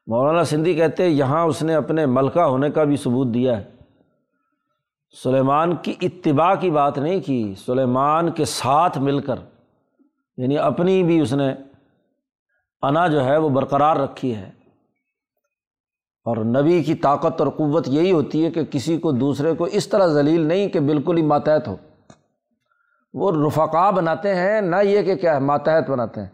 مولانا 0.07 0.45
سندھی 0.45 0.75
کہتے 0.75 1.09
یہاں 1.09 1.45
اس 1.45 1.62
نے 1.62 1.75
اپنے 1.75 2.07
ملکہ 2.07 2.41
ہونے 2.41 2.70
کا 2.70 2.85
بھی 2.85 2.97
ثبوت 2.97 3.35
دیا 3.35 3.59
ہے۔ 3.59 3.74
سلیمان 5.23 5.77
کی 5.77 5.95
اتباع 6.01 6.55
کی 6.55 6.71
بات 6.71 6.99
نہیں 6.99 7.21
کی، 7.21 7.55
سلیمان 7.67 8.31
کے 8.31 8.45
ساتھ 8.45 8.99
مل 8.99 9.21
کر 9.21 9.35
یعنی 10.37 10.59
اپنی 10.59 11.03
بھی 11.03 11.21
اس 11.21 11.33
نے 11.33 11.55
انا 12.83 13.07
جو 13.07 13.25
ہے 13.25 13.37
وہ 13.37 13.49
برقرار 13.49 13.97
رکھی 13.97 14.37
ہے۔ 14.37 14.51
اور 16.25 16.37
نبی 16.37 16.83
کی 16.83 16.95
طاقت 16.95 17.41
اور 17.41 17.49
قوت 17.51 17.89
یہی 17.89 18.12
ہوتی 18.12 18.45
ہے 18.45 18.51
کہ 18.51 18.65
کسی 18.65 18.99
کو 18.99 19.12
دوسرے 19.12 19.55
کو 19.55 19.65
اس 19.65 19.89
طرح 19.89 20.07
ذلیل 20.07 20.41
نہیں 20.41 20.69
کہ 20.69 20.81
بالکل 20.81 21.17
ہی 21.17 21.23
ماتحت 21.23 21.69
ہو۔ 21.69 21.77
وہ 23.15 23.47
رفقا 23.47 23.91
بناتے 23.91 24.35
ہیں، 24.35 24.61
نہ 24.61 24.77
یہ 24.83 25.03
کہ 25.03 25.15
کیا 25.15 25.35
ہے، 25.35 25.41
ماتحت 25.41 25.91
بناتے 25.91 26.21
ہیں۔ 26.21 26.29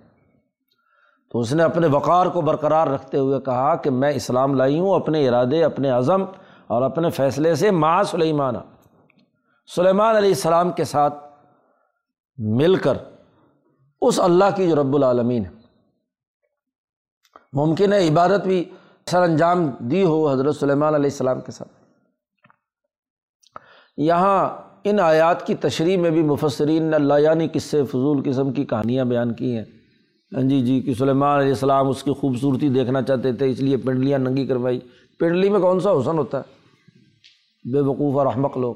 تو 1.32 1.38
اس 1.38 1.52
نے 1.52 1.62
اپنے 1.62 1.86
وقار 1.86 2.26
کو 2.26 2.40
برقرار 2.40 2.86
رکھتے 2.86 3.18
ہوئے 3.18 3.40
کہا 3.40 3.76
کہ 3.76 3.90
میں 3.90 4.10
اسلام 4.10 4.54
لائی 4.54 4.78
ہوں، 4.78 4.94
اپنے 4.94 5.28
ارادے، 5.28 5.64
اپنے 5.64 5.90
عزم 5.90 6.24
اور 6.70 6.82
اپنے 6.82 7.10
فیصلے 7.10 7.54
سے 7.54 7.70
ماں 7.70 8.02
سلیمان 8.02 8.54
سلیمان 9.74 10.16
علیہ 10.16 10.28
السلام 10.28 10.72
کے 10.72 10.84
ساتھ 10.84 11.14
مل 12.38 12.74
کر 12.74 12.98
اس 14.00 14.20
اللہ 14.20 14.44
کی 14.56 14.68
جو 14.68 14.76
رب 14.76 14.96
العالمین 14.96 15.44
ہے۔ 15.44 15.50
ممکن 17.52 17.92
ہے 17.92 18.08
عبادت 18.08 18.46
بھی 18.46 18.64
سر 19.06 19.22
انجام 19.22 19.70
دی 19.78 20.04
ہو 20.04 20.30
حضرت 20.30 20.56
سلیمان 20.56 20.94
علیہ 20.94 21.10
السلام 21.10 21.40
کے 21.40 21.52
ساتھ۔ 21.52 21.68
یہاں 23.96 24.48
ان 24.84 25.00
آیات 25.00 25.46
کی 25.46 25.54
تشریح 25.54 25.96
میں 25.96 26.10
بھی 26.10 26.22
مفسرین 26.22 26.82
نے 26.82 26.96
اللہ 26.96 27.14
یعنی 27.18 27.48
قصے، 27.52 27.84
فضول 27.84 28.30
قسم 28.30 28.52
کی 28.52 28.64
کہانیاں 28.64 29.04
بیان 29.04 29.34
کی 29.34 29.56
ہیں۔ 29.56 29.64
ہاں 30.36 30.42
جی 30.42 30.60
جی 30.60 30.80
کہ 30.80 30.94
سلیمان 30.94 31.38
علیہ 31.38 31.48
السلام 31.48 31.88
اس 31.88 32.02
کی 32.02 32.12
خوبصورتی 32.12 32.68
دیکھنا 32.68 33.02
چاہتے 33.02 33.32
تھے، 33.32 33.50
اس 33.50 33.60
لیے 33.60 33.76
پنڈلیاں 33.76 34.18
ننگی 34.18 34.46
کروائی۔ 34.46 34.80
پنڈلی 35.18 35.48
میں 35.48 35.60
کون 35.60 35.80
سا 35.80 35.90
حسن 35.92 36.18
ہوتا 36.18 36.38
ہے؟ 36.38 36.59
بے 37.64 37.80
وقوف 37.80 38.18
اور 38.18 38.26
احمق 38.26 38.56
لوگ۔ 38.56 38.74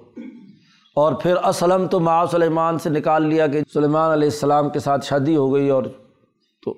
اور 0.95 1.13
پھر 1.13 1.37
اسلم 1.37 1.87
تو 1.87 2.01
ماں 2.01 2.27
سلیمان 2.27 2.79
سے 2.79 2.91
نکال 2.91 3.27
لیا 3.27 3.47
کہ 3.47 3.61
سلیمان 3.73 4.11
علیہ 4.11 4.29
السلام 4.29 4.69
کے 4.69 4.79
ساتھ 4.79 5.07
شادی 5.07 5.37
ہو 5.37 5.55
گئی 5.55 5.69
اور 5.69 5.83
تو 6.63 6.77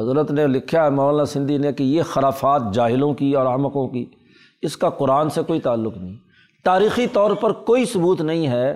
حضرت 0.00 0.30
نے 0.30 0.46
لکھا 0.46 0.84
ہے، 0.84 0.90
مولانا 0.90 1.24
سندھی 1.24 1.58
نے 1.58 1.72
کہ 1.72 1.82
یہ 1.82 2.02
خرافات 2.02 2.62
جاہلوں 2.72 3.14
کی 3.14 3.32
اور 3.32 3.46
احمقوں 3.46 3.88
کی، 3.88 4.06
اس 4.62 4.76
کا 4.76 4.90
قرآن 4.90 5.30
سے 5.30 5.42
کوئی 5.42 5.60
تعلق 5.60 5.96
نہیں۔ 5.96 6.16
تاریخی 6.64 7.06
طور 7.06 7.30
پر 7.30 7.52
کوئی 7.52 7.84
ثبوت 7.84 8.20
نہیں 8.20 8.46
ہے 8.46 8.74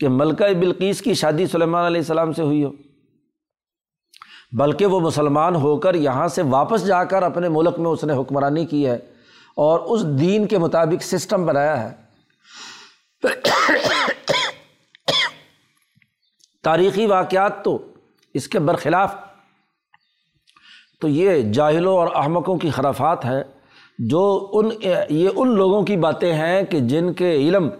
کہ 0.00 0.08
ملکہ 0.08 0.54
بلقیس 0.54 1.00
کی 1.00 1.14
شادی 1.14 1.46
سلیمان 1.46 1.86
علیہ 1.86 2.00
السلام 2.00 2.32
سے 2.32 2.42
ہوئی 2.42 2.64
ہو۔ 2.64 2.70
بلکہ 4.52 4.86
وہ 4.86 5.00
مسلمان 5.00 5.54
ہو 5.54 5.76
کر 5.76 5.94
یہاں 5.94 6.28
سے 6.28 6.42
واپس 6.42 6.86
جا 6.86 7.04
کر 7.04 7.22
اپنے 7.22 7.48
ملک 7.48 7.78
میں 7.78 7.90
اس 7.90 8.04
نے 8.04 8.12
حکمرانی 8.12 8.66
کی 8.66 8.86
ہے۔ 8.86 8.98
اور 9.56 9.80
اس 9.80 10.04
دین 10.04 10.46
کے 10.46 10.58
مطابق 10.58 11.02
سسٹم 11.02 11.46
بنایا 11.46 11.90
ہے۔ 11.90 12.02
تاریخی 16.62 17.06
واقعات 17.06 17.64
تو 17.64 17.92
اس 18.34 18.48
کے 18.48 18.58
برخلاف۔ 18.58 19.14
تو 21.00 21.08
یہ 21.08 21.42
جاہلوں 21.42 21.96
اور 21.96 22.08
احمقوں 22.14 22.56
کی 22.56 22.70
خرافات 22.70 23.24
ہے 23.24 23.42
جو 23.98 24.50
ان، 24.52 24.68
یہ 25.08 25.28
ان 25.36 25.54
لوگوں 25.54 25.82
کی 25.82 25.96
باتیں 25.96 26.34
ہیں 26.34 26.62
کہ 26.62 26.80
جن 26.80 27.12
کے 27.12 27.32
علم 27.32 27.70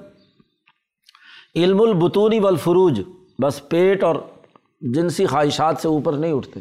علم 1.54 1.80
البتونی 1.80 2.40
والفروج، 2.40 3.00
بس 3.42 3.68
پیٹ 3.68 4.04
اور 4.04 4.16
جنسی 4.80 5.26
خواہشات 5.26 5.76
سے 5.82 5.88
اوپر 5.88 6.12
نہیں 6.12 6.32
اٹھتے۔ 6.32 6.60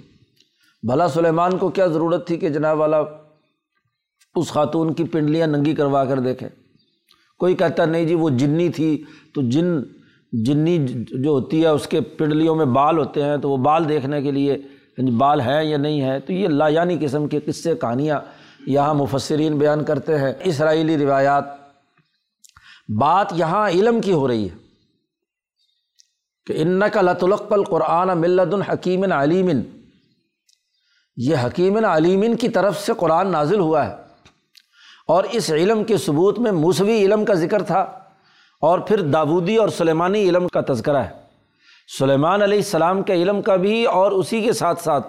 بھلا 0.84 1.08
سلیمان 1.08 1.58
کو 1.58 1.70
کیا 1.70 1.88
ضرورت 1.88 2.28
تھی 2.28 2.38
کہ 2.38 2.50
جناب 2.50 2.80
والا 2.80 3.02
اس 4.36 4.48
خاتون 4.48 4.94
کی 4.94 5.04
پنڈلیاں 5.04 5.48
ننگی 5.48 5.76
کروا 5.76 6.06
کر 6.06 6.20
دیکھے 6.20 6.50
کوئی 7.38 7.56
کہتا 7.56 7.86
نہیں 7.86 8.06
جی 8.06 8.16
وہ 8.16 8.30
جنی 8.30 8.70
تھی۔ 8.70 9.04
تو 9.34 9.42
جن، 9.42 9.84
جنی 10.32 10.88
جو 11.12 11.30
ہوتی 11.30 11.62
ہے، 11.62 11.68
اس 11.68 11.88
کے 11.88 12.02
پنڈلیوں 12.02 12.56
میں 12.56 12.66
بال 12.66 12.98
ہوتے 12.98 13.24
ہیں، 13.24 13.38
تو 13.38 13.50
وہ 13.50 13.58
بال 13.58 13.90
دیکھنے 13.90 14.22
کے 14.22 14.32
لیے 14.32 14.54
یعنی 14.98 15.12
بال 15.12 15.42
ہے 15.42 15.66
یا 15.66 15.78
نہیں 15.78 16.02
ہے، 16.02 16.20
تو 16.20 16.34
یہ 16.34 16.48
لا 16.48 16.68
یعنی 16.68 16.98
قسم 17.02 17.28
کے 17.28 17.40
قصے، 17.40 17.76
کہانیاں 17.76 18.20
یہاں 18.66 18.94
مفسرین 18.94 19.58
بیان 19.58 19.84
کرتے 19.84 20.18
ہیں۔ 20.18 20.34
اسرائیلی 20.44 20.98
روایات، 20.98 21.44
بات 23.00 23.28
یہاں 23.36 23.70
علم 23.70 24.02
کی 24.02 24.12
ہو 24.12 24.28
رہی 24.28 24.50
ہے 24.50 24.56
کہ 26.46 26.54
ان 26.58 26.82
کا 26.94 27.02
لطلق 27.02 27.54
القرآن 27.54 28.18
ملد 28.18 28.54
الحکیم 28.54 29.12
علیمن 29.12 29.62
یہ 31.18 31.36
حکیم 31.46 31.86
علیمن 31.86 32.36
کی 32.36 32.50
طرف 32.50 32.86
سے 32.86 32.94
قرآن 32.98 33.28
نازل 33.28 33.60
ہوا 33.60 33.88
ہے۔ 33.88 34.01
اور 35.12 35.24
اس 35.32 35.52
علم 35.52 35.84
کے 35.84 35.98
ثبوت 35.98 36.40
میں 36.40 36.52
موسوی 36.52 37.06
علم 37.06 37.26
کا 37.26 37.34
ذکر 37.34 37.64
تھا 37.64 37.80
اور 38.60 38.80
پھر 38.80 39.02
داودی 39.02 39.56
اور 39.56 39.70
سلیمانی 39.70 40.30
علم 40.30 40.48
کا 40.48 40.62
تذکرہ 40.74 40.98
ہے۔ 40.98 41.10
سلیمان 42.00 42.42
علیہ 42.42 42.58
السلام 42.58 43.04
کے 43.04 43.14
علم 43.14 43.42
کا 43.42 43.56
بھی 43.56 43.86
اور 43.86 44.12
اسی 44.12 44.42
کے 44.42 44.54
ساتھ 44.54 44.84
ساتھ 44.84 45.08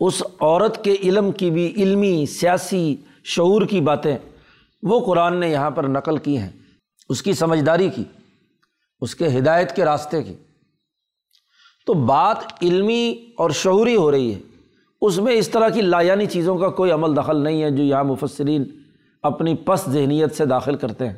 اس 0.00 0.22
عورت 0.40 0.84
کے 0.84 0.96
علم 1.02 1.32
کی 1.32 1.50
بھی 1.50 1.72
علمی، 1.76 2.26
سیاسی 2.26 2.96
شعور 3.24 3.62
کی 3.62 3.80
باتیں 3.80 4.18
وہ 4.82 5.06
قرآن 5.06 5.40
نے 5.40 5.50
یہاں 5.50 5.70
پر 5.70 5.84
نقل 5.84 6.16
کی 6.16 6.38
ہیں۔ 6.38 6.50
اس 7.08 7.22
کی 7.22 7.32
سمجھداری 7.32 7.88
کی، 7.88 8.04
اس 9.00 9.14
کے 9.14 9.26
ہدایت 9.26 9.76
کے 9.76 9.84
راستے 9.84 10.22
کی۔ 10.22 10.34
تو 11.86 11.94
بات 11.94 12.36
علمی 12.62 13.30
اور 13.38 13.50
شعوری 13.50 13.96
ہو 13.96 14.10
رہی 14.10 14.34
ہے۔ 14.34 14.40
اس 15.04 15.18
میں 15.18 15.32
اس 15.32 15.48
طرح 15.48 15.68
کی 15.68 15.80
لایانی 15.80 16.26
چیزوں 16.26 16.58
کا 16.58 16.68
کوئی 16.68 16.90
عمل 16.90 17.16
دخل 17.16 17.36
نہیں 17.36 17.62
ہے 17.62 17.70
جو 17.70 17.82
یہاں 17.82 18.04
مفسرین 18.04 18.64
اپنی 19.22 19.54
پس 19.54 19.84
ذہنیت 19.88 20.34
سے 20.34 20.44
داخل 20.44 20.74
کرتے 20.74 21.06
ہیں۔ 21.06 21.16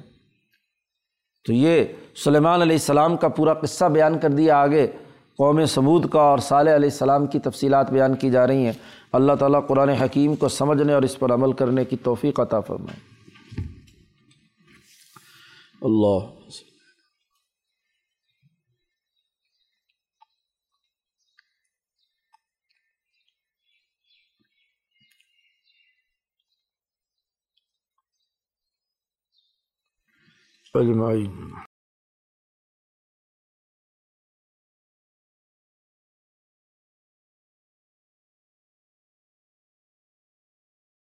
تو 1.47 1.53
یہ 1.53 1.85
سلیمان 2.25 2.61
علیہ 2.63 2.77
السلام 2.77 3.17
کا 3.17 3.29
پورا 3.29 3.55
قصہ 3.55 3.85
بیان 3.85 4.19
کر 4.19 4.31
دیا، 4.31 4.57
آگے 4.57 4.87
قوم 5.39 5.65
ثبوت 5.65 6.13
کا 6.13 6.21
اور 6.21 6.39
صالح 6.39 6.75
علیہ 6.75 6.89
السلام 6.93 7.27
کی 7.27 7.39
تفصیلات 7.39 7.93
بیان 7.93 8.15
کی 8.15 8.31
جا 8.31 8.47
رہی 8.47 8.65
ہیں۔ 8.65 8.73
اللہ 9.13 9.33
تعالیٰ 9.33 9.67
قرآن 9.67 9.89
حکیم 9.89 10.35
کو 10.35 10.49
سمجھنے 10.49 10.93
اور 10.93 11.03
اس 11.03 11.19
پر 11.19 11.35
عمل 11.35 11.53
کرنے 11.53 11.85
کی 11.85 11.97
توفیق 11.97 12.41
عطا 12.41 12.61
فرمائے۔ 12.61 13.25
اللہ۔ 15.83 16.36
اجمعین 30.77 31.56